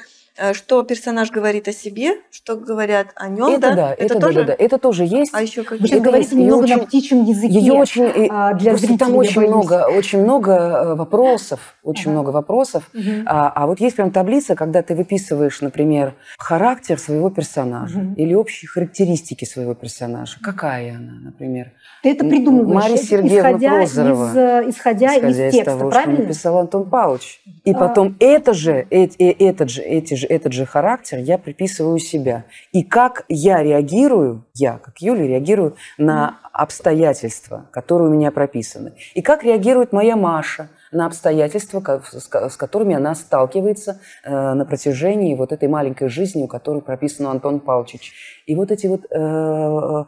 что 0.54 0.84
персонаж 0.84 1.32
говорит 1.32 1.68
о 1.68 1.72
себе, 1.74 2.16
что 2.32 2.56
говорят 2.56 3.08
о 3.16 3.28
нем, 3.28 3.48
это 3.54 3.76
да, 3.76 3.94
это, 3.94 4.20
тоже? 4.20 4.34
да, 4.40 4.42
да, 4.42 4.48
да, 4.48 4.56
это 4.58 4.78
тоже 4.78 5.04
есть. 5.06 5.32
А 5.34 5.42
еще 5.42 5.64
какие? 5.64 5.98
Это. 5.98 6.10
Её 6.10 6.36
немного 6.38 6.68
на 6.68 6.76
очень- 6.76 6.86
птичьем 6.88 7.24
языке. 7.26 7.54
Ее 7.60 7.74
очень, 7.74 8.04
и- 8.06 8.28
а, 8.30 8.54
для 8.54 8.72
просто 8.72 8.88
там 8.98 8.98
зрителей, 8.98 9.14
я 9.14 9.18
очень 9.20 9.36
боюсь. 9.42 9.50
много, 9.52 9.88
очень 9.98 10.22
много 10.24 10.52
э, 10.54 10.96
вопросов, 10.96 11.76
очень 11.84 12.04
Ага. 12.12 12.12
много 12.12 12.30
вопросов. 12.32 12.90
Мгм. 12.94 13.24
А, 13.26 13.52
а 13.54 13.68
вот 13.68 13.80
есть 13.80 13.96
прям 13.96 14.12
таблица, 14.12 14.56
когда 14.56 14.82
ты 14.82 14.96
выписываешь, 14.96 15.62
например, 15.62 16.16
характер 16.38 16.98
своего 17.00 17.30
персонажа 17.30 18.00
Мгм. 18.00 18.14
или 18.14 18.34
общие 18.34 18.70
характеристики 18.70 19.46
своего 19.46 19.74
персонажа. 19.74 20.38
Какая 20.42 20.96
она, 20.96 21.14
например? 21.22 21.72
Ты 22.04 22.12
это 22.12 22.24
придумываешь, 22.26 22.74
Марья 22.84 22.96
э, 22.96 22.98
Сергеевна 22.98 23.50
исходя, 23.52 23.70
Прозорова. 23.72 24.30
из, 24.30 24.36
э, 24.38 24.70
исходя, 24.70 25.08
исходя 25.08 25.28
из 25.30 25.40
из 25.40 25.52
текста, 25.54 25.72
того, 25.78 25.80
что 25.80 26.02
правильно? 26.02 26.24
написал 26.24 26.58
Антон 26.58 26.90
Павлович. 26.90 27.42
И 27.66 27.74
А. 27.74 27.78
потом 27.78 28.16
это 28.20 28.54
же, 28.54 28.88
э- 28.90 29.08
э- 29.20 29.32
этот, 29.40 29.70
же, 29.70 29.82
эти 29.82 30.14
же, 30.14 30.28
этот 30.30 30.54
же 30.54 30.66
характер 30.66 31.18
я 31.20 31.38
приписываю 31.38 32.00
себя. 32.00 32.46
И 32.72 32.84
как 32.84 33.26
я 33.28 33.62
реагирую, 33.62 34.46
я, 34.54 34.78
как 34.78 35.00
Юля, 35.00 35.28
реагирую 35.28 35.76
на 35.98 36.40
обстоятельства, 36.54 37.68
которые 37.72 38.10
у 38.10 38.14
меня 38.14 38.32
прописаны. 38.32 38.94
И 39.14 39.22
как 39.22 39.44
реагирует 39.44 39.92
моя 39.94 40.16
Маша 40.16 40.70
на 40.92 41.06
обстоятельства, 41.06 41.80
с 42.12 42.28
ко- 42.28 42.50
с 42.50 42.58
которыми 42.58 42.96
она 42.96 43.16
сталкивается 43.16 44.02
э, 44.24 44.54
на 44.54 44.66
протяжении 44.66 45.36
вот 45.36 45.52
этой 45.52 45.70
маленькой 45.70 46.10
жизни, 46.10 46.44
у 46.44 46.48
которой 46.48 46.82
прописан 46.82 47.28
Антон 47.28 47.60
Павлович. 47.60 48.14
И 48.46 48.56
вот 48.56 48.72
эти 48.72 48.88
вот 48.88 49.06
э, 49.12 50.06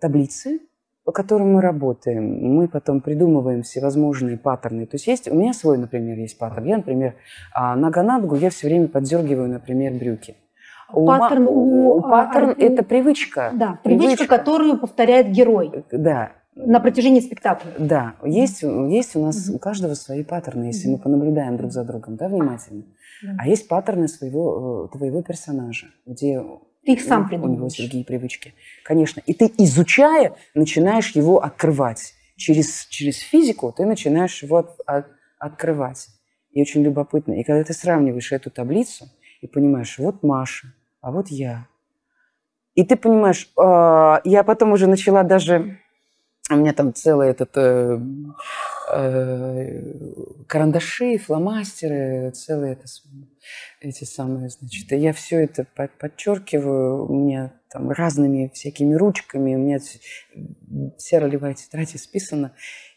таблицы, 0.00 0.60
по 1.06 1.12
которым 1.12 1.52
мы 1.52 1.60
работаем, 1.60 2.24
мы 2.56 2.66
потом 2.66 3.00
придумываем 3.00 3.62
всевозможные 3.62 4.36
паттерны. 4.36 4.86
То 4.86 4.96
есть 4.96 5.06
есть, 5.06 5.28
у 5.30 5.36
меня 5.36 5.52
свой, 5.52 5.78
например, 5.78 6.18
есть 6.18 6.36
паттерн. 6.36 6.64
Я, 6.64 6.76
например, 6.78 7.14
а, 7.54 7.76
на 7.76 7.90
ногу, 8.02 8.34
я 8.34 8.50
все 8.50 8.66
время 8.66 8.88
поддергиваю, 8.88 9.48
например, 9.48 9.94
брюки. 9.94 10.34
У 10.92 11.06
Паттерн 11.06 11.46
у, 11.46 11.96
у- 11.96 12.02
паттерн 12.02 12.50
а, 12.50 12.54
это 12.58 12.82
привычка. 12.82 13.52
Да, 13.54 13.78
привычка, 13.84 14.26
которую 14.26 14.78
повторяет 14.78 15.28
герой 15.28 15.84
Да, 15.92 16.32
на 16.56 16.80
протяжении 16.80 17.20
спектакля. 17.20 17.70
да. 17.78 18.14
Есть, 18.24 18.62
есть 18.64 19.14
у 19.14 19.24
нас 19.24 19.48
у 19.48 19.60
каждого 19.60 19.94
свои 19.94 20.24
паттерны, 20.24 20.64
если 20.64 20.88
мы 20.88 20.98
понаблюдаем 20.98 21.56
друг 21.56 21.70
за 21.70 21.84
другом, 21.84 22.16
да, 22.16 22.26
внимательно. 22.28 22.82
Да. 23.22 23.36
А 23.38 23.48
есть 23.48 23.68
паттерны 23.68 24.08
своего 24.08 24.88
э, 24.92 24.96
твоего 24.98 25.22
персонажа, 25.22 25.86
где 26.04 26.42
Ты 26.86 26.92
их 26.92 27.02
сам 27.02 27.22
у- 27.22 27.24
у 27.24 27.28
него 27.28 27.38
придумываешь. 27.42 27.76
другие 27.76 28.04
привычки. 28.04 28.54
Конечно. 28.84 29.20
И 29.26 29.34
ты, 29.34 29.52
изучая, 29.58 30.34
начинаешь 30.54 31.10
его 31.10 31.42
открывать. 31.42 32.14
Через, 32.36 32.86
через 32.86 33.18
физику 33.18 33.72
ты 33.76 33.84
начинаешь 33.84 34.42
его 34.42 34.58
от- 34.58 34.80
от- 34.86 35.06
открывать. 35.38 36.08
И 36.52 36.62
очень 36.62 36.82
любопытно. 36.82 37.32
И 37.34 37.42
когда 37.44 37.64
ты 37.64 37.72
сравниваешь 37.74 38.32
эту 38.32 38.50
таблицу 38.50 39.06
и 39.40 39.46
понимаешь, 39.46 39.98
вот 39.98 40.22
Маша, 40.22 40.72
а 41.00 41.10
вот 41.10 41.28
я. 41.28 41.66
И 42.74 42.84
ты 42.84 42.96
понимаешь, 42.96 43.50
а, 43.58 44.20
я 44.24 44.42
потом 44.44 44.72
уже 44.72 44.86
начала 44.86 45.22
даже... 45.22 45.78
У 46.50 46.54
меня 46.56 46.72
там 46.72 46.94
целый 46.94 47.30
этот... 47.30 47.50
э, 47.56 47.98
э, 48.92 49.82
карандаши, 50.46 51.18
фломастеры, 51.18 52.30
целые 52.30 52.74
это, 52.74 52.86
эти 53.80 54.04
самые, 54.04 54.48
значит, 54.48 54.90
я 54.92 55.12
все 55.12 55.44
это 55.44 55.66
по- 55.74 55.90
подчеркиваю, 55.98 57.06
у 57.06 57.14
меня 57.14 57.52
там 57.70 57.90
разными 57.90 58.50
всякими 58.54 58.94
ручками, 58.94 59.54
у 59.54 59.58
меня 59.58 59.78
вс- 59.78 60.92
вся 60.98 61.20
ролевая 61.20 61.54
тетрадь 61.54 61.94
исписана, 61.96 62.52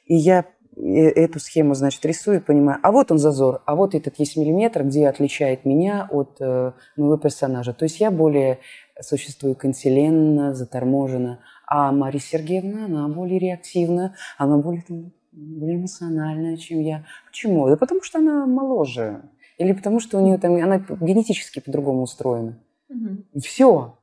и 0.06 0.16
я 0.16 0.46
э- 0.76 1.10
эту 1.10 1.40
схему, 1.40 1.74
значит, 1.74 2.06
рисую 2.06 2.38
и 2.38 2.44
понимаю, 2.44 2.80
а 2.84 2.92
вот 2.92 3.12
он 3.12 3.18
зазор, 3.18 3.62
а 3.66 3.76
вот 3.76 3.96
этот 3.96 4.18
есть 4.20 4.38
миллиметр, 4.38 4.84
где 4.84 5.08
отличает 5.08 5.66
меня 5.66 6.08
от 6.10 6.38
э, 6.40 6.72
моего 6.96 7.18
персонажа. 7.18 7.74
То 7.74 7.86
есть 7.86 8.00
я 8.00 8.12
более 8.12 8.60
существую 9.02 9.56
канцеленно, 9.56 10.54
заторможенно, 10.54 11.40
а 11.68 11.92
Мария 11.92 12.22
Сергеевна, 12.22 12.86
она 12.86 13.08
более 13.08 13.40
реактивна, 13.40 14.16
она 14.38 14.58
более, 14.58 14.84
более 15.32 15.78
эмоциональная, 15.78 16.58
чем 16.58 16.80
я. 16.82 17.06
Почему? 17.28 17.68
Да 17.68 17.76
потому 17.78 18.02
что 18.02 18.20
она 18.20 18.46
моложе. 18.46 19.22
Или 19.60 19.74
потому 19.74 20.00
что 20.00 20.18
у 20.18 20.26
нее 20.26 20.38
там, 20.38 20.56
она 20.56 20.80
генетически 20.80 21.60
по-другому 21.60 22.02
устроена. 22.04 22.58
Все. 23.40 23.98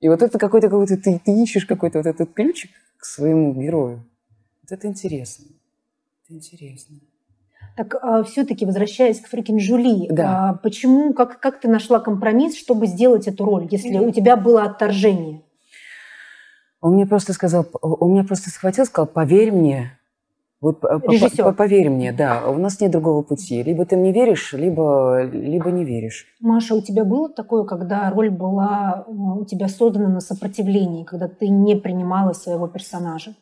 И 0.00 0.08
вот 0.08 0.22
это 0.22 0.38
какой-то, 0.38 0.68
какой-то 0.68 0.96
ты, 0.96 1.20
ты 1.24 1.42
ищешь 1.42 1.66
какой-то 1.66 1.98
вот 1.98 2.06
этот 2.06 2.32
ключик 2.32 2.70
к 2.96 3.04
своему 3.04 3.52
герою. 3.54 4.04
Вот 4.62 4.72
это 4.72 4.88
интересно. 4.88 5.44
Это 6.24 6.34
интересно. 6.34 6.96
Так 7.76 7.94
все-таки 8.26 8.66
возвращаясь 8.66 9.20
к 9.20 9.28
Фрикин 9.28 9.60
Жули, 9.60 10.08
Да. 10.10 10.50
а, 10.50 10.54
почему, 10.54 11.12
как, 11.12 11.38
как 11.40 11.60
ты 11.60 11.68
нашла 11.68 12.00
компромисс, 12.00 12.56
чтобы 12.56 12.86
сделать 12.86 13.28
эту 13.28 13.44
роль, 13.44 13.68
если 13.70 13.98
у 13.98 14.10
тебя 14.10 14.36
было 14.36 14.64
отторжение? 14.64 15.42
Он 16.80 16.94
мне 16.94 17.06
просто 17.06 17.32
сказал, 17.32 17.66
он 17.80 18.12
меня 18.12 18.24
просто 18.24 18.50
схватил, 18.50 18.86
сказал, 18.86 19.06
поверь 19.06 19.52
мне, 19.52 19.98
вот 20.62 20.84
Режиссер. 20.84 21.44
по- 21.44 21.52
поверь 21.52 21.90
мне, 21.90 22.12
да, 22.12 22.48
у 22.48 22.56
нас 22.56 22.80
нет 22.80 22.92
другого 22.92 23.22
пути. 23.22 23.60
Либо 23.64 23.84
ты 23.84 23.96
мне 23.96 24.12
веришь, 24.12 24.52
либо, 24.52 25.24
либо 25.24 25.72
не 25.72 25.84
веришь. 25.84 26.24
Маша, 26.38 26.76
у 26.76 26.80
тебя 26.80 27.04
было 27.04 27.28
такое, 27.28 27.64
когда 27.64 28.08
роль 28.10 28.30
была 28.30 29.04
э, 29.08 29.10
у 29.10 29.44
тебя 29.44 29.66
создана 29.66 30.08
на 30.08 30.20
сопротивлении, 30.20 31.02
когда 31.02 31.26
ты 31.26 31.48
не 31.48 31.74
принимала 31.74 32.32
своего 32.32 32.68
персонажа? 32.68 33.34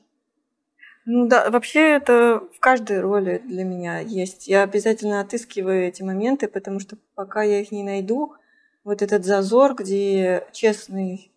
Ну 1.05 1.29
да, 1.29 1.51
вообще 1.51 1.97
это 1.97 2.41
в 2.57 2.59
каждой 2.59 3.01
роли 3.01 3.43
для 3.45 3.65
меня 3.65 3.99
есть. 3.99 4.49
Я 4.49 4.63
обязательно 4.63 5.21
отыскиваю 5.21 5.89
эти 5.89 6.03
моменты, 6.03 6.49
потому 6.49 6.81
что 6.81 6.97
пока 7.15 7.43
я 7.43 7.61
их 7.61 7.71
не 7.71 7.83
найду, 7.83 8.33
вот 8.83 9.03
этот 9.03 9.27
зазор, 9.27 9.75
где 9.75 10.45
честный 10.53 11.30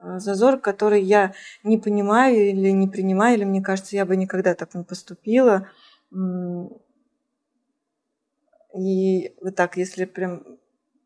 зазор, 0.00 0.58
который 0.58 1.02
я 1.02 1.34
не 1.62 1.78
понимаю 1.78 2.50
или 2.50 2.70
не 2.70 2.88
принимаю, 2.88 3.36
или 3.36 3.44
мне 3.44 3.60
кажется, 3.60 3.96
я 3.96 4.06
бы 4.06 4.16
никогда 4.16 4.54
так 4.54 4.74
не 4.74 4.84
поступила. 4.84 5.68
И 8.76 9.34
вот 9.40 9.56
так, 9.56 9.76
если 9.76 10.04
прям 10.04 10.44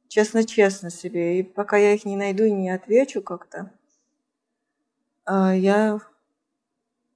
честно-честно 0.08 0.90
себе, 0.90 1.38
и 1.38 1.42
пока 1.42 1.76
я 1.76 1.94
их 1.94 2.04
не 2.04 2.16
найду 2.16 2.44
и 2.44 2.50
не 2.50 2.70
отвечу 2.70 3.22
как-то, 3.22 3.70
а, 5.24 5.54
я 5.54 6.00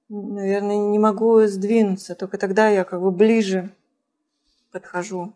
Наверное, 0.09 0.77
не 0.77 0.99
могу 0.99 1.41
сдвинуться, 1.47 2.15
только 2.15 2.37
тогда 2.37 2.69
я 2.69 2.85
как 2.85 3.01
бы 3.01 3.11
ближе 3.11 3.75
подхожу. 4.71 5.33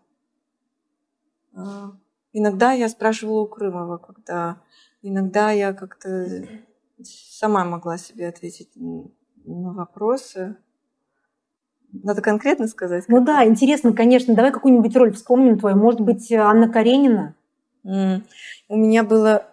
А, 1.54 1.92
Иногда 2.34 2.72
я 2.72 2.88
спрашивала 2.88 3.42
у 3.42 3.48
Крымова, 3.48 3.98
когда 3.98 4.62
иногда 5.02 5.52
я 5.52 5.74
как-то 5.74 6.46
сама 7.04 7.66
могла 7.66 7.98
себе 7.98 8.28
ответить 8.28 8.70
на 8.76 9.74
вопросы. 9.74 10.58
Надо 11.92 12.22
конкретно 12.22 12.68
сказать? 12.68 13.06
Ну 13.08 13.24
да, 13.24 13.46
интересно, 13.46 13.94
конечно. 13.94 14.34
Давай 14.34 14.52
какую-нибудь 14.52 14.96
роль 14.96 15.14
вспомним 15.14 15.60
твою. 15.60 15.76
Может 15.76 16.00
быть, 16.02 16.32
Анна 16.32 16.72
Каренина? 16.72 17.36
М, 17.84 18.24
У 18.70 18.78
меня 18.78 19.04
было 19.04 19.46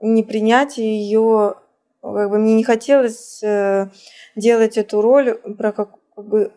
непринятие 0.00 1.02
ее, 1.02 1.54
как 2.02 2.30
бы 2.30 2.38
мне 2.38 2.54
не 2.54 2.64
хотелось 2.64 3.42
э, 3.42 3.90
делать 4.36 4.76
эту 4.78 5.00
роль 5.02 5.34
про 5.58 5.72
как, 5.72 5.90
как 6.14 6.26
бы 6.26 6.52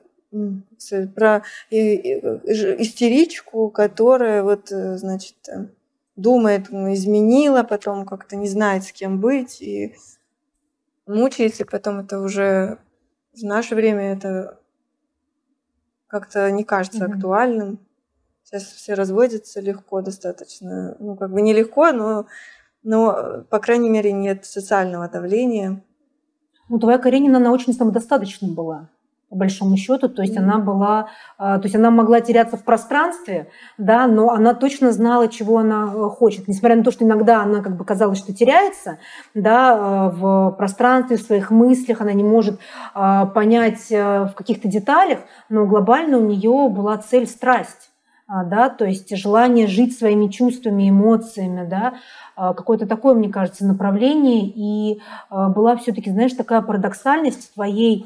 про 1.16 1.44
ж- 1.72 2.76
истеричку, 2.82 3.70
которая 3.70 4.44
вот 4.44 4.72
э, 4.72 4.98
значит 4.98 5.36
э, 5.50 5.68
думает, 6.18 6.70
изменила, 6.70 7.64
потом 7.64 8.06
как-то 8.06 8.36
не 8.36 8.50
знает, 8.50 8.84
с 8.84 8.92
кем 8.92 9.22
быть 9.22 9.62
и 9.62 9.96
мучается, 11.06 11.66
потом 11.66 12.00
это 12.00 12.20
уже 12.20 12.80
в 13.34 13.44
наше 13.44 13.76
время 13.76 14.14
это 14.14 14.60
как-то 16.08 16.52
не 16.52 16.64
кажется 16.64 17.06
Мгм. 17.06 17.14
актуальным. 17.14 17.80
Сейчас 18.44 18.64
все 18.64 18.94
разводятся 18.94 19.60
легко 19.60 20.02
достаточно. 20.02 20.96
Ну, 21.00 21.16
как 21.16 21.32
бы 21.32 21.42
нелегко, 21.42 21.92
но, 21.92 22.28
но, 22.82 23.14
э, 23.18 23.42
по 23.44 23.60
крайней 23.60 23.90
мере, 23.90 24.12
нет 24.14 24.46
социального 24.46 25.08
давления. 25.10 25.84
Ну, 26.70 26.80
твоя 26.80 26.98
Каренина, 26.98 27.38
она 27.38 27.52
очень 27.52 27.74
самодостаточной 27.74 28.50
была, 28.52 28.90
по 29.30 29.36
большому 29.36 29.76
счету. 29.78 30.08
То 30.10 30.22
есть 30.22 30.36
Мгм. 30.36 30.44
она 30.44 30.58
была, 30.60 31.08
а, 31.38 31.58
то 31.58 31.66
есть 31.66 31.76
она 31.76 31.92
могла 31.92 32.22
теряться 32.22 32.56
в 32.58 32.64
пространстве, 32.64 33.50
да, 33.78 34.08
но 34.08 34.32
она 34.32 34.54
точно 34.54 34.92
знала, 34.92 35.28
чего 35.28 35.58
она 35.58 35.92
э, 35.94 36.10
хочет. 36.10 36.48
Несмотря 36.48 36.78
на 36.78 36.84
то, 36.84 36.92
что 36.92 37.04
иногда 37.04 37.42
она 37.44 37.62
как 37.62 37.76
бы 37.76 37.84
казалось, 37.84 38.20
что 38.20 38.34
теряется, 38.34 39.00
да, 39.34 40.10
э, 40.14 40.16
в 40.16 40.52
пространстве, 40.58 41.18
в 41.18 41.22
своих 41.22 41.52
мыслях, 41.52 42.00
она 42.02 42.14
не 42.14 42.24
может 42.24 42.60
а, 42.94 43.26
понять 43.26 43.92
э, 43.92 44.26
в 44.26 44.34
каких-то 44.34 44.68
деталях, 44.68 45.20
но 45.50 45.66
глобально 45.66 46.18
у 46.18 46.26
нее 46.26 46.70
была 46.70 46.98
цель 46.98 47.28
страсть. 47.28 47.92
а, 48.30 48.44
Да, 48.44 48.70
то 48.70 48.86
есть 48.86 49.16
желание 49.18 49.68
жить 49.68 49.98
своими 49.98 50.28
чувствами, 50.28 50.90
эмоциями, 50.90 51.68
да, 51.68 51.94
какое-то 52.36 52.86
такое, 52.86 53.14
мне 53.16 53.30
кажется, 53.30 53.66
направление. 53.66 54.46
И 54.46 55.02
была 55.32 55.76
все-таки, 55.78 56.12
знаешь, 56.12 56.34
такая 56.34 56.62
парадоксальность 56.62 57.50
в 57.50 57.54
твоей 57.56 58.06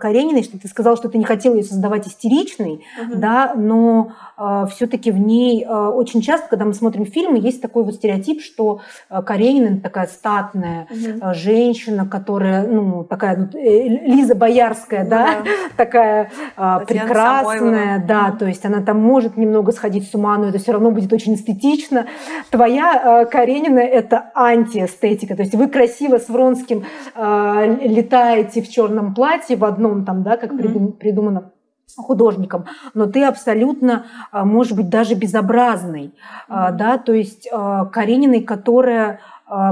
Карениной, 0.00 0.42
что 0.42 0.58
ты 0.58 0.68
сказал, 0.68 0.96
что 0.96 1.08
ты 1.08 1.16
не 1.16 1.24
хотела 1.24 1.54
ее 1.54 1.62
создавать 1.62 2.06
истеричной, 2.06 2.84
угу. 3.00 3.14
да, 3.16 3.54
но 3.56 4.12
э, 4.36 4.66
все-таки 4.70 5.10
в 5.10 5.18
ней 5.18 5.64
э, 5.64 5.68
очень 5.68 6.20
часто, 6.20 6.48
когда 6.48 6.64
мы 6.64 6.74
смотрим 6.74 7.06
фильмы, 7.06 7.38
есть 7.38 7.62
такой 7.62 7.84
вот 7.84 7.94
стереотип, 7.94 8.42
что 8.42 8.80
Каренина 9.08 9.80
такая 9.80 10.06
статная 10.08 10.86
угу. 10.90 11.34
женщина, 11.34 12.06
которая, 12.06 12.66
ну, 12.66 13.04
такая 13.04 13.36
вот, 13.38 13.54
э, 13.54 13.88
Лиза 13.88 14.34
Боярская, 14.34 15.04
ну, 15.04 15.10
да, 15.10 15.26
да, 15.26 15.50
такая 15.76 16.30
э, 16.56 16.78
прекрасная, 16.86 18.04
да, 18.06 18.28
угу. 18.28 18.38
то 18.40 18.46
есть 18.46 18.64
она 18.66 18.82
там 18.82 19.00
может 19.00 19.36
немного 19.36 19.72
сходить 19.72 20.10
с 20.10 20.14
ума, 20.14 20.36
но 20.36 20.48
это 20.48 20.58
все 20.58 20.72
равно 20.72 20.90
будет 20.90 21.12
очень 21.12 21.34
эстетично. 21.34 22.06
Твоя 22.50 23.22
э, 23.22 23.26
Каренина– 23.26 23.78
это 23.80 24.30
антиэстетика, 24.34 25.34
то 25.34 25.42
есть 25.42 25.54
вы 25.54 25.68
красиво 25.68 26.18
с 26.18 26.28
Вронским 26.28 26.84
э, 27.14 27.76
летаете 27.82 28.62
в 28.62 28.68
черном 28.68 29.14
платье 29.14 29.29
в 29.56 29.64
одном 29.64 30.04
там, 30.04 30.22
да, 30.22 30.36
как 30.36 30.52
mm-hmm. 30.52 30.92
придумано 30.92 31.52
художником, 31.96 32.66
но 32.94 33.06
ты 33.06 33.24
абсолютно, 33.24 34.06
а, 34.30 34.44
может 34.44 34.76
быть, 34.76 34.88
даже 34.88 35.14
безобразный, 35.14 36.14
mm-hmm. 36.48 36.76
да, 36.76 36.98
то 36.98 37.12
есть 37.12 37.48
а, 37.52 37.86
Карениной, 37.86 38.42
которая 38.42 39.20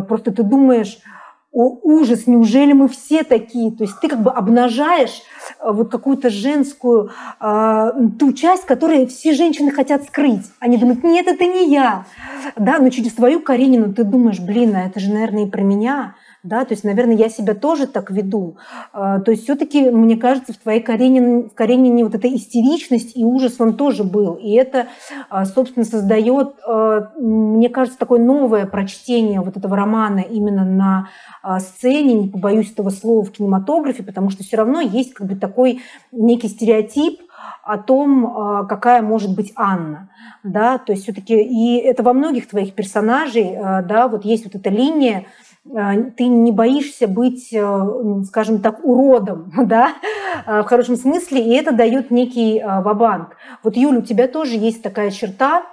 просто 0.09 0.33
ты 0.33 0.43
думаешь, 0.43 0.99
о, 1.53 1.79
ужас, 1.83 2.27
неужели 2.27 2.73
мы 2.73 2.89
все 2.89 3.23
такие? 3.23 3.71
То 3.71 3.85
есть 3.85 4.01
ты 4.01 4.09
как 4.09 4.21
бы 4.23 4.31
обнажаешь 4.31 5.23
вот 5.65 5.91
какую-то 5.91 6.31
женскую, 6.31 7.11
ту 7.41 8.33
часть, 8.35 8.67
которую 8.67 9.07
все 9.07 9.33
женщины 9.33 9.71
хотят 9.71 10.03
скрыть. 10.05 10.45
Они 10.59 10.77
думают, 10.77 11.05
нет, 11.05 11.27
это 11.27 11.45
не 11.45 11.73
я. 11.73 12.05
Да, 12.57 12.79
но 12.79 12.91
через 12.91 13.13
твою 13.13 13.41
Каренину 13.41 13.95
ты 13.95 14.05
думаешь, 14.05 14.41
блин, 14.41 14.75
а 14.75 14.83
это 14.83 15.01
же, 15.01 15.13
наверное, 15.13 15.47
и 15.47 15.51
про 15.51 15.63
меня 15.63 16.17
да, 16.49 16.65
то 16.65 16.73
есть, 16.73 16.83
наверное, 16.83 17.15
я 17.15 17.29
себя 17.29 17.55
тоже 17.55 17.87
так 17.87 18.11
веду. 18.11 18.57
А, 18.93 19.21
то 19.21 19.31
есть 19.31 19.45
все-таки, 19.45 19.91
мне 19.91 20.17
кажется, 20.17 20.53
в 20.53 20.57
твоей 20.57 20.81
Каренине, 20.81 21.49
в 21.49 21.55
Каренине 21.55 22.05
вот 22.05 22.15
эта 22.15 22.35
истеричность 22.35 23.17
и 23.17 23.25
ужас, 23.25 23.57
он 23.61 23.77
тоже 23.77 24.03
был. 24.03 24.35
И 24.35 24.53
это, 24.55 24.89
а, 25.29 25.45
собственно, 25.45 25.85
создает, 25.85 26.55
а, 26.67 27.13
мне 27.17 27.69
кажется, 27.69 27.99
такое 27.99 28.21
новое 28.21 28.67
прочтение 28.67 29.41
вот 29.41 29.57
этого 29.57 29.77
романа 29.77 30.21
именно 30.21 30.65
на 30.65 31.09
сцене, 31.61 32.15
не 32.15 32.29
побоюсь 32.29 32.73
этого 32.73 32.91
слова, 32.91 33.25
в 33.25 33.31
кинематографе, 33.31 34.03
потому 34.03 34.31
что 34.31 34.43
все 34.43 34.57
равно 34.57 34.81
есть 34.81 35.15
как 35.15 35.27
бы 35.27 35.37
такой 35.37 35.83
некий 36.11 36.49
стереотип, 36.49 37.21
о 37.63 37.79
том, 37.79 38.67
какая 38.69 39.01
может 39.01 39.35
быть 39.37 39.53
Анна, 39.55 40.11
да, 40.43 40.79
то 40.79 40.93
есть 40.93 41.05
все-таки 41.05 41.35
и 41.35 41.77
это 41.77 42.03
во 42.03 42.13
многих 42.13 42.49
твоих 42.49 42.75
персонажей, 42.75 43.57
да, 43.85 44.09
вот 44.09 44.25
есть 44.25 44.45
вот 44.45 44.55
эта 44.55 44.71
линия, 44.71 45.27
ты 46.17 46.27
не 46.27 46.53
боишься 46.53 47.07
быть, 47.07 47.53
э, 47.53 48.23
скажем 48.27 48.61
так, 48.61 48.85
уродом, 48.85 49.53
да, 49.67 49.95
а, 50.47 50.63
в 50.63 50.67
хорошем 50.67 50.97
смысле, 50.97 51.43
и 51.43 51.55
это 51.55 51.73
дает 51.73 52.11
некий 52.11 52.59
а, 52.59 52.81
вабанк. 52.81 53.37
Вот, 53.63 53.77
Юля, 53.77 53.99
у 53.99 54.03
тебя 54.03 54.29
тоже 54.29 54.57
есть 54.57 54.83
такая 54.83 55.11
черта, 55.11 55.65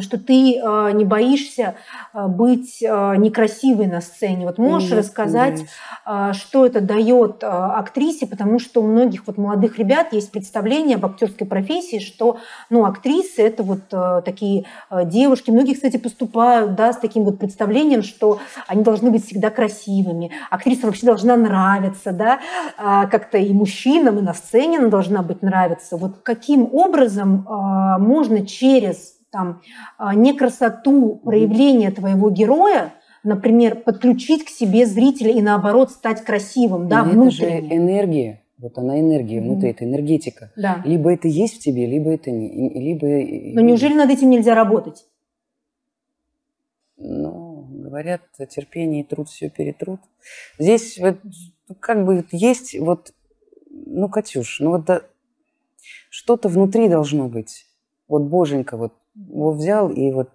что 0.00 0.18
ты 0.18 0.56
э, 0.56 0.92
не 0.92 1.04
боишься 1.04 1.74
э, 2.14 2.26
быть 2.26 2.82
э, 2.82 3.16
некрасивой 3.16 3.86
на 3.86 4.00
сцене. 4.00 4.46
Вот 4.46 4.58
можешь 4.58 4.90
нет, 4.90 5.00
рассказать, 5.00 5.60
нет. 6.06 6.36
что 6.36 6.66
это 6.66 6.80
дает 6.80 7.42
актрисе, 7.42 8.26
потому 8.26 8.58
что 8.58 8.80
у 8.80 8.86
многих 8.86 9.26
вот 9.26 9.38
молодых 9.38 9.78
ребят 9.78 10.12
есть 10.12 10.30
представление 10.32 10.96
об 10.96 11.06
актерской 11.06 11.46
профессии, 11.46 11.98
что 11.98 12.38
ну, 12.70 12.84
актрисы 12.84 13.42
это 13.42 13.62
вот 13.62 14.24
такие 14.24 14.64
девушки. 15.04 15.50
Многие, 15.50 15.74
кстати, 15.74 15.96
поступают 15.96 16.74
да, 16.74 16.92
с 16.92 16.98
таким 16.98 17.24
вот 17.24 17.38
представлением, 17.38 18.02
что 18.02 18.38
они 18.66 18.82
должны 18.82 19.10
быть 19.10 19.26
всегда 19.26 19.50
красивыми. 19.50 20.30
Актриса 20.50 20.86
вообще 20.86 21.06
должна 21.06 21.36
нравиться, 21.36 22.12
да, 22.12 22.40
как-то 22.76 23.38
и 23.38 23.52
мужчинам, 23.52 24.18
и 24.18 24.22
на 24.22 24.34
сцене 24.34 24.78
она 24.78 24.88
должна 24.88 25.22
быть 25.22 25.42
нравиться. 25.42 25.96
Вот 25.96 26.18
каким 26.22 26.68
образом 26.72 27.46
можно 27.98 28.46
через 28.46 29.21
там, 29.32 29.62
а, 29.98 30.14
не 30.14 30.34
красоту 30.34 31.16
проявления 31.24 31.90
твоего 31.90 32.30
героя, 32.30 32.92
например, 33.24 33.76
подключить 33.76 34.44
к 34.44 34.48
себе 34.50 34.86
зрителя 34.86 35.32
и 35.32 35.40
наоборот 35.40 35.90
стать 35.90 36.22
красивым, 36.22 36.86
да, 36.86 37.02
внутренне. 37.02 37.58
Это 37.58 37.66
же 37.66 37.76
энергия. 37.76 38.42
Вот 38.58 38.78
она 38.78 39.00
энергия 39.00 39.38
mm-hmm. 39.38 39.42
внутри, 39.42 39.70
это 39.70 39.84
энергетика. 39.84 40.52
Да. 40.54 40.82
Либо 40.84 41.12
это 41.12 41.26
есть 41.26 41.56
в 41.56 41.58
тебе, 41.60 41.86
либо 41.86 42.12
это 42.12 42.30
не. 42.30 42.68
Либо... 42.78 43.06
Но 43.54 43.60
неужели 43.60 43.94
над 43.94 44.10
этим 44.10 44.30
нельзя 44.30 44.54
работать? 44.54 45.04
Ну, 46.96 47.66
говорят, 47.68 48.20
терпение 48.50 49.02
и 49.02 49.04
труд 49.04 49.28
все 49.28 49.50
перетрут. 49.50 50.00
Здесь 50.58 50.98
вот 50.98 51.18
как 51.80 52.04
бы 52.04 52.24
есть 52.30 52.78
вот, 52.78 53.12
ну, 53.68 54.08
Катюш, 54.08 54.60
ну 54.60 54.70
вот 54.70 54.84
да, 54.84 55.02
что-то 56.10 56.48
внутри 56.48 56.88
должно 56.88 57.28
быть. 57.28 57.66
Вот 58.06 58.22
боженька 58.22 58.76
вот 58.76 58.92
его 59.14 59.52
взял 59.52 59.90
и 59.90 60.10
вот 60.12 60.30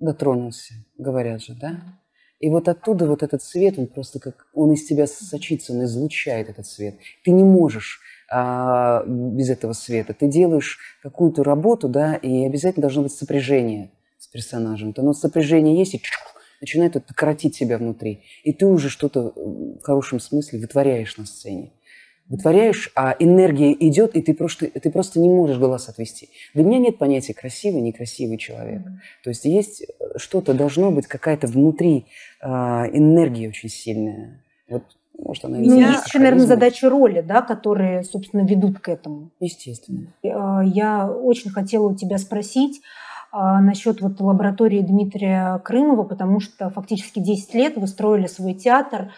дотронулся, 0.00 0.74
говорят 0.98 1.42
же, 1.42 1.54
да? 1.54 1.80
И 2.40 2.50
вот 2.50 2.68
оттуда 2.68 3.06
вот 3.06 3.22
этот 3.22 3.42
свет, 3.42 3.78
он 3.78 3.86
просто 3.86 4.18
как, 4.18 4.48
он 4.52 4.72
из 4.72 4.84
тебя 4.84 5.06
сочится, 5.06 5.72
он 5.72 5.84
излучает 5.84 6.48
этот 6.48 6.66
свет. 6.66 6.96
Ты 7.22 7.30
не 7.30 7.44
можешь 7.44 8.00
а, 8.28 9.04
без 9.06 9.48
этого 9.48 9.74
света. 9.74 10.12
Ты 10.12 10.26
делаешь 10.26 10.78
какую-то 11.02 11.44
работу, 11.44 11.88
да, 11.88 12.16
и 12.16 12.44
обязательно 12.44 12.82
должно 12.82 13.04
быть 13.04 13.12
сопряжение 13.12 13.92
с 14.18 14.26
персонажем. 14.26 14.92
То 14.92 15.02
оно 15.02 15.12
сопряжение 15.12 15.78
есть, 15.78 15.94
и 15.94 16.02
начинает 16.60 16.96
это 16.96 17.14
коротить 17.14 17.54
себя 17.54 17.78
внутри. 17.78 18.24
И 18.42 18.52
ты 18.52 18.66
уже 18.66 18.88
что-то 18.88 19.32
в 19.36 19.82
хорошем 19.82 20.18
смысле 20.18 20.58
вытворяешь 20.58 21.16
на 21.18 21.26
сцене 21.26 21.72
вытворяешь, 22.28 22.90
а 22.96 23.14
энергия 23.18 23.72
идет, 23.72 24.16
и 24.16 24.22
ты 24.22 24.34
просто, 24.34 24.66
ты 24.66 24.90
просто 24.90 25.20
не 25.20 25.28
можешь 25.28 25.58
глаз 25.58 25.88
отвести. 25.88 26.30
Для 26.54 26.64
меня 26.64 26.78
нет 26.78 26.98
понятия 26.98 27.34
красивый, 27.34 27.82
некрасивый 27.82 28.38
человек. 28.38 28.82
То 29.22 29.30
есть 29.30 29.44
есть 29.44 29.82
э, 29.82 30.04
что-то, 30.16 30.54
должно 30.54 30.90
быть 30.90 31.06
какая-то 31.06 31.46
внутри 31.46 32.06
э, 32.40 32.46
энергия 32.48 33.48
очень 33.48 33.68
сильная. 33.68 34.40
Вот, 34.68 34.82
может, 35.18 35.44
она 35.44 35.58
ну, 35.58 35.78
есть 35.78 36.06
еще, 36.06 36.18
наверное, 36.18 36.46
задачи 36.46 36.84
роли, 36.84 37.20
да, 37.20 37.42
которые, 37.42 38.02
собственно, 38.04 38.46
ведут 38.46 38.78
к 38.78 38.88
этому. 38.88 39.30
Естественно. 39.40 40.06
Э, 40.22 40.62
я 40.64 41.10
очень 41.10 41.50
хотела 41.50 41.88
у 41.88 41.94
тебя 41.94 42.18
спросить, 42.18 42.80
а, 43.34 43.62
насчет 43.62 44.02
вот 44.02 44.20
лаборатории 44.20 44.82
Дмитрия 44.82 45.58
Крымова, 45.64 46.02
потому 46.02 46.38
что 46.38 46.68
фактически 46.68 47.18
10 47.18 47.54
лет 47.54 47.76
вы 47.78 47.86
строили 47.86 48.26
свой 48.26 48.52
театр, 48.52 49.08
а, 49.08 49.12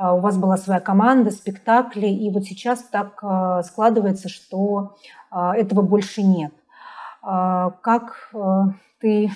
у 0.00 0.20
вас 0.20 0.38
была 0.38 0.56
своя 0.56 0.80
команда, 0.80 1.30
спектакли, 1.30 2.06
и 2.06 2.30
вот 2.30 2.44
сейчас 2.44 2.82
так 2.84 3.18
а, 3.22 3.62
складывается, 3.62 4.28
что 4.28 4.96
а, 5.30 5.54
этого 5.54 5.82
больше 5.82 6.22
нет. 6.22 6.52
Как 7.22 8.32
ты, 8.98 9.30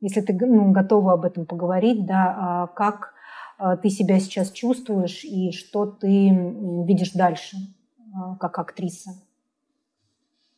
если 0.00 0.20
ты 0.20 0.32
ну, 0.34 0.70
готова 0.70 1.14
об 1.14 1.24
этом 1.24 1.46
поговорить, 1.46 2.06
да, 2.06 2.68
как 2.76 3.14
ты 3.82 3.90
себя 3.90 4.20
сейчас 4.20 4.52
чувствуешь 4.52 5.24
и 5.24 5.50
что 5.50 5.86
ты 5.86 6.28
видишь 6.86 7.10
дальше 7.10 7.56
как 8.38 8.60
актриса? 8.60 9.10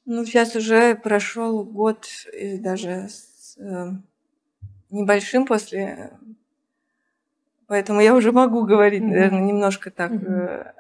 Ну, 0.07 0.27
сейчас 0.27 0.55
уже 0.55 0.97
прошел 0.97 1.65
год, 1.65 2.07
и 2.39 2.59
даже 2.59 3.09
с 3.09 3.57
э, 3.57 3.91
небольшим 4.91 5.47
после 5.47 6.13
Поэтому 7.67 8.01
я 8.01 8.15
уже 8.15 8.33
могу 8.33 8.65
говорить, 8.65 9.03
mm-hmm. 9.03 9.09
наверное, 9.09 9.41
немножко 9.41 9.91
так, 9.91 10.13
mm-hmm. 10.13 10.73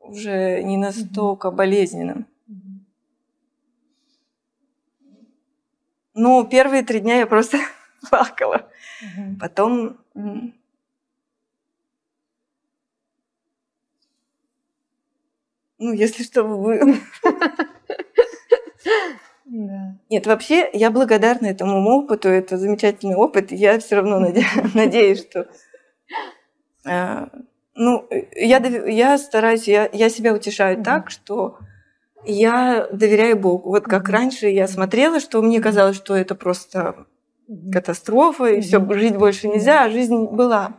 уже 0.00 0.62
не 0.62 0.76
настолько 0.76 1.48
mm-hmm. 1.48 1.54
болезненно. 1.54 2.26
Ну, 6.14 6.46
первые 6.46 6.82
три 6.82 7.00
дня 7.00 7.18
я 7.18 7.26
просто 7.26 7.58
плакала. 8.10 8.70
Mm-hmm. 9.02 9.38
Потом... 9.40 9.98
Ну, 15.78 15.92
если 15.92 16.22
что, 16.22 16.42
вы... 16.44 16.98
Да. 19.46 19.96
Нет, 20.10 20.26
вообще 20.26 20.68
я 20.72 20.90
благодарна 20.90 21.46
этому 21.46 21.88
опыту, 21.88 22.28
это 22.28 22.58
замечательный 22.58 23.14
опыт. 23.14 23.52
Я 23.52 23.78
все 23.78 23.96
равно 23.96 24.18
надеюсь, 24.74 25.20
что 25.20 25.48
ну, 27.74 28.08
я, 28.34 28.58
я 28.58 29.18
стараюсь, 29.18 29.68
я, 29.68 29.88
я 29.92 30.08
себя 30.08 30.32
утешаю 30.32 30.78
mm-hmm. 30.78 30.84
так, 30.84 31.10
что 31.10 31.58
я 32.24 32.88
доверяю 32.92 33.38
Богу. 33.38 33.70
Вот 33.70 33.84
как 33.84 34.08
mm-hmm. 34.08 34.12
раньше 34.12 34.46
я 34.48 34.66
смотрела, 34.66 35.20
что 35.20 35.42
мне 35.42 35.60
казалось, 35.60 35.96
что 35.96 36.16
это 36.16 36.34
просто 36.34 37.06
mm-hmm. 37.48 37.72
катастрофа, 37.72 38.46
и 38.46 38.58
mm-hmm. 38.58 38.62
все, 38.62 38.92
жить 38.94 39.16
больше 39.16 39.48
нельзя, 39.48 39.84
а 39.84 39.90
жизнь 39.90 40.26
была 40.26 40.78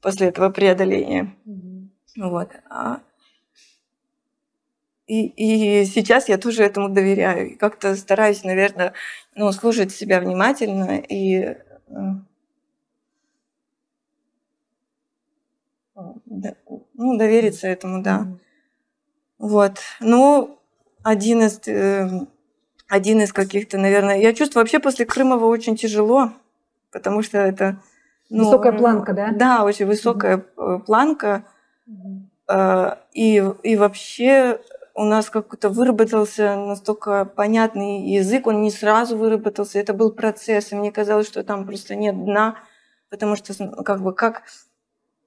после 0.00 0.28
этого 0.28 0.50
преодоления. 0.50 1.34
Mm-hmm. 1.46 2.28
Вот. 2.28 2.50
А 2.68 3.00
и, 5.06 5.26
и 5.26 5.84
сейчас 5.84 6.28
я 6.28 6.38
тоже 6.38 6.62
этому 6.62 6.88
доверяю. 6.88 7.52
И 7.52 7.56
как-то 7.56 7.94
стараюсь, 7.94 8.42
наверное, 8.44 8.94
ну, 9.34 9.52
слушать 9.52 9.92
себя 9.92 10.20
внимательно 10.20 10.98
и 10.98 11.56
ну, 15.94 17.18
довериться 17.18 17.68
этому, 17.68 18.02
да. 18.02 18.26
Вот. 19.38 19.78
Ну, 20.00 20.58
один 21.02 21.42
из, 21.42 21.60
э, 21.68 22.08
один 22.88 23.20
из 23.20 23.32
каких-то, 23.32 23.78
наверное... 23.78 24.18
Я 24.18 24.32
чувствую, 24.32 24.62
вообще 24.62 24.78
после 24.78 25.06
Крымова 25.06 25.46
очень 25.46 25.76
тяжело, 25.76 26.32
потому 26.90 27.22
что 27.22 27.38
это... 27.38 27.80
Ну, 28.30 28.44
высокая 28.44 28.72
планка, 28.72 29.12
да? 29.12 29.32
Да, 29.32 29.64
очень 29.64 29.86
высокая 29.86 30.44
mm 30.56 30.80
планка. 30.80 31.44
mm 31.88 32.98
И, 33.12 33.44
и 33.62 33.76
вообще 33.76 34.60
у 34.94 35.04
нас 35.04 35.28
как-то 35.28 35.68
выработался 35.68 36.56
настолько 36.56 37.24
понятный 37.24 38.08
язык, 38.08 38.46
он 38.46 38.62
не 38.62 38.70
сразу 38.70 39.16
выработался, 39.16 39.78
это 39.78 39.92
был 39.92 40.12
процесс, 40.12 40.72
и 40.72 40.76
мне 40.76 40.92
казалось, 40.92 41.26
что 41.26 41.42
там 41.42 41.66
просто 41.66 41.96
нет 41.96 42.24
дна, 42.24 42.56
потому 43.10 43.34
что 43.36 43.52
как 43.82 44.02
бы 44.02 44.14
как 44.14 44.42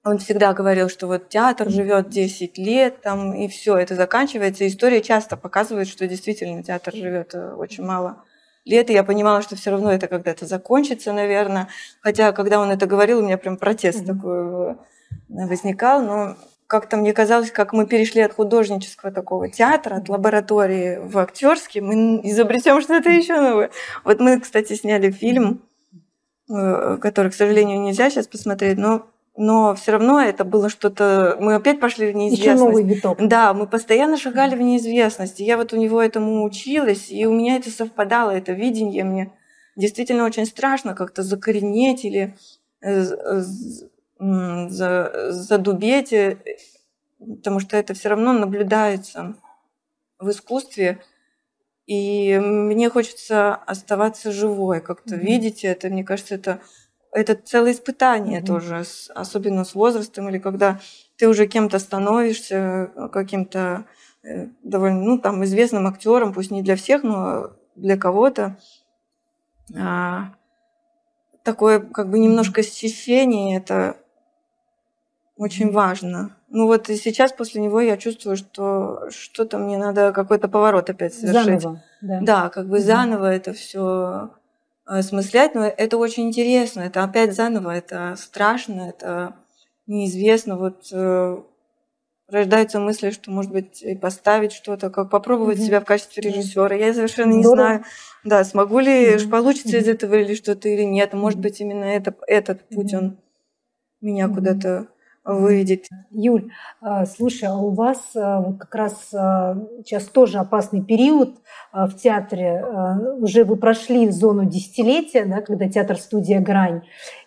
он 0.07 0.19
всегда 0.19 0.53
говорил, 0.53 0.89
что 0.89 1.07
вот 1.07 1.29
театр 1.29 1.69
живет 1.69 2.09
10 2.09 2.57
лет, 2.57 3.01
там, 3.01 3.33
и 3.33 3.47
все, 3.47 3.77
это 3.77 3.95
заканчивается. 3.95 4.65
История 4.65 5.01
часто 5.01 5.35
показывает, 5.35 5.87
что 5.87 6.07
действительно 6.07 6.63
театр 6.63 6.93
живет 6.95 7.35
э, 7.35 7.53
очень 7.53 7.83
мало 7.83 8.23
лет, 8.63 8.89
и 8.89 8.93
я 8.93 9.03
понимала, 9.03 9.41
что 9.41 9.55
все 9.55 9.71
равно 9.71 9.91
это 9.91 10.07
когда-то 10.07 10.45
закончится, 10.45 11.11
наверное. 11.11 11.67
Хотя, 12.01 12.31
когда 12.31 12.59
он 12.59 12.71
это 12.71 12.85
говорил, 12.85 13.19
у 13.19 13.23
меня 13.23 13.37
прям 13.37 13.57
протест 13.57 14.03
mm-hmm. 14.03 14.15
такой 14.15 14.71
э, 14.71 15.47
возникал, 15.47 16.01
но 16.01 16.37
как-то 16.67 16.95
мне 16.95 17.11
казалось, 17.11 17.51
как 17.51 17.73
мы 17.73 17.85
перешли 17.85 18.21
от 18.21 18.33
художнического 18.33 19.11
такого 19.11 19.49
театра, 19.49 19.95
от 19.95 20.07
лаборатории 20.07 20.99
в 21.01 21.17
актерский, 21.17 21.81
мы 21.81 22.21
изобретем 22.23 22.81
что-то 22.81 23.09
еще 23.09 23.39
новое. 23.41 23.71
Вот 24.05 24.21
мы, 24.21 24.39
кстати, 24.39 24.73
сняли 24.73 25.11
фильм, 25.11 25.63
э, 26.49 26.97
который, 27.01 27.31
к 27.31 27.35
сожалению, 27.35 27.81
нельзя 27.81 28.09
сейчас 28.09 28.27
посмотреть, 28.27 28.77
но 28.77 29.07
но 29.37 29.75
все 29.75 29.91
равно 29.93 30.19
это 30.19 30.43
было 30.43 30.67
что-то... 30.67 31.37
Мы 31.39 31.55
опять 31.55 31.79
пошли 31.79 32.11
в 32.11 32.15
неизвестность. 32.15 32.59
Еще 32.59 32.65
новый 32.65 32.83
виток. 32.83 33.19
Да, 33.19 33.53
мы 33.53 33.67
постоянно 33.67 34.17
шагали 34.17 34.55
в 34.55 34.61
неизвестность. 34.61 35.39
Я 35.39 35.57
вот 35.57 35.73
у 35.73 35.77
него 35.77 36.01
этому 36.01 36.43
училась, 36.43 37.11
и 37.11 37.25
у 37.27 37.33
меня 37.33 37.55
это 37.57 37.69
совпадало, 37.69 38.31
это 38.31 38.51
видение 38.51 39.03
мне 39.03 39.31
действительно 39.75 40.25
очень 40.25 40.47
страшно 40.47 40.95
как-то 40.95 41.21
закоренеть 41.21 42.03
или 42.03 42.35
э, 42.81 43.03
задубеть, 44.19 46.11
э, 46.11 46.37
потому 47.19 47.59
что 47.59 47.77
это 47.77 47.93
все 47.93 48.09
равно 48.09 48.33
наблюдается 48.33 49.35
в 50.19 50.31
искусстве. 50.31 50.99
И 51.85 52.37
мне 52.39 52.89
хочется 52.89 53.53
оставаться 53.55 54.31
живой, 54.31 54.81
как-то 54.81 55.15
mm-hmm. 55.15 55.19
видеть 55.19 55.63
это. 55.63 55.89
Мне 55.89 56.03
кажется, 56.03 56.35
это 56.35 56.59
это 57.11 57.35
целое 57.35 57.71
испытание 57.71 58.41
mm-hmm. 58.41 58.45
тоже, 58.45 58.83
особенно 59.15 59.63
с 59.63 59.75
возрастом 59.75 60.29
или 60.29 60.37
когда 60.37 60.79
ты 61.17 61.27
уже 61.27 61.47
кем-то 61.47 61.79
становишься, 61.79 62.91
каким-то 63.11 63.85
э, 64.23 64.47
довольно, 64.63 65.01
ну, 65.01 65.17
там, 65.17 65.43
известным 65.43 65.87
актером, 65.87 66.33
пусть 66.33 66.51
не 66.51 66.61
для 66.61 66.75
всех, 66.75 67.03
но 67.03 67.51
для 67.75 67.97
кого-то. 67.97 68.57
А, 69.75 70.33
такое, 71.43 71.79
как 71.79 72.09
бы, 72.09 72.19
немножко 72.19 72.63
счищение, 72.63 73.57
это 73.57 73.97
очень 75.37 75.71
важно. 75.71 76.35
Ну 76.49 76.67
вот 76.67 76.89
и 76.89 76.95
сейчас 76.95 77.33
после 77.33 77.61
него 77.61 77.81
я 77.81 77.97
чувствую, 77.97 78.37
что 78.37 79.09
что-то 79.09 79.57
мне 79.57 79.77
надо 79.77 80.11
какой-то 80.13 80.47
поворот 80.47 80.89
опять 80.89 81.13
совершить. 81.13 81.61
Заново, 81.61 81.83
да. 82.01 82.19
Да, 82.21 82.49
как 82.49 82.67
бы 82.67 82.79
заново 82.79 83.33
это 83.33 83.53
все 83.53 84.31
осмыслять, 84.87 85.53
но 85.53 85.65
это 85.65 85.97
очень 85.97 86.27
интересно, 86.27 86.81
это 86.81 87.03
опять 87.03 87.35
заново, 87.35 87.71
это 87.71 88.15
страшно, 88.17 88.89
это 88.89 89.35
неизвестно. 89.85 90.57
Вот 90.57 90.87
э, 90.91 91.37
рождаются 92.29 92.79
мысли, 92.79 93.11
что, 93.11 93.31
может 93.31 93.51
быть, 93.51 93.81
и 93.81 93.95
поставить 93.95 94.53
что-то, 94.53 94.89
как 94.89 95.09
попробовать 95.09 95.59
mm-hmm. 95.59 95.65
себя 95.65 95.81
в 95.81 95.85
качестве 95.85 96.23
режиссера. 96.23 96.75
Я 96.75 96.93
совершенно 96.93 97.33
Здорово. 97.41 97.55
не 97.55 97.55
знаю, 97.55 97.83
да, 98.23 98.43
смогу 98.43 98.79
ли, 98.79 99.15
mm-hmm. 99.15 99.29
получится 99.29 99.77
mm-hmm. 99.77 99.81
из 99.81 99.87
этого 99.87 100.13
или 100.15 100.35
что-то 100.35 100.69
или 100.69 100.83
нет. 100.83 101.13
Может 101.13 101.39
быть, 101.39 101.59
именно 101.59 101.85
это, 101.85 102.15
этот 102.25 102.67
путь, 102.69 102.93
mm-hmm. 102.93 102.97
он 102.97 103.17
меня 104.01 104.25
mm-hmm. 104.25 104.35
куда-то 104.35 104.87
выведет. 105.27 105.85
Юль, 106.09 106.49
а, 106.81 107.05
слушай, 107.05 107.45
а 107.45 107.55
у 107.55 107.69
вас 107.71 107.99
а, 108.15 108.41
вот 108.41 108.57
как 108.57 108.73
раз 108.73 109.13
а, 109.13 109.57
сейчас 109.85 110.05
тоже 110.05 110.39
опасный 110.39 110.81
период 110.81 111.35
в 111.73 111.93
театре. 111.95 112.65
Уже 113.19 113.43
вы 113.43 113.57
прошли 113.57 114.09
зону 114.09 114.45
десятилетия, 114.45 115.25
да, 115.25 115.41
когда 115.41 115.67
театр-студия 115.67 116.39
«Грань». 116.39 116.81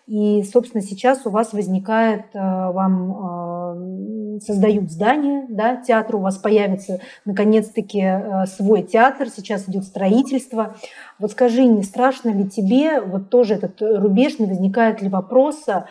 И, 0.07 0.43
собственно, 0.43 0.83
сейчас 0.83 1.25
у 1.25 1.29
вас 1.29 1.53
возникает, 1.53 2.25
вам 2.33 4.39
создают 4.41 4.91
здание, 4.91 5.45
да, 5.47 5.77
театр, 5.77 6.17
у 6.17 6.19
вас 6.19 6.37
появится 6.37 6.99
наконец-таки 7.23 8.45
свой 8.47 8.83
театр, 8.83 9.29
сейчас 9.29 9.69
идет 9.69 9.85
строительство. 9.85 10.75
Вот 11.17 11.31
скажи, 11.31 11.63
не 11.63 11.83
страшно 11.83 12.31
ли 12.31 12.49
тебе, 12.49 12.99
вот 12.99 13.29
тоже 13.29 13.53
этот 13.53 13.81
рубеж, 13.81 14.37
не 14.39 14.47
возникает 14.47 15.01
ли 15.01 15.07
вопроса, 15.07 15.87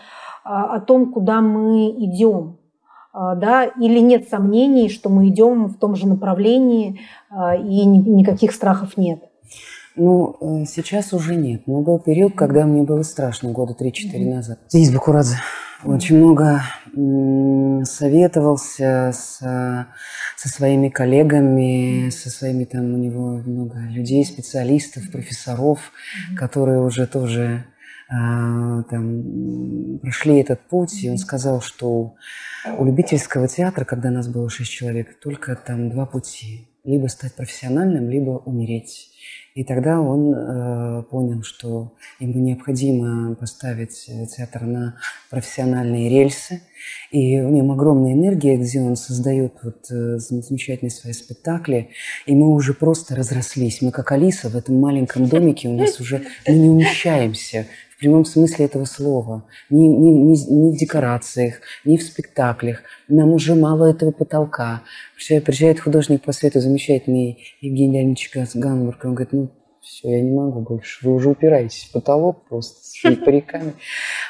о 0.50 0.80
том, 0.80 1.12
куда 1.12 1.40
мы 1.40 1.90
идем, 1.90 2.58
а, 3.12 3.34
да, 3.34 3.64
или 3.64 3.98
нет 3.98 4.28
сомнений, 4.28 4.88
что 4.88 5.08
мы 5.08 5.28
идем 5.28 5.66
в 5.66 5.78
том 5.78 5.96
же 5.96 6.06
направлении 6.06 7.00
а, 7.28 7.56
и 7.56 7.84
никаких 7.84 8.52
страхов 8.52 8.96
нет. 8.96 9.24
Ну, 9.96 10.36
э, 10.40 10.64
сейчас 10.66 11.12
уже 11.12 11.34
нет. 11.34 11.62
Но 11.66 11.82
был 11.82 11.98
период, 11.98 12.34
когда 12.34 12.64
мне 12.64 12.82
было 12.82 13.02
страшно, 13.02 13.50
года 13.50 13.74
3-4 13.78 13.90
mm-hmm. 13.90 14.34
назад. 14.34 14.58
Здесь 14.68 14.92
Бакурадзе 14.92 15.36
очень 15.84 16.18
много 16.18 16.62
советовался 17.84 19.12
с, 19.14 19.38
со 19.38 20.48
своими 20.48 20.88
коллегами, 20.88 22.10
со 22.10 22.30
своими 22.30 22.64
там 22.64 22.94
у 22.94 22.98
него 22.98 23.40
много 23.44 23.78
людей, 23.88 24.24
специалистов, 24.24 25.10
профессоров, 25.10 25.78
mm-hmm. 25.78 26.36
которые 26.36 26.80
уже 26.80 27.06
тоже 27.06 27.64
а, 27.64 27.69
там, 28.10 29.98
прошли 30.02 30.40
этот 30.40 30.60
путь, 30.68 31.04
и 31.04 31.10
он 31.10 31.16
сказал, 31.16 31.60
что 31.60 32.14
у 32.78 32.84
любительского 32.84 33.46
театра, 33.46 33.84
когда 33.84 34.10
нас 34.10 34.26
было 34.26 34.50
шесть 34.50 34.72
человек, 34.72 35.20
только 35.20 35.54
там 35.54 35.90
два 35.90 36.06
пути. 36.06 36.66
Либо 36.82 37.08
стать 37.08 37.34
профессиональным, 37.34 38.08
либо 38.08 38.30
умереть. 38.30 39.10
И 39.54 39.64
тогда 39.64 40.00
он 40.00 40.32
э, 40.32 41.02
понял, 41.10 41.42
что 41.42 41.92
ему 42.18 42.42
необходимо 42.42 43.34
поставить 43.34 44.08
театр 44.34 44.62
на 44.62 44.96
профессиональные 45.28 46.08
рельсы. 46.08 46.62
И 47.10 47.38
в 47.38 47.50
нем 47.50 47.70
огромная 47.70 48.14
энергия, 48.14 48.56
где 48.56 48.80
он 48.80 48.96
создает 48.96 49.54
вот, 49.62 49.90
э, 49.90 50.18
замечательные 50.18 50.90
свои 50.90 51.12
спектакли. 51.12 51.90
И 52.24 52.34
мы 52.34 52.48
уже 52.48 52.72
просто 52.72 53.14
разрослись. 53.14 53.82
Мы 53.82 53.90
как 53.90 54.12
Алиса 54.12 54.48
в 54.48 54.56
этом 54.56 54.80
маленьком 54.80 55.28
домике, 55.28 55.68
у 55.68 55.76
нас 55.76 56.00
уже 56.00 56.22
мы 56.48 56.54
не 56.54 56.70
умещаемся 56.70 57.66
в 58.00 58.02
прямом 58.02 58.24
смысле 58.24 58.64
этого 58.64 58.86
слова. 58.86 59.44
Ни, 59.68 59.86
ни, 59.86 60.08
ни, 60.08 60.50
ни 60.50 60.74
в 60.74 60.78
декорациях, 60.78 61.56
ни 61.84 61.98
в 61.98 62.02
спектаклях. 62.02 62.80
Нам 63.08 63.34
уже 63.34 63.54
мало 63.54 63.90
этого 63.90 64.10
потолка. 64.10 64.82
Приезжает 65.28 65.80
художник 65.80 66.22
по 66.22 66.32
свету, 66.32 66.60
замечательный 66.60 67.38
Евгений 67.60 67.98
Леонидович 67.98 68.30
Ганбург, 68.54 69.04
он 69.04 69.14
говорит, 69.14 69.34
ну, 69.34 69.50
все, 69.80 70.10
я 70.10 70.20
не 70.20 70.30
могу 70.30 70.60
больше. 70.60 71.06
Вы 71.06 71.14
уже 71.14 71.30
упираетесь 71.30 71.88
в 71.88 71.92
потолок 71.92 72.44
просто 72.48 72.78
с 72.82 73.16
париками. 73.24 73.72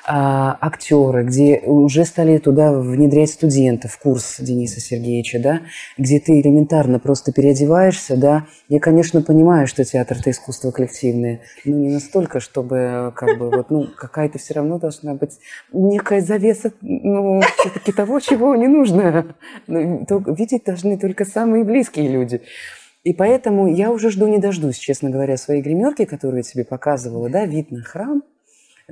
А, 0.06 0.56
актеры, 0.60 1.24
где 1.24 1.60
уже 1.66 2.04
стали 2.04 2.38
туда 2.38 2.72
внедрять 2.72 3.30
студентов, 3.30 3.98
курс 3.98 4.36
Дениса 4.38 4.80
Сергеевича, 4.80 5.40
да, 5.40 5.60
где 5.98 6.20
ты 6.20 6.40
элементарно 6.40 6.98
просто 6.98 7.32
переодеваешься, 7.32 8.16
да. 8.16 8.46
Я, 8.68 8.78
конечно, 8.78 9.22
понимаю, 9.22 9.66
что 9.66 9.84
театр– 9.84 10.18
это 10.20 10.30
искусство 10.30 10.70
коллективное, 10.70 11.40
но 11.64 11.76
не 11.76 11.88
настолько, 11.88 12.38
чтобы 12.38 13.12
как 13.16 13.38
бы 13.38 13.50
вот, 13.50 13.70
ну, 13.70 13.88
какая-то 13.96 14.38
все 14.38 14.54
равно 14.54 14.78
должна 14.78 15.14
быть 15.14 15.38
некая 15.72 16.20
завеса, 16.20 16.72
ну, 16.80 17.40
все-таки 17.58 17.92
того, 17.92 18.20
чего 18.20 18.54
не 18.54 18.68
нужно. 18.68 19.34
Ну, 19.66 20.06
видеть 20.34 20.64
должны 20.64 20.98
только 20.98 21.24
самые 21.24 21.64
близкие 21.64 22.08
люди. 22.08 22.42
И 23.02 23.14
поэтому 23.14 23.66
я 23.66 23.90
уже 23.90 24.10
жду 24.10 24.26
не 24.26 24.38
дождусь, 24.38 24.78
честно 24.78 25.10
говоря, 25.10 25.36
своей 25.36 25.62
гримерки, 25.62 26.04
которую 26.04 26.38
я 26.38 26.42
тебе 26.42 26.64
показывала, 26.64 27.30
да, 27.30 27.46
вид 27.46 27.70
на 27.70 27.82
храм, 27.82 28.22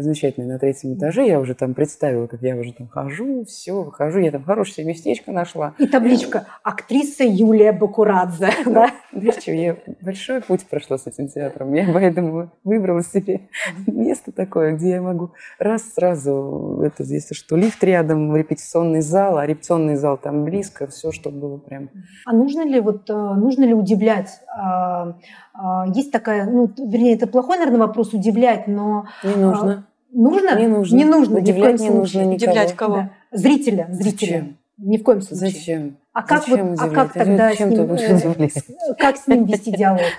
замечательный 0.03 0.47
на 0.47 0.59
третьем 0.59 0.95
этаже. 0.95 1.27
Я 1.27 1.41
уже 1.41 1.55
там 1.55 1.75
представила, 1.75 2.27
как 2.27 2.43
я 2.43 2.57
уже 2.57 2.73
там 2.73 2.89
хожу, 2.89 3.45
все, 3.45 3.83
выхожу. 3.83 4.19
Я 4.19 4.31
там 4.31 4.45
хорошее 4.45 4.87
местечко 4.87 5.33
нашла. 5.33 5.75
И 5.79 5.87
табличка 5.87 6.47
«Актриса 6.63 7.25
Юлия 7.25 7.73
Бакурадзе». 7.73 8.51
Да? 8.69 8.91
Знаешь, 9.13 9.41
что, 9.41 9.53
я 9.53 9.77
большой 10.03 10.41
путь 10.41 10.67
прошла 10.67 10.99
с 10.99 11.07
этим 11.07 11.29
театром. 11.29 11.73
Я 11.73 11.91
поэтому 11.93 12.51
выбрала 12.65 13.03
себе 13.03 13.49
место 13.87 14.31
такое, 14.31 14.77
где 14.77 14.91
я 14.91 15.03
могу 15.03 15.33
раз 15.59 15.95
сразу, 15.95 16.83
это 16.85 17.05
здесь 17.05 17.29
что, 17.33 17.57
лифт 17.57 17.83
рядом, 17.83 18.37
репетиционный 18.37 19.01
зал, 19.01 19.39
а 19.39 19.47
репетиционный 19.47 19.97
зал 19.97 20.19
там 20.19 20.45
близко, 20.45 20.87
все, 20.87 21.13
чтобы 21.13 21.41
было 21.41 21.57
прям. 21.57 21.91
А 22.27 22.33
нужно 22.33 22.67
ли 22.67 22.81
вот, 22.81 23.09
э, 23.09 23.15
нужно 23.15 23.65
ли 23.65 23.75
удивлять? 23.75 24.41
А, 25.59 25.83
а, 25.83 25.87
есть 25.89 26.13
такая, 26.13 26.49
ну, 26.49 26.71
вернее, 26.79 27.15
это 27.15 27.27
плохой, 27.27 27.59
наверное, 27.59 27.81
вопрос 27.81 28.15
удивлять, 28.15 28.69
но... 28.69 29.07
Не 29.25 29.35
нужно. 29.35 29.87
Нужно? 30.13 30.59
Не 30.59 30.69
нужно. 30.69 30.97
Не 30.97 31.05
нужно. 31.05 31.39
Удивлять 31.39 31.81
не 31.81 31.91
нужно 31.91 32.21
никого. 32.21 32.53
Удивлять 32.53 32.77
кого? 32.77 32.95
Да. 32.95 33.13
Зрителя. 33.33 33.89
Зрителя. 33.91 34.27
Зачем? 34.29 34.59
Ни 34.79 34.97
в 34.99 35.03
коем 35.03 35.21
случае. 35.21 35.51
Зачем? 35.51 35.97
А 36.13 36.23
как, 36.23 36.47
Зачем 36.47 36.69
вот, 36.71 36.79
а 36.81 36.89
как 36.89 37.17
А 37.17 37.19
тогда 37.19 37.51
зачем 37.51 37.69
с 37.69 37.73
ним, 37.73 37.81
ты 37.81 37.87
будешь 37.87 38.63
э, 38.63 38.95
как 38.97 39.17
с 39.17 39.27
ним 39.27 39.45
вести 39.45 39.73
диалог? 39.73 40.01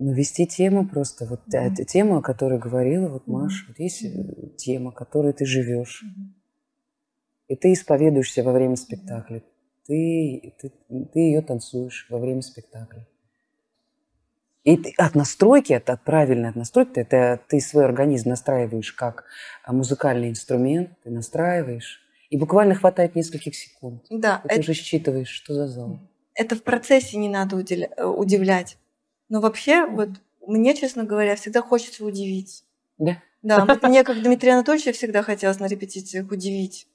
Ну, 0.00 0.12
вести 0.12 0.46
тему 0.46 0.86
просто. 0.86 1.26
Вот 1.26 1.40
Мгм. 1.48 1.56
эта 1.58 1.84
тема, 1.84 2.18
о 2.18 2.22
которой 2.22 2.60
говорила 2.60 3.08
вот. 3.08 3.26
Маша. 3.26 3.64
Вот 3.66 3.80
есть 3.80 4.04
э, 4.04 4.08
тема, 4.56 4.92
которой 4.92 5.32
ты 5.32 5.44
живешь. 5.44 6.04
И 7.48 7.56
ты 7.56 7.72
исповедуешься 7.72 8.44
во 8.44 8.52
время 8.52 8.76
спектакля. 8.76 9.42
Ты, 9.88 10.54
ты, 10.60 10.72
ты 11.12 11.18
ее 11.18 11.42
танцуешь 11.42 12.06
во 12.10 12.18
время 12.18 12.42
спектакля. 12.42 13.08
И 14.68 14.94
от 14.98 15.14
настройки, 15.14 15.72
от, 15.72 15.88
от 15.88 16.04
правильной 16.04 16.50
от 16.50 16.56
настройки, 16.56 16.98
это 16.98 17.40
ты 17.48 17.58
свой 17.58 17.86
организм 17.86 18.28
настраиваешь 18.28 18.92
как 18.92 19.24
а, 19.64 19.72
музыкальный 19.72 20.28
инструмент, 20.28 20.90
ты 21.02 21.10
настраиваешь. 21.10 22.02
И 22.28 22.36
буквально 22.36 22.74
хватает 22.74 23.14
нескольких 23.14 23.56
секунд. 23.56 24.04
Да, 24.10 24.42
И 24.44 24.48
ты 24.48 24.54
это, 24.56 24.60
уже 24.60 24.74
считываешь, 24.74 25.30
что 25.30 25.54
за 25.54 25.68
зал. 25.68 25.98
это 26.34 26.54
в 26.54 26.62
процессе 26.62 27.16
не 27.16 27.30
надо 27.30 27.56
уделя- 27.56 27.94
э, 27.96 28.04
удивлять. 28.04 28.76
Но 29.30 29.40
вообще, 29.40 29.86
вот 29.86 30.10
мне, 30.46 30.74
честно 30.74 31.04
говоря, 31.04 31.34
всегда 31.36 31.62
хочется 31.62 32.04
удивить. 32.04 32.62
Да? 32.98 33.22
Да, 33.40 33.64
вот 33.64 33.82
мне, 33.84 34.04
как 34.04 34.22
Дмитрию 34.22 34.52
Анатольевичу, 34.52 34.92
всегда 34.92 35.22
хотелось 35.22 35.60
на 35.60 35.66
репетициях 35.66 36.30
удивить. 36.30 36.86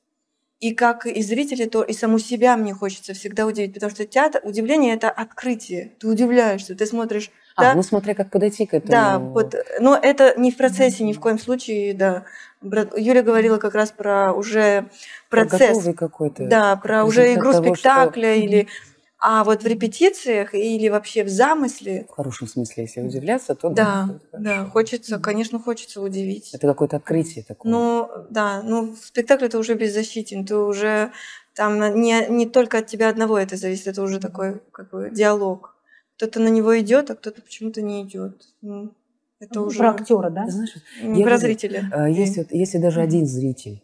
И 0.60 0.76
как 0.76 1.08
и 1.08 1.24
зрители, 1.24 1.66
то 1.66 1.82
и 1.82 1.94
саму 1.94 2.20
себя 2.20 2.56
мне 2.56 2.76
хочется 2.76 3.16
всегда 3.16 3.48
удивить, 3.48 3.74
потому 3.74 3.90
что 3.90 4.06
театр, 4.06 4.42
удивление– 4.44 4.94
это 4.96 5.10
открытие. 5.10 5.94
Ты 6.00 6.08
удивляешься, 6.08 6.76
ты 6.76 6.86
смотришь, 6.86 7.32
А, 7.56 7.62
да, 7.62 7.76
ну 7.76 7.84
смотря 7.84 8.16
как 8.16 8.30
подойти 8.32 8.66
к 8.66 8.74
этому. 8.74 8.92
да, 8.92 9.20
вот, 9.20 9.56
но 9.80 9.96
это 9.96 10.34
не 10.40 10.52
в 10.52 10.58
процессе 10.58 11.04
ни 11.04 11.14
в 11.14 11.20
коем 11.20 11.38
случае, 11.40 11.94
да. 11.94 12.26
Юля 12.62 13.22
говорила 13.24 13.58
как 13.58 13.76
раз 13.76 13.92
про 13.92 14.34
уже 14.34 14.90
Про 15.30 15.46
процесс, 15.46 15.70
готовый 15.78 15.94
какой-то. 15.94 16.48
да, 16.48 16.76
про 16.78 17.04
уже 17.06 17.34
игру 17.34 17.52
того, 17.52 17.64
что- 17.64 17.76
спектакля 17.76 18.36
или, 18.36 18.68
а 19.20 19.44
вот 19.44 19.64
в 19.64 19.68
репетициях 19.68 20.54
или 20.54 20.90
вообще 20.90 21.24
в 21.24 21.30
замысле, 21.30 22.06
В 22.10 22.16
хорошем 22.16 22.48
смысле, 22.48 22.84
если 22.84 23.02
удивляться, 23.02 23.54
то 23.56 23.70
да, 23.70 24.10
да, 24.32 24.56
хорошо. 24.56 24.72
хочется, 24.72 25.20
конечно, 25.20 25.60
хочется 25.60 26.02
удивить. 26.02 26.54
Это 26.54 26.68
какое-то 26.68 26.98
открытие 26.98 27.44
такое. 27.44 27.72
Ну, 27.72 28.10
да, 28.30 28.62
ну, 28.64 28.94
в 28.94 28.98
спектакле 29.06 29.48
ты 29.50 29.58
уже 29.58 29.76
беззащитен, 29.76 30.46
ты 30.46 30.56
уже 30.56 31.12
там 31.54 32.02
не, 32.02 32.26
не 32.30 32.48
только 32.48 32.80
от 32.80 32.88
тебя 32.88 33.10
одного 33.10 33.38
это 33.38 33.58
зависит, 33.58 33.88
это 33.88 34.02
уже 34.02 34.20
такой 34.20 34.60
как 34.72 34.90
бы 34.90 35.10
диалог. 35.12 35.73
Кто-то 36.24 36.40
на 36.40 36.48
него 36.48 36.80
идет, 36.80 37.12
а 37.12 37.16
кто-то 37.16 37.42
почему-то 37.42 37.82
не 37.82 38.02
идет. 38.04 38.48
Ну, 38.62 38.92
это 39.42 39.60
уже 39.60 39.80
Про 39.80 39.90
актера, 39.92 40.30
да? 40.30 40.46
Ты 40.46 40.52
знаешь, 40.52 40.74
я 41.02 41.26
про 41.26 41.38
зрителя. 41.38 41.90
а, 41.92 42.08
есть 42.10 42.38
вот, 42.38 42.48
если 42.52 42.78
даже 42.78 43.02
один 43.02 43.26
зритель 43.26 43.84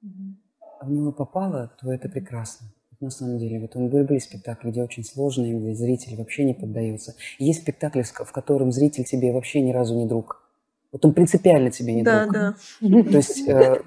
Мгм. 0.00 0.38
в 0.80 0.90
него 0.90 1.12
попало, 1.12 1.70
то 1.78 1.92
это 1.92 2.08
прекрасно. 2.08 2.68
На 3.00 3.10
самом 3.10 3.36
деле, 3.38 3.60
вот 3.60 3.76
он 3.76 3.88
были, 3.90 4.18
спектакли, 4.18 4.70
где 4.70 4.82
очень 4.82 5.04
сложные, 5.04 5.60
где 5.60 5.74
зритель 5.74 6.16
вообще 6.16 6.44
не 6.44 6.54
поддается. 6.54 7.14
И 7.38 7.44
есть 7.44 7.60
спектакли, 7.60 8.00
в 8.02 8.32
котором 8.32 8.72
зритель 8.72 9.04
тебе 9.04 9.30
вообще 9.30 9.60
ни 9.60 9.70
разу 9.72 9.94
не 9.94 10.06
друг. 10.06 10.42
Вот 10.90 11.04
он 11.04 11.12
принципиально 11.12 11.70
тебе 11.70 11.92
не 11.92 12.02
Да, 12.02 12.22
друг. 12.22 12.32
да. 12.32 12.54
То 12.80 13.16
есть 13.18 13.46
э, 13.46 13.82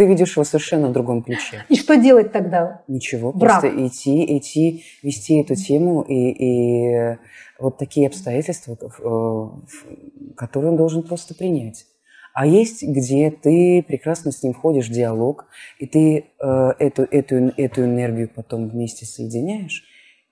ты 0.00 0.06
видишь 0.06 0.34
его 0.34 0.44
совершенно 0.44 0.88
в 0.88 0.92
другом 0.92 1.22
ключе. 1.22 1.62
И 1.68 1.76
что 1.76 1.94
делать 1.94 2.32
тогда? 2.32 2.82
Ничего, 2.88 3.34
Брак. 3.34 3.60
просто 3.60 3.86
идти, 3.86 4.38
идти, 4.38 4.82
вести 5.02 5.38
эту 5.42 5.56
тему 5.56 6.00
и, 6.00 6.30
и 6.30 7.18
вот 7.58 7.76
такие 7.76 8.06
обстоятельства, 8.06 8.78
э, 8.80 10.34
которые 10.38 10.70
он 10.70 10.78
должен 10.78 11.02
просто 11.02 11.34
принять. 11.34 11.84
А 12.32 12.46
есть, 12.46 12.82
где 12.82 13.30
ты 13.30 13.84
прекрасно 13.86 14.32
с 14.32 14.42
ним 14.42 14.54
входишь 14.54 14.88
в 14.88 14.92
диалог, 14.92 15.48
и 15.78 15.86
ты 15.86 16.30
э, 16.42 16.70
эту, 16.78 17.02
эту, 17.02 17.34
эту 17.58 17.84
энергию 17.84 18.30
потом 18.34 18.70
вместе 18.70 19.04
соединяешь, 19.04 19.84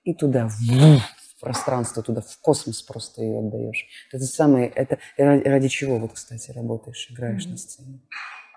и 0.03 0.15
туда, 0.15 0.47
в, 0.47 0.53
в 0.57 1.39
пространство, 1.39 2.01
туда, 2.01 2.21
в 2.21 2.39
космос 2.41 2.81
просто 2.81 3.21
ее 3.21 3.37
отдаешь. 3.37 3.85
Это 4.11 4.23
самое, 4.23 4.67
это 4.69 4.97
ради, 5.15 5.47
ради 5.47 5.67
чего, 5.67 5.99
вот, 5.99 6.13
кстати, 6.13 6.49
работаешь, 6.49 7.07
играешь 7.11 7.43
Мгм. 7.43 7.51
на 7.51 7.57
сцене. 7.59 7.99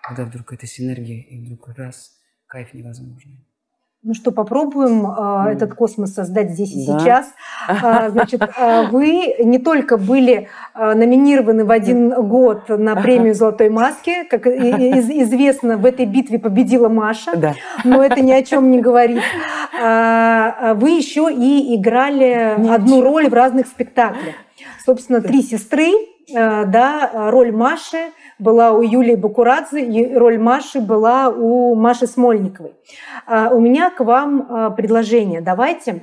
Когда 0.03 0.25
вдруг 0.25 0.53
эта 0.53 0.67
синергия, 0.67 1.23
и 1.23 1.39
вдруг 1.39 1.69
раз, 1.77 2.13
кайф 2.49 2.75
невозможный. 2.75 3.39
Ну 4.05 4.15
что, 4.15 4.33
попробуем 4.33 5.07
М. 5.07 5.47
этот 5.47 5.75
космос 5.75 6.13
создать 6.15 6.51
здесь 6.51 6.73
и 6.75 6.85
Да. 6.89 6.99
сейчас. 6.99 7.27
А, 7.69 8.11
значит, 8.11 8.43
а, 8.59 8.89
вы 8.91 9.37
не 9.45 9.61
только 9.61 9.97
были 9.97 10.49
а, 10.75 10.97
номинированы 10.97 11.65
в 11.65 11.71
один 11.71 12.11
год 12.11 12.69
на 12.69 12.97
премию 12.97 13.33
«Золотой 13.33 13.69
маски», 13.71 14.25
как 14.29 14.49
из- 14.49 15.09
известно, 15.09 15.77
в 15.77 15.87
этой 15.87 16.07
битве 16.07 16.41
победила 16.41 16.89
Маша, 16.89 17.37
Да. 17.37 17.55
но 17.85 18.03
это 18.03 18.21
ни 18.23 18.33
о 18.33 18.43
чем 18.43 18.73
не 18.73 18.81
говорит. 18.81 19.23
А, 19.81 20.57
а 20.71 20.75
Вы 20.75 20.91
еще 20.91 21.33
и 21.33 21.77
играли 21.77 22.57
Ни 22.59 22.69
о 22.71 22.75
одну 22.75 23.03
роль 23.03 23.29
в 23.29 23.35
разных 23.35 23.69
спектаклях. 23.69 24.35
Собственно, 24.85 25.21
«Три 25.21 25.43
сестры», 25.43 25.93
да, 26.29 27.31
роль 27.31 27.53
Маши 27.53 28.13
была 28.43 28.73
у 28.73 28.83
Юлии 28.83 29.15
Бакурадзе, 29.15 29.85
и 29.85 30.15
роль 30.15 30.39
Маши 30.39 30.81
была 30.81 31.29
у 31.29 31.75
Маши 31.75 32.07
Смольниковой. 32.07 32.75
А, 33.27 33.51
У 33.51 33.61
меня 33.61 33.91
к 33.91 34.01
вам 34.01 34.47
а, 34.49 34.71
предложение. 34.71 35.41
Давайте 35.41 36.03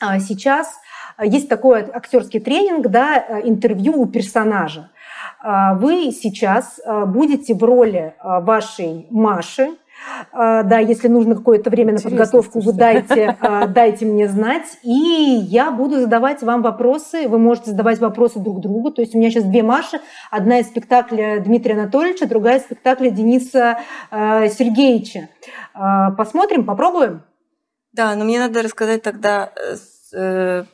а, 0.00 0.20
сейчас 0.20 0.78
есть 1.22 1.48
такой 1.48 1.80
актерский 1.80 2.40
тренинг, 2.40 2.88
да, 2.88 3.40
интервью 3.42 4.00
у 4.00 4.06
персонажа. 4.06 4.90
А, 5.40 5.74
Вы 5.74 6.12
сейчас 6.12 6.78
будете 7.06 7.54
в 7.54 7.64
роли 7.64 8.14
вашей 8.22 9.06
Маши. 9.10 9.70
А, 10.32 10.62
Да, 10.62 10.78
если 10.78 11.08
нужно 11.08 11.34
какое-то 11.34 11.70
время 11.70 11.92
на 11.92 11.96
Интересно, 11.96 12.18
подготовку, 12.18 12.60
вы 12.60 12.72
дайте, 12.72 13.36
а, 13.40 13.66
дайте 13.66 14.06
мне 14.06 14.28
знать. 14.28 14.78
И 14.82 14.90
я 14.90 15.70
буду 15.70 16.00
задавать 16.00 16.42
вам 16.42 16.62
вопросы. 16.62 17.28
Вы 17.28 17.38
можете 17.38 17.70
задавать 17.70 17.98
вопросы 17.98 18.38
друг 18.38 18.60
другу. 18.60 18.90
То 18.90 19.02
есть 19.02 19.14
у 19.14 19.18
меня 19.18 19.30
сейчас 19.30 19.44
две 19.44 19.62
Маши. 19.62 20.00
Одна 20.30 20.60
из 20.60 20.66
спектакля 20.66 21.40
Дмитрия 21.40 21.74
Анатольевича, 21.74 22.26
другая 22.26 22.58
из 22.58 22.64
спектакля 22.64 23.10
Дениса 23.10 23.78
э, 24.10 24.48
Сергеевича. 24.48 25.28
А, 25.74 26.10
Посмотрим, 26.12 26.64
попробуем? 26.64 27.22
Да, 27.92 28.14
но 28.14 28.24
мне 28.24 28.38
надо 28.38 28.62
рассказать 28.62 29.02
тогда 29.02 29.50
э, 29.56 29.76
э, 30.16 30.64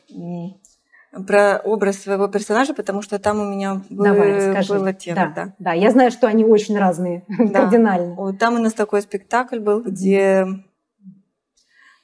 про 1.27 1.59
образ 1.65 1.99
своего 2.03 2.29
персонажа, 2.29 2.75
потому 2.75 3.03
что 3.03 3.19
там 3.19 3.41
у 3.41 3.45
меня 3.45 3.83
бы- 3.91 4.05
Давай, 4.05 4.35
расскажи. 4.49 4.75
была 4.75 4.93
тема. 4.93 5.33
да, 5.35 5.45
да. 5.45 5.53
да, 5.59 5.73
я 5.73 5.91
знаю, 5.91 6.11
что 6.11 6.27
они 6.27 6.45
очень 6.45 6.77
разные, 6.79 7.25
Да. 7.39 7.61
кардинально. 7.63 8.15
Вот 8.15 8.39
там 8.39 8.55
у 8.55 8.59
нас 8.59 8.73
такой 8.73 9.03
спектакль 9.03 9.59
был, 9.59 9.83
где... 9.83 10.45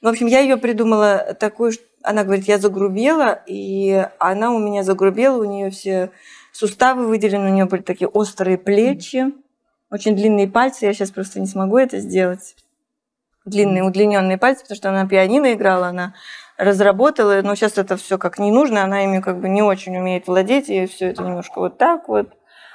Ну, 0.01 0.09
в 0.09 0.13
общем, 0.13 0.25
я 0.27 0.39
ее 0.39 0.57
придумала 0.57 1.35
такую, 1.39 1.73
она 2.03 2.23
говорит, 2.23 2.45
я 2.47 2.57
загрубела, 2.57 3.39
и 3.45 4.07
она 4.17 4.51
у 4.51 4.57
меня 4.59 4.83
загрубела, 4.83 5.39
у 5.39 5.43
нее 5.45 5.69
все 5.69 6.09
суставы 6.51 7.05
выделены, 7.07 7.49
у 7.51 7.53
нее 7.53 7.65
были 7.65 7.81
такие 7.81 8.07
острые 8.07 8.57
плечи, 8.57 9.31
очень 9.91 10.15
длинные 10.15 10.47
пальцы, 10.47 10.85
я 10.85 10.93
сейчас 10.93 11.11
просто 11.11 11.39
не 11.39 11.45
смогу 11.47 11.77
это 11.77 11.99
сделать. 11.99 12.55
Длинные, 13.45 13.83
удлиненные 13.83 14.37
пальцы, 14.37 14.61
потому 14.63 14.75
что 14.75 14.89
она 14.89 15.03
на 15.03 15.09
пианино 15.09 15.53
играла, 15.53 15.87
она 15.87 16.13
разработала, 16.61 17.41
но 17.43 17.55
сейчас 17.55 17.77
это 17.77 17.97
все 17.97 18.17
как 18.17 18.37
не 18.37 18.51
нужно, 18.51 18.83
она 18.83 19.03
ими 19.03 19.19
как 19.19 19.39
бы 19.39 19.49
не 19.49 19.61
очень 19.63 19.97
умеет 19.97 20.27
владеть, 20.27 20.69
и 20.69 20.85
все 20.85 21.07
это 21.07 21.23
немножко 21.23 21.59
вот 21.59 21.77
так 21.77 22.07
вот. 22.07 22.29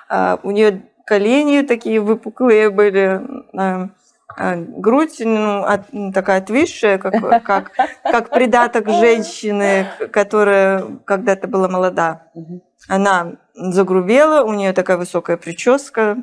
А, 0.08 0.38
у 0.42 0.50
нее 0.50 0.82
колени 1.04 1.62
такие 1.62 2.00
выпуклые 2.00 2.70
были, 2.70 3.20
а, 3.56 3.88
а, 4.36 4.56
грудь 4.56 5.20
ну, 5.20 5.62
от- 5.62 5.92
ну, 5.92 6.12
такая 6.12 6.38
отвисшая, 6.38 6.98
как, 6.98 7.14
как, 7.44 7.70
как 8.02 8.30
придаток 8.30 8.88
женщины, 8.88 9.86
которая 10.12 10.84
когда-то 11.04 11.46
была 11.46 11.68
молода. 11.68 12.22
Она 12.88 13.34
загрубела, 13.54 14.42
у 14.44 14.52
нее 14.52 14.72
такая 14.72 14.96
высокая 14.96 15.36
прическа, 15.36 16.18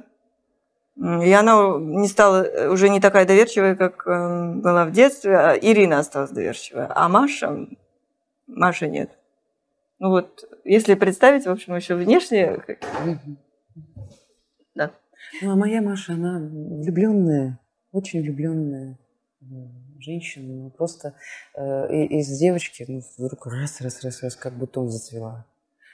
и 0.96 1.32
она 1.32 1.78
не 1.80 2.08
стала 2.08 2.44
э, 2.44 2.70
уже 2.70 2.90
не 2.90 3.00
такая 3.00 3.26
доверчивая, 3.26 3.76
как 3.76 4.06
э, 4.08 4.54
была 4.56 4.86
в 4.86 4.92
детстве. 4.92 5.38
а 5.38 5.54
Ирина 5.54 6.00
осталась 6.00 6.32
доверчивая, 6.32 6.88
а 6.94 7.10
Маша, 7.10 7.68
Маша 8.48 8.88
нет. 8.88 9.10
Ну 10.00 10.10
вот, 10.10 10.44
если 10.64 10.94
представить, 10.94 11.46
в 11.46 11.50
общем, 11.50 11.76
еще 11.76 11.96
внешне. 11.96 12.62
Да. 14.76 14.92
Ну, 15.42 15.52
а 15.52 15.56
моя 15.56 15.82
Маша, 15.82 16.14
она 16.14 16.40
влюбленная, 16.40 17.60
очень 17.92 18.22
влюбленная 18.22 18.98
женщина. 20.00 20.54
Ну, 20.54 20.70
просто 20.70 21.16
э, 21.56 22.06
из 22.06 22.28
девочки 22.38 22.86
ну, 22.88 23.02
вдруг 23.18 23.48
раз, 23.48 23.82
раз, 23.82 24.04
раз, 24.04 24.22
раз, 24.22 24.36
как 24.36 24.54
бутон 24.54 24.90
зацвела. 24.90 25.46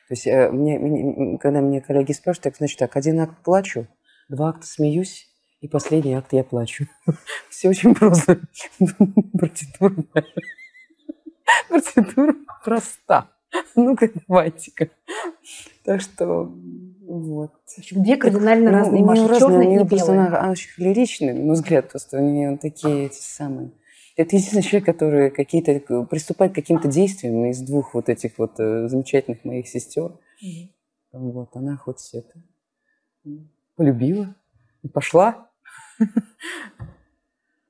То 0.07 0.13
есть, 0.13 0.27
э, 0.27 0.49
мне, 0.49 0.77
мне- 0.79 1.37
когда 1.37 1.61
мне 1.61 1.79
коллеги 1.81 2.11
спрашивают, 2.11 2.43
так, 2.43 2.57
значит, 2.57 2.79
так, 2.79 2.95
один 2.97 3.19
акт 3.19 3.37
плачу, 3.43 3.87
два 4.29 4.49
акта 4.49 4.65
смеюсь, 4.65 5.27
и 5.59 5.67
последний 5.67 6.13
акт 6.13 6.31
я 6.31 6.43
плачу. 6.43 6.87
Все 7.49 7.69
очень 7.69 7.93
просто. 7.93 8.39
Процедура. 9.37 9.95
Процедура 11.69 12.35
проста. 12.63 13.29
Ну-ка, 13.75 14.09
давайте-ка. 14.27 14.89
Так 15.83 16.01
что, 16.01 16.53
вот. 17.01 17.51
Две 17.91 18.15
кардинально 18.15 18.71
Ну, 18.71 18.77
разные 18.77 19.01
у 19.01 19.05
неё 19.05 19.05
Маши, 19.05 19.27
разные, 19.27 19.67
неё 19.67 19.81
и 19.81 19.83
белая. 19.83 20.27
Она, 20.27 20.39
она 20.39 20.51
очень 20.51 20.69
лиричная, 20.77 21.33
на 21.33 21.53
взгляд, 21.53 21.89
просто 21.89 22.19
у 22.19 22.21
нее 22.21 22.57
такие 22.57 23.07
эти 23.07 23.19
самые. 23.19 23.71
Это 24.15 24.35
единственный 24.35 24.61
человек, 24.61 24.85
который 24.85 25.31
какие-то 25.31 26.03
приступает 26.05 26.51
к 26.51 26.55
каким-то 26.55 26.87
действиям 26.89 27.45
из 27.45 27.61
двух 27.61 27.95
вот 27.95 28.09
этих 28.09 28.37
вот 28.37 28.59
э, 28.59 28.87
замечательных 28.87 29.43
моих 29.45 29.67
сестер. 29.67 30.19
Mm-hmm. 30.43 30.69
Вот, 31.13 31.55
она 31.55 31.77
хоть 31.77 32.13
это 32.13 32.43
полюбила 33.79 34.35
и 34.83 34.89
пошла. 34.89 35.47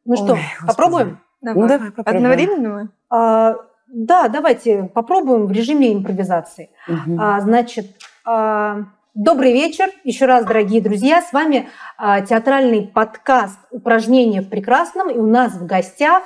Ну 0.05 0.15
что, 0.15 0.39
попробуем? 0.65 1.19
Давай. 1.39 1.61
Ну, 1.61 1.67
давай 1.67 1.91
попробуем. 1.91 2.17
Одновременно 2.17 2.69
мы? 2.69 2.89
А, 3.11 3.57
да, 3.89 4.27
давайте 4.27 4.85
попробуем 4.85 5.45
в 5.45 5.51
режиме 5.51 5.93
импровизации. 5.93 6.71
Угу. 6.87 7.17
А, 7.19 7.39
значит, 7.41 7.95
а, 8.25 8.85
добрый 9.13 9.53
вечер. 9.53 9.89
Еще 10.03 10.25
раз, 10.25 10.45
дорогие 10.45 10.81
друзья, 10.81 11.21
с 11.21 11.31
вами 11.31 11.69
а, 11.95 12.21
театральный 12.21 12.87
подкаст 12.87 13.59
«Упражнения 13.69 14.41
в 14.41 14.49
прекрасном». 14.49 15.11
И 15.11 15.17
у 15.19 15.27
нас 15.27 15.53
в 15.53 15.67
гостях 15.67 16.23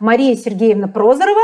Мария 0.00 0.34
Сергеевна 0.34 0.88
Прозорова, 0.88 1.42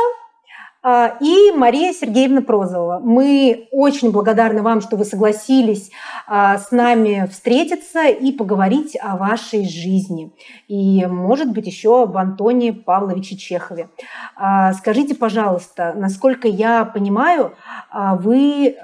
и 0.84 1.52
Мария 1.54 1.92
Сергеевна 1.92 2.42
Прозова. 2.42 2.98
Мы 2.98 3.68
очень 3.70 4.10
благодарны 4.10 4.62
вам, 4.62 4.80
что 4.80 4.96
вы 4.96 5.04
согласились 5.04 5.90
а, 6.26 6.58
с 6.58 6.72
нами 6.72 7.28
встретиться 7.30 8.08
и 8.08 8.32
поговорить 8.32 8.98
о 9.00 9.16
вашей 9.16 9.68
жизни. 9.68 10.32
И, 10.66 11.06
может 11.06 11.52
быть, 11.52 11.66
еще 11.66 12.02
об 12.02 12.16
Антоне 12.16 12.72
Павловиче 12.72 13.36
Чехове. 13.36 13.90
А, 14.34 14.72
скажите, 14.72 15.14
пожалуйста, 15.14 15.92
насколько 15.94 16.48
я 16.48 16.84
понимаю, 16.84 17.54
вы 17.92 18.76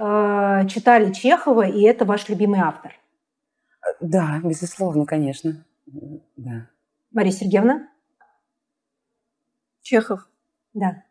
читали 0.69 1.13
Чехова, 1.13 1.63
и 1.63 1.83
это 1.83 2.05
ваш 2.05 2.29
любимый 2.29 2.61
автор? 2.61 2.93
Да, 4.01 4.41
безусловно, 4.45 5.05
конечно. 5.05 5.65
Да. 6.37 6.69
Мария 7.13 7.33
Сергеевна? 7.33 7.89
Чехов. 9.83 10.29
Да. 10.75 11.03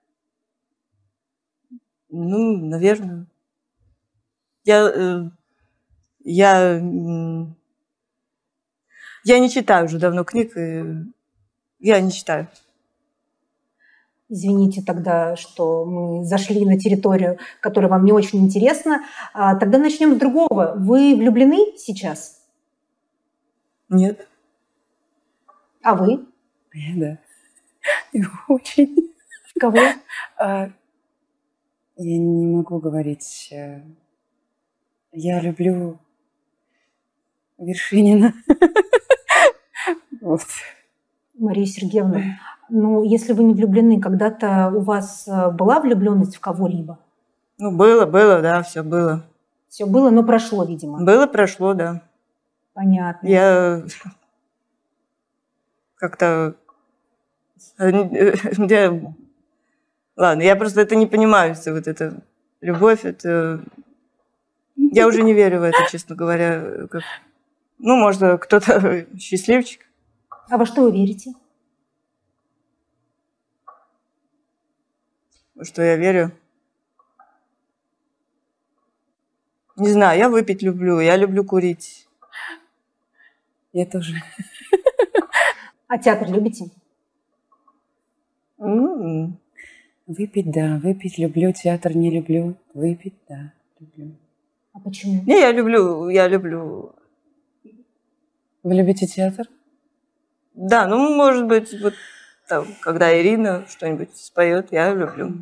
Ну, 2.09 2.57
наверное. 2.57 3.25
Я, 4.63 4.91
э, 4.93 5.29
я, 6.23 6.81
я 9.23 9.39
не 9.39 9.49
читаю 9.49 9.85
уже 9.85 9.99
давно 9.99 10.23
книг, 10.23 10.53
я 11.79 12.01
не 12.01 12.11
читаю. 12.11 12.47
Извините 14.29 14.83
тогда, 14.85 15.37
что 15.37 15.85
мы 15.85 16.25
зашли 16.25 16.65
на 16.65 16.77
территорию, 16.77 17.37
которая 17.61 17.89
вам 17.89 18.03
не 18.03 18.11
очень 18.11 18.39
интересна. 18.39 19.03
А, 19.33 19.55
тогда 19.55 19.77
начнем 19.77 20.15
с 20.15 20.17
другого. 20.17 20.73
Вы 20.75 21.15
влюблены 21.15 21.77
сейчас? 21.77 22.41
Нет. 23.89 24.27
А 25.81 25.95
вы? 25.95 26.25
Да. 26.95 27.17
Очень. 28.49 29.13
Кого? 29.59 29.79
Я 31.99 32.19
не 32.19 32.45
могу 32.45 32.79
говорить. 32.79 33.49
Э, 33.51 33.81
я 35.11 35.41
люблю 35.41 35.99
Вершинина. 37.57 38.33
Вот. 40.19 40.41
Мария 41.35 41.65
Сергеевна, 41.65 42.39
ну, 42.69 43.03
если 43.03 43.31
вы 43.31 43.43
не 43.43 43.53
влюблены, 43.53 44.01
когда-то 44.01 44.71
у 44.75 44.81
вас 44.81 45.25
э, 45.27 45.51
была 45.51 45.79
влюбленность 45.79 46.35
в 46.35 46.41
кого-либо? 46.41 46.99
Ну, 47.57 47.71
было, 47.71 48.05
было, 48.05 48.41
да, 48.41 48.61
все 48.63 48.83
было. 48.83 49.23
Все 49.69 49.85
было, 49.85 50.09
но 50.09 50.23
прошло, 50.23 50.65
видимо. 50.65 51.01
Было, 51.05 51.27
прошло, 51.27 51.73
да. 51.75 52.01
Понятно. 52.73 53.25
Я 53.25 53.85
как-то... 55.95 56.55
Э, 57.79 57.91
Ладно, 60.17 60.41
я 60.41 60.55
просто 60.55 60.81
это 60.81 60.95
не 60.95 61.05
понимаю, 61.05 61.53
все 61.53 61.71
вот 61.71 61.87
это 61.87 62.23
любовь, 62.59 63.05
это... 63.05 63.63
Я 64.75 65.07
уже 65.07 65.21
не 65.21 65.33
верю 65.33 65.59
в 65.59 65.63
это, 65.63 65.77
честно 65.91 66.15
говоря. 66.15 66.87
Как... 66.87 67.03
Ну, 67.77 67.95
может, 67.95 68.41
кто-то 68.41 69.05
счастливчик. 69.19 69.85
А 70.49 70.57
во 70.57 70.65
что 70.65 70.81
вы 70.81 70.91
верите? 70.91 71.33
Что 75.61 75.83
я 75.83 75.95
верю? 75.97 76.31
Не 79.75 79.89
знаю, 79.89 80.17
я 80.17 80.29
выпить 80.29 80.63
люблю, 80.63 80.99
я 80.99 81.15
люблю 81.15 81.43
курить. 81.43 82.07
Я 83.71 83.85
тоже. 83.85 84.15
А 85.87 85.99
театр 85.99 86.27
любите? 86.29 86.71
Mm-hmm. 88.57 89.46
Выпить, 90.07 90.49
да, 90.51 90.79
выпить 90.81 91.17
люблю, 91.17 91.51
театр 91.51 91.93
не 91.93 92.09
люблю. 92.09 92.55
Выпить, 92.73 93.15
да, 93.27 93.51
люблю. 93.79 94.15
А 94.71 94.79
почему? 94.79 95.21
Не, 95.25 95.41
я 95.41 95.51
люблю, 95.51 96.07
я 96.07 96.29
люблю. 96.29 96.95
Вы 98.63 98.73
любите 98.73 99.05
театр? 99.05 99.47
Да, 100.53 100.87
ну, 100.87 101.13
может 101.13 101.45
быть, 101.45 101.75
вот 101.81 101.93
там, 102.47 102.65
когда 102.81 103.19
Ирина 103.19 103.65
что-нибудь 103.67 104.15
споет, 104.15 104.71
я 104.71 104.93
люблю. 104.93 105.33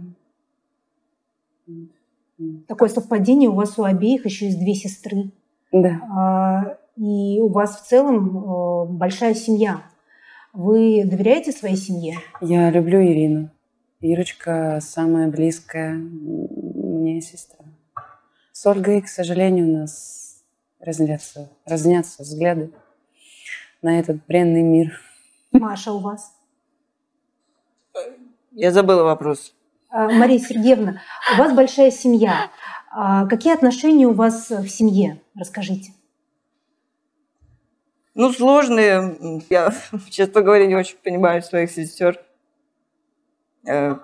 Такое 2.67 2.89
совпадение, 2.89 3.49
у 3.49 3.53
вас 3.53 3.77
у 3.77 3.83
обеих 3.83 4.25
еще 4.25 4.47
есть 4.47 4.59
две 4.59 4.73
сестры. 4.73 5.31
Да. 5.71 5.99
А, 6.11 6.77
и 6.97 7.39
у 7.39 7.49
вас 7.49 7.79
в 7.79 7.87
целом 7.87 8.37
э, 8.37 8.85
большая 8.93 9.35
семья. 9.35 9.83
Вы 10.53 11.03
доверяете 11.05 11.51
своей 11.51 11.75
семье? 11.75 12.17
Я 12.41 12.71
люблю 12.71 12.99
Ирину. 13.01 13.51
Ирочка 14.01 14.79
самая 14.81 15.27
близкая 15.27 15.93
мне 15.93 17.21
сестра. 17.21 17.65
С 18.51 18.65
Ольгой, 18.65 19.01
к 19.01 19.07
сожалению, 19.07 19.67
у 19.67 19.77
нас 19.79 20.43
разнятся, 20.79 21.49
разнятся 21.65 22.23
взгляды 22.23 22.71
на 23.81 23.99
этот 23.99 24.25
бренный 24.25 24.63
мир. 24.63 24.99
Маша, 25.51 25.91
у 25.91 25.99
вас? 25.99 26.35
Я 28.51 28.71
забыла 28.71 29.03
вопрос. 29.03 29.53
А, 29.89 30.09
Мария 30.09 30.39
Сергеевна, 30.39 31.01
у 31.33 31.37
вас 31.37 31.53
большая 31.53 31.91
семья. 31.91 32.51
А 32.91 33.25
какие 33.27 33.53
отношения 33.53 34.07
у 34.07 34.13
вас 34.13 34.49
в 34.49 34.67
семье? 34.67 35.21
Расскажите. 35.35 35.93
Ну, 38.13 38.31
сложные. 38.31 39.41
Я, 39.49 39.73
честно 40.09 40.41
говоря, 40.41 40.65
не 40.65 40.75
очень 40.75 40.97
понимаю 40.97 41.41
своих 41.41 41.71
сестер. 41.71 42.19
Э, 43.65 43.97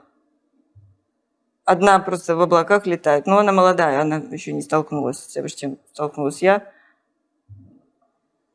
одна 1.66 2.00
просто 2.00 2.36
в 2.36 2.42
облаках 2.42 2.86
летает. 2.86 3.28
Но 3.28 3.38
она 3.38 3.52
молодая, 3.52 4.02
она 4.02 4.18
еще 4.18 4.54
не 4.54 4.62
столкнулась 4.62 5.20
с 5.20 5.28
тем, 5.28 5.48
с 5.48 5.54
чем 5.54 5.78
столкнулась 5.94 6.42
я. 6.42 6.72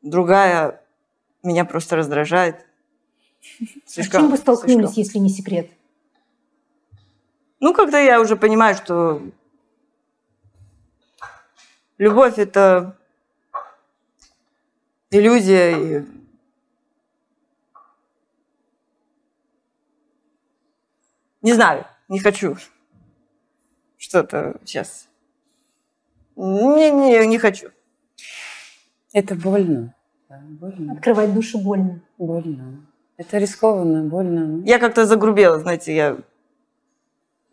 Другая 0.01 0.81
меня 1.43 1.65
просто 1.65 1.95
раздражает. 1.95 2.65
Слишком, 3.85 4.19
а 4.19 4.21
с 4.21 4.23
чем 4.23 4.31
вы 4.31 4.37
столкнулись, 4.37 4.93
слишком. 4.93 5.03
если 5.03 5.19
не 5.19 5.29
секрет? 5.29 5.69
Ну, 7.59 7.73
когда 7.73 7.99
я 7.99 8.21
уже 8.21 8.35
понимаю, 8.35 8.75
что 8.75 9.21
любовь– 11.97 12.35
это 12.37 12.95
иллюзия, 15.09 15.71
и 15.71 16.05
Не 21.47 21.53
знаю, 21.53 21.85
не 22.09 22.19
хочу. 22.19 22.57
Что-то 23.97 24.57
сейчас. 24.65 25.07
Не, 26.35 26.91
не, 26.91 27.25
не 27.25 27.37
хочу. 27.37 27.69
Это 29.13 29.33
больно. 29.33 29.95
Да, 30.27 30.41
больно. 30.41 30.91
Открывать 30.91 31.33
душу 31.33 31.59
больно. 31.59 32.01
Больно. 32.17 32.85
Это 33.15 33.37
рискованно, 33.37 34.03
больно. 34.03 34.61
Я 34.65 34.77
как-то 34.77 35.05
загрубела, 35.05 35.57
знаете, 35.59 35.95
я 35.95 36.17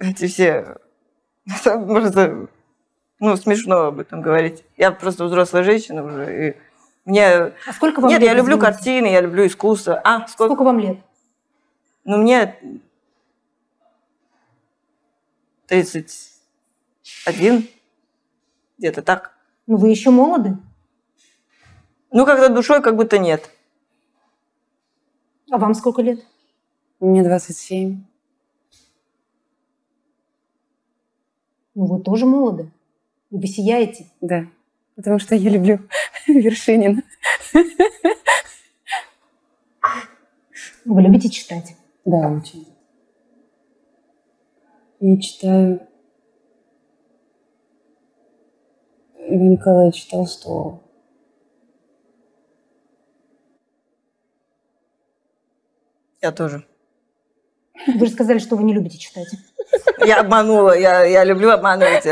эти 0.00 0.26
все... 0.26 0.76
Может, 1.64 2.16
ну, 3.20 3.36
смешно 3.36 3.76
об 3.76 4.00
этом 4.00 4.22
говорить. 4.22 4.64
Я 4.76 4.90
просто 4.90 5.24
взрослая 5.26 5.62
женщина 5.62 6.02
уже, 6.02 6.48
и 6.48 6.56
мне... 7.04 7.26
А 7.28 7.72
сколько 7.72 8.00
вам 8.00 8.10
Нет, 8.10 8.22
лет? 8.22 8.30
я 8.30 8.34
люблю 8.34 8.56
извините? 8.56 8.72
картины, 8.72 9.06
я 9.06 9.20
люблю 9.20 9.46
искусство. 9.46 10.00
А, 10.02 10.26
сколько? 10.26 10.54
Сколько 10.54 10.64
вам 10.64 10.80
лет? 10.80 10.98
Ну, 12.04 12.16
мне 12.18 12.56
31, 15.66 17.68
где-то 18.78 19.02
так. 19.02 19.36
Ну, 19.66 19.76
вы 19.76 19.90
еще 19.90 20.10
молоды? 20.10 20.56
Ну, 22.10 22.26
когда 22.26 22.48
душой 22.48 22.82
как 22.82 22.96
будто 22.96 23.18
нет. 23.18 23.50
А 25.50 25.58
вам 25.58 25.74
сколько 25.74 26.02
лет? 26.02 26.20
Мне 27.00 27.22
27. 27.22 28.04
Ну, 31.74 31.86
вы 31.86 32.02
тоже 32.02 32.26
молоды. 32.26 32.70
И 33.30 33.36
вы 33.36 33.46
сияете. 33.46 34.06
Да, 34.20 34.46
потому 34.96 35.18
что 35.18 35.34
я 35.34 35.50
люблю 35.50 35.80
Вершинина. 36.26 37.02
Вы 40.84 41.02
любите 41.02 41.30
читать? 41.30 41.76
Да, 42.04 42.30
очень. 42.30 42.66
Я 45.06 45.20
читаю 45.20 45.86
Льва 49.18 49.44
Николаевича 49.44 50.08
Толстого. 50.08 50.80
Я 56.22 56.32
тоже. 56.32 56.64
Вы 57.86 58.06
же 58.06 58.12
сказали, 58.12 58.38
что 58.38 58.56
вы 58.56 58.62
не 58.62 58.72
любите 58.72 58.96
читать. 58.96 59.28
Я 59.98 60.20
обманула, 60.20 60.74
я, 60.78 61.04
я 61.04 61.22
люблю 61.22 61.50
обманывать. 61.50 62.06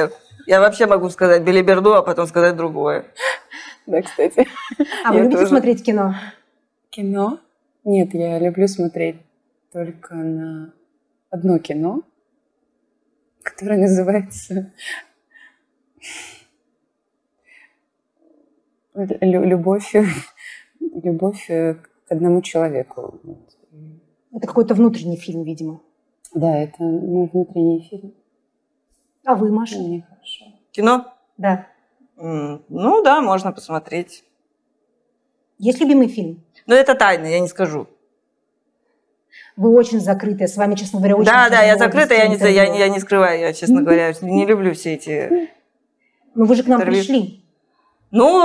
Я 0.47 0.61
вообще 0.61 0.85
могу 0.85 1.09
сказать 1.09 1.45
билиберду, 1.45 1.95
а 1.95 2.03
потом 2.03 2.27
сказать 2.27 2.57
другое. 2.57 3.07
Да, 3.87 4.03
кстати. 4.03 4.47
А 5.03 5.13
вы 5.13 5.17
Я 5.17 5.23
любите 5.23 5.39
тоже. 5.39 5.49
смотреть 5.49 5.83
кино? 5.83 6.15
Кино? 6.91 7.41
Нет, 7.85 8.13
я 8.13 8.39
люблю 8.39 8.69
смотреть 8.69 9.17
только 9.73 10.15
на 10.15 10.75
одно 11.31 11.59
кино, 11.59 12.03
которое 13.55 13.81
называется 13.81 14.73
«Лю- 18.95 19.45
«Любовь, 19.45 19.95
любовь 20.81 21.47
э, 21.51 21.75
к 21.75 22.13
одному 22.13 22.43
человеку». 22.43 23.21
Это 24.33 24.47
какой-то 24.47 24.75
внутренний 24.75 25.17
фильм, 25.17 25.43
видимо. 25.45 25.81
Да, 26.35 26.57
это 26.59 26.83
мой 26.83 27.29
внутренний 27.33 27.81
фильм. 27.89 28.15
А 29.25 29.35
вы, 29.35 29.51
Маша? 29.53 29.79
Мне 29.79 30.07
хорошо. 30.09 30.45
Кино? 30.73 31.13
Да. 31.37 31.67
М, 32.17 32.63
Ну 32.69 33.03
да, 33.03 33.21
можно 33.21 33.53
посмотреть. 33.53 34.25
Есть 35.59 35.81
любимый 35.81 36.09
фильм? 36.09 36.43
Но 36.67 36.75
это 36.75 36.95
тайна, 36.95 37.27
я 37.27 37.41
не 37.41 37.49
скажу. 37.49 37.87
Вы 39.57 39.71
очень 39.71 40.01
закрытая. 40.01 40.49
С 40.49 40.57
вами, 40.57 40.75
честно 40.75 40.99
говоря, 40.99 41.17
очень 41.17 41.27
да, 41.27 41.51
да, 41.51 41.63
я 41.63 41.75
тяжело 41.75 41.91
закрыта, 41.91 42.15
я 42.15 42.29
не, 42.29 42.37
я, 42.37 42.75
я 42.75 42.89
не 42.89 43.01
скрываю, 43.01 43.39
я, 43.41 43.53
честно 43.53 43.83
говоря, 43.83 44.13
не 44.23 44.47
люблю 44.47 44.75
все 44.75 44.95
эти... 44.95 45.51
Ну, 46.35 46.47
вы 46.47 46.55
же 46.55 46.63
к 46.63 46.67
нам 46.67 46.81
интервью. 46.81 47.03
пришли. 47.03 47.45
Ну, 48.11 48.43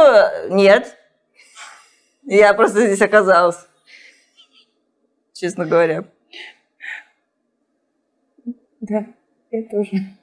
нет. 0.50 0.98
Я 2.24 2.54
просто 2.54 2.86
здесь 2.86 3.02
оказалась. 3.02 3.66
Честно 5.32 5.66
говоря. 5.66 6.04
Да, 8.82 9.06
я 9.52 9.64
тоже. 9.64 10.18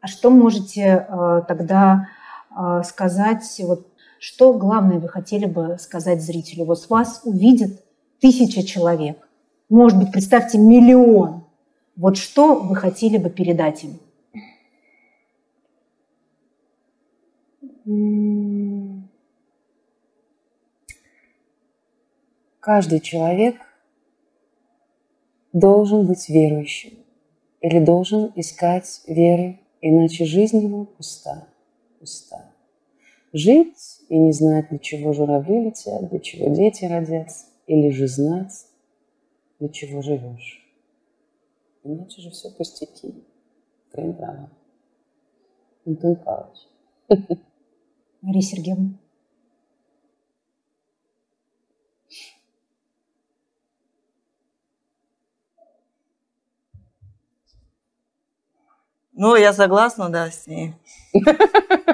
А 0.00 0.08
что 0.08 0.30
можете 0.30 1.06
э, 1.08 1.42
тогда 1.46 2.08
э, 2.50 2.82
сказать, 2.82 3.44
вот, 3.60 3.86
что 4.18 4.52
главное 4.54 4.98
вы 4.98 5.08
хотели 5.08 5.46
бы 5.46 5.76
сказать 5.78 6.20
зрителю? 6.20 6.64
Вот 6.64 6.80
с 6.80 6.90
вас 6.90 7.20
увидит 7.24 7.83
тысяча 8.20 8.62
человек. 8.62 9.28
Может 9.68 9.98
быть, 9.98 10.12
представьте, 10.12 10.58
миллион. 10.58 11.44
Вот 11.96 12.16
что 12.16 12.60
вы 12.60 12.76
хотели 12.76 13.18
бы 13.18 13.30
передать 13.30 13.84
им? 13.84 14.00
Каждый 22.60 23.00
человек 23.00 23.56
должен 25.52 26.06
быть 26.06 26.28
верующим 26.28 26.94
или 27.60 27.78
должен 27.78 28.32
искать 28.36 29.02
веры, 29.06 29.60
иначе 29.80 30.24
жизнь 30.24 30.58
его 30.62 30.84
пуста, 30.84 31.46
пуста. 32.00 32.50
Жить 33.32 34.00
и 34.08 34.16
не 34.16 34.32
знать, 34.32 34.68
для 34.70 34.78
чего 34.78 35.12
журавли 35.12 35.66
летят, 35.66 36.08
для 36.08 36.20
чего 36.20 36.48
дети 36.48 36.84
родятся, 36.84 37.46
или 37.66 37.90
же 37.90 38.06
знать, 38.06 38.66
для 39.58 39.68
чего 39.68 40.02
живешь. 40.02 40.64
Иначе 41.82 42.22
же 42.22 42.30
все 42.30 42.50
пустяки. 42.50 43.14
Ты 43.92 44.12
права. 44.12 44.50
Антон 45.86 46.16
Павлович. 46.16 46.58
Мария 48.22 48.42
Сергеевна. 48.42 48.98
Ну, 59.12 59.36
я 59.36 59.52
согласна, 59.52 60.08
да, 60.10 60.30
с 60.30 60.46
ней. 60.46 60.74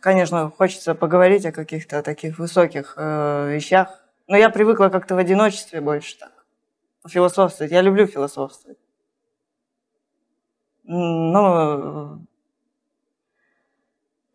Конечно, 0.00 0.50
хочется 0.50 0.94
поговорить 0.94 1.44
о 1.46 1.52
каких-то 1.52 2.02
таких 2.02 2.38
высоких 2.38 2.94
э, 2.96 3.50
вещах. 3.54 4.00
Но 4.26 4.36
я 4.36 4.50
привыкла 4.50 4.88
как-то 4.88 5.14
в 5.14 5.18
одиночестве 5.18 5.80
больше 5.80 6.18
так. 6.18 6.32
Философствовать. 7.08 7.72
Я 7.72 7.80
люблю 7.80 8.06
философствовать. 8.06 8.78
Но 10.84 12.18
э, 12.20 12.26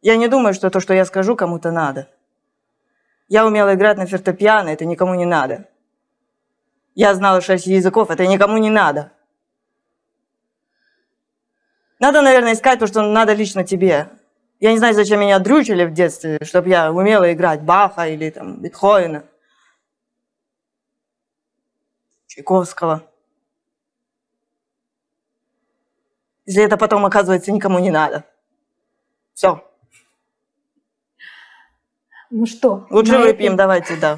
я 0.01 0.17
не 0.17 0.27
думаю, 0.27 0.53
что 0.53 0.69
то, 0.69 0.79
что 0.79 0.93
я 0.93 1.05
скажу, 1.05 1.35
кому-то 1.35 1.71
надо. 1.71 2.09
Я 3.29 3.45
умела 3.45 3.73
играть 3.73 3.97
на 3.97 4.05
фортепиано, 4.05 4.69
это 4.69 4.85
никому 4.85 5.15
не 5.15 5.25
надо. 5.25 5.69
Я 6.93 7.15
знала 7.15 7.41
шесть 7.41 7.65
языков, 7.67 8.11
это 8.11 8.27
никому 8.27 8.57
не 8.57 8.69
надо. 8.69 9.11
Надо, 11.99 12.21
наверное, 12.21 12.53
искать 12.53 12.79
то, 12.79 12.87
что 12.87 13.01
надо 13.01 13.33
лично 13.33 13.63
тебе. 13.63 14.09
Я 14.63 14.71
не 14.71 14.77
знаю, 14.77 14.93
зачем 14.93 15.19
меня 15.19 15.39
дрючили 15.39 15.83
в 15.83 15.91
детстве, 15.91 16.39
чтобы 16.41 16.69
я 16.69 16.89
умела 16.89 17.33
играть 17.33 17.61
Баха 17.63 18.07
или 18.07 18.29
там 18.29 18.61
Бетховена, 18.61 19.25
Чайковского. 22.27 23.03
Если 26.45 26.63
это 26.63 26.77
потом, 26.77 27.05
оказывается, 27.05 27.51
никому 27.51 27.79
не 27.79 27.91
надо. 27.91 28.23
Все. 29.33 29.69
Ну 32.29 32.45
что? 32.45 32.87
Лучше 32.89 33.17
выпьем, 33.17 33.55
этой- 33.55 33.57
давайте, 33.57 33.97
да. 33.97 34.17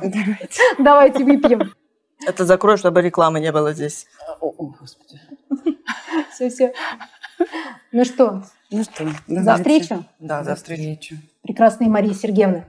Давайте 0.78 1.24
выпьем. 1.24 1.74
Это 2.28 2.46
закрой, 2.46 2.78
чтобы 2.78 3.02
рекламы 3.02 3.40
не 3.40 3.52
было 3.52 3.74
здесь. 3.74 4.06
О, 4.40 4.50
о, 4.50 4.66
Господи. 4.80 5.20
Все-все. 6.34 6.72
Ну 7.92 8.06
что, 8.06 8.44
Ну 8.72 8.84
что, 8.84 9.06
за 9.28 9.44
давайте. 9.44 9.64
встречу, 9.80 10.06
Да, 10.20 10.40
За 10.44 10.52
за 10.52 10.56
встречу. 10.56 10.82
встречу. 10.82 11.16
прекрасная 11.44 11.88
Мария 11.88 12.14
Сергеевна. 12.14 12.66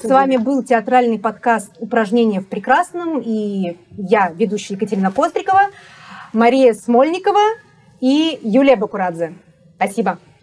С 0.00 0.04
вами 0.08 0.36
был 0.36 0.62
театральный 0.62 1.18
подкаст 1.18 1.72
«Упражнения 1.78 2.40
в 2.40 2.48
прекрасном» 2.48 3.20
и 3.20 3.76
я, 3.90 4.30
ведущая 4.30 4.74
Екатерина 4.74 5.10
Кострикова, 5.12 5.70
Мария 6.32 6.72
Смольникова 6.72 7.56
и 8.00 8.38
Юлия 8.42 8.76
Бакурадзе. 8.76 9.34
Спасибо. 9.76 10.18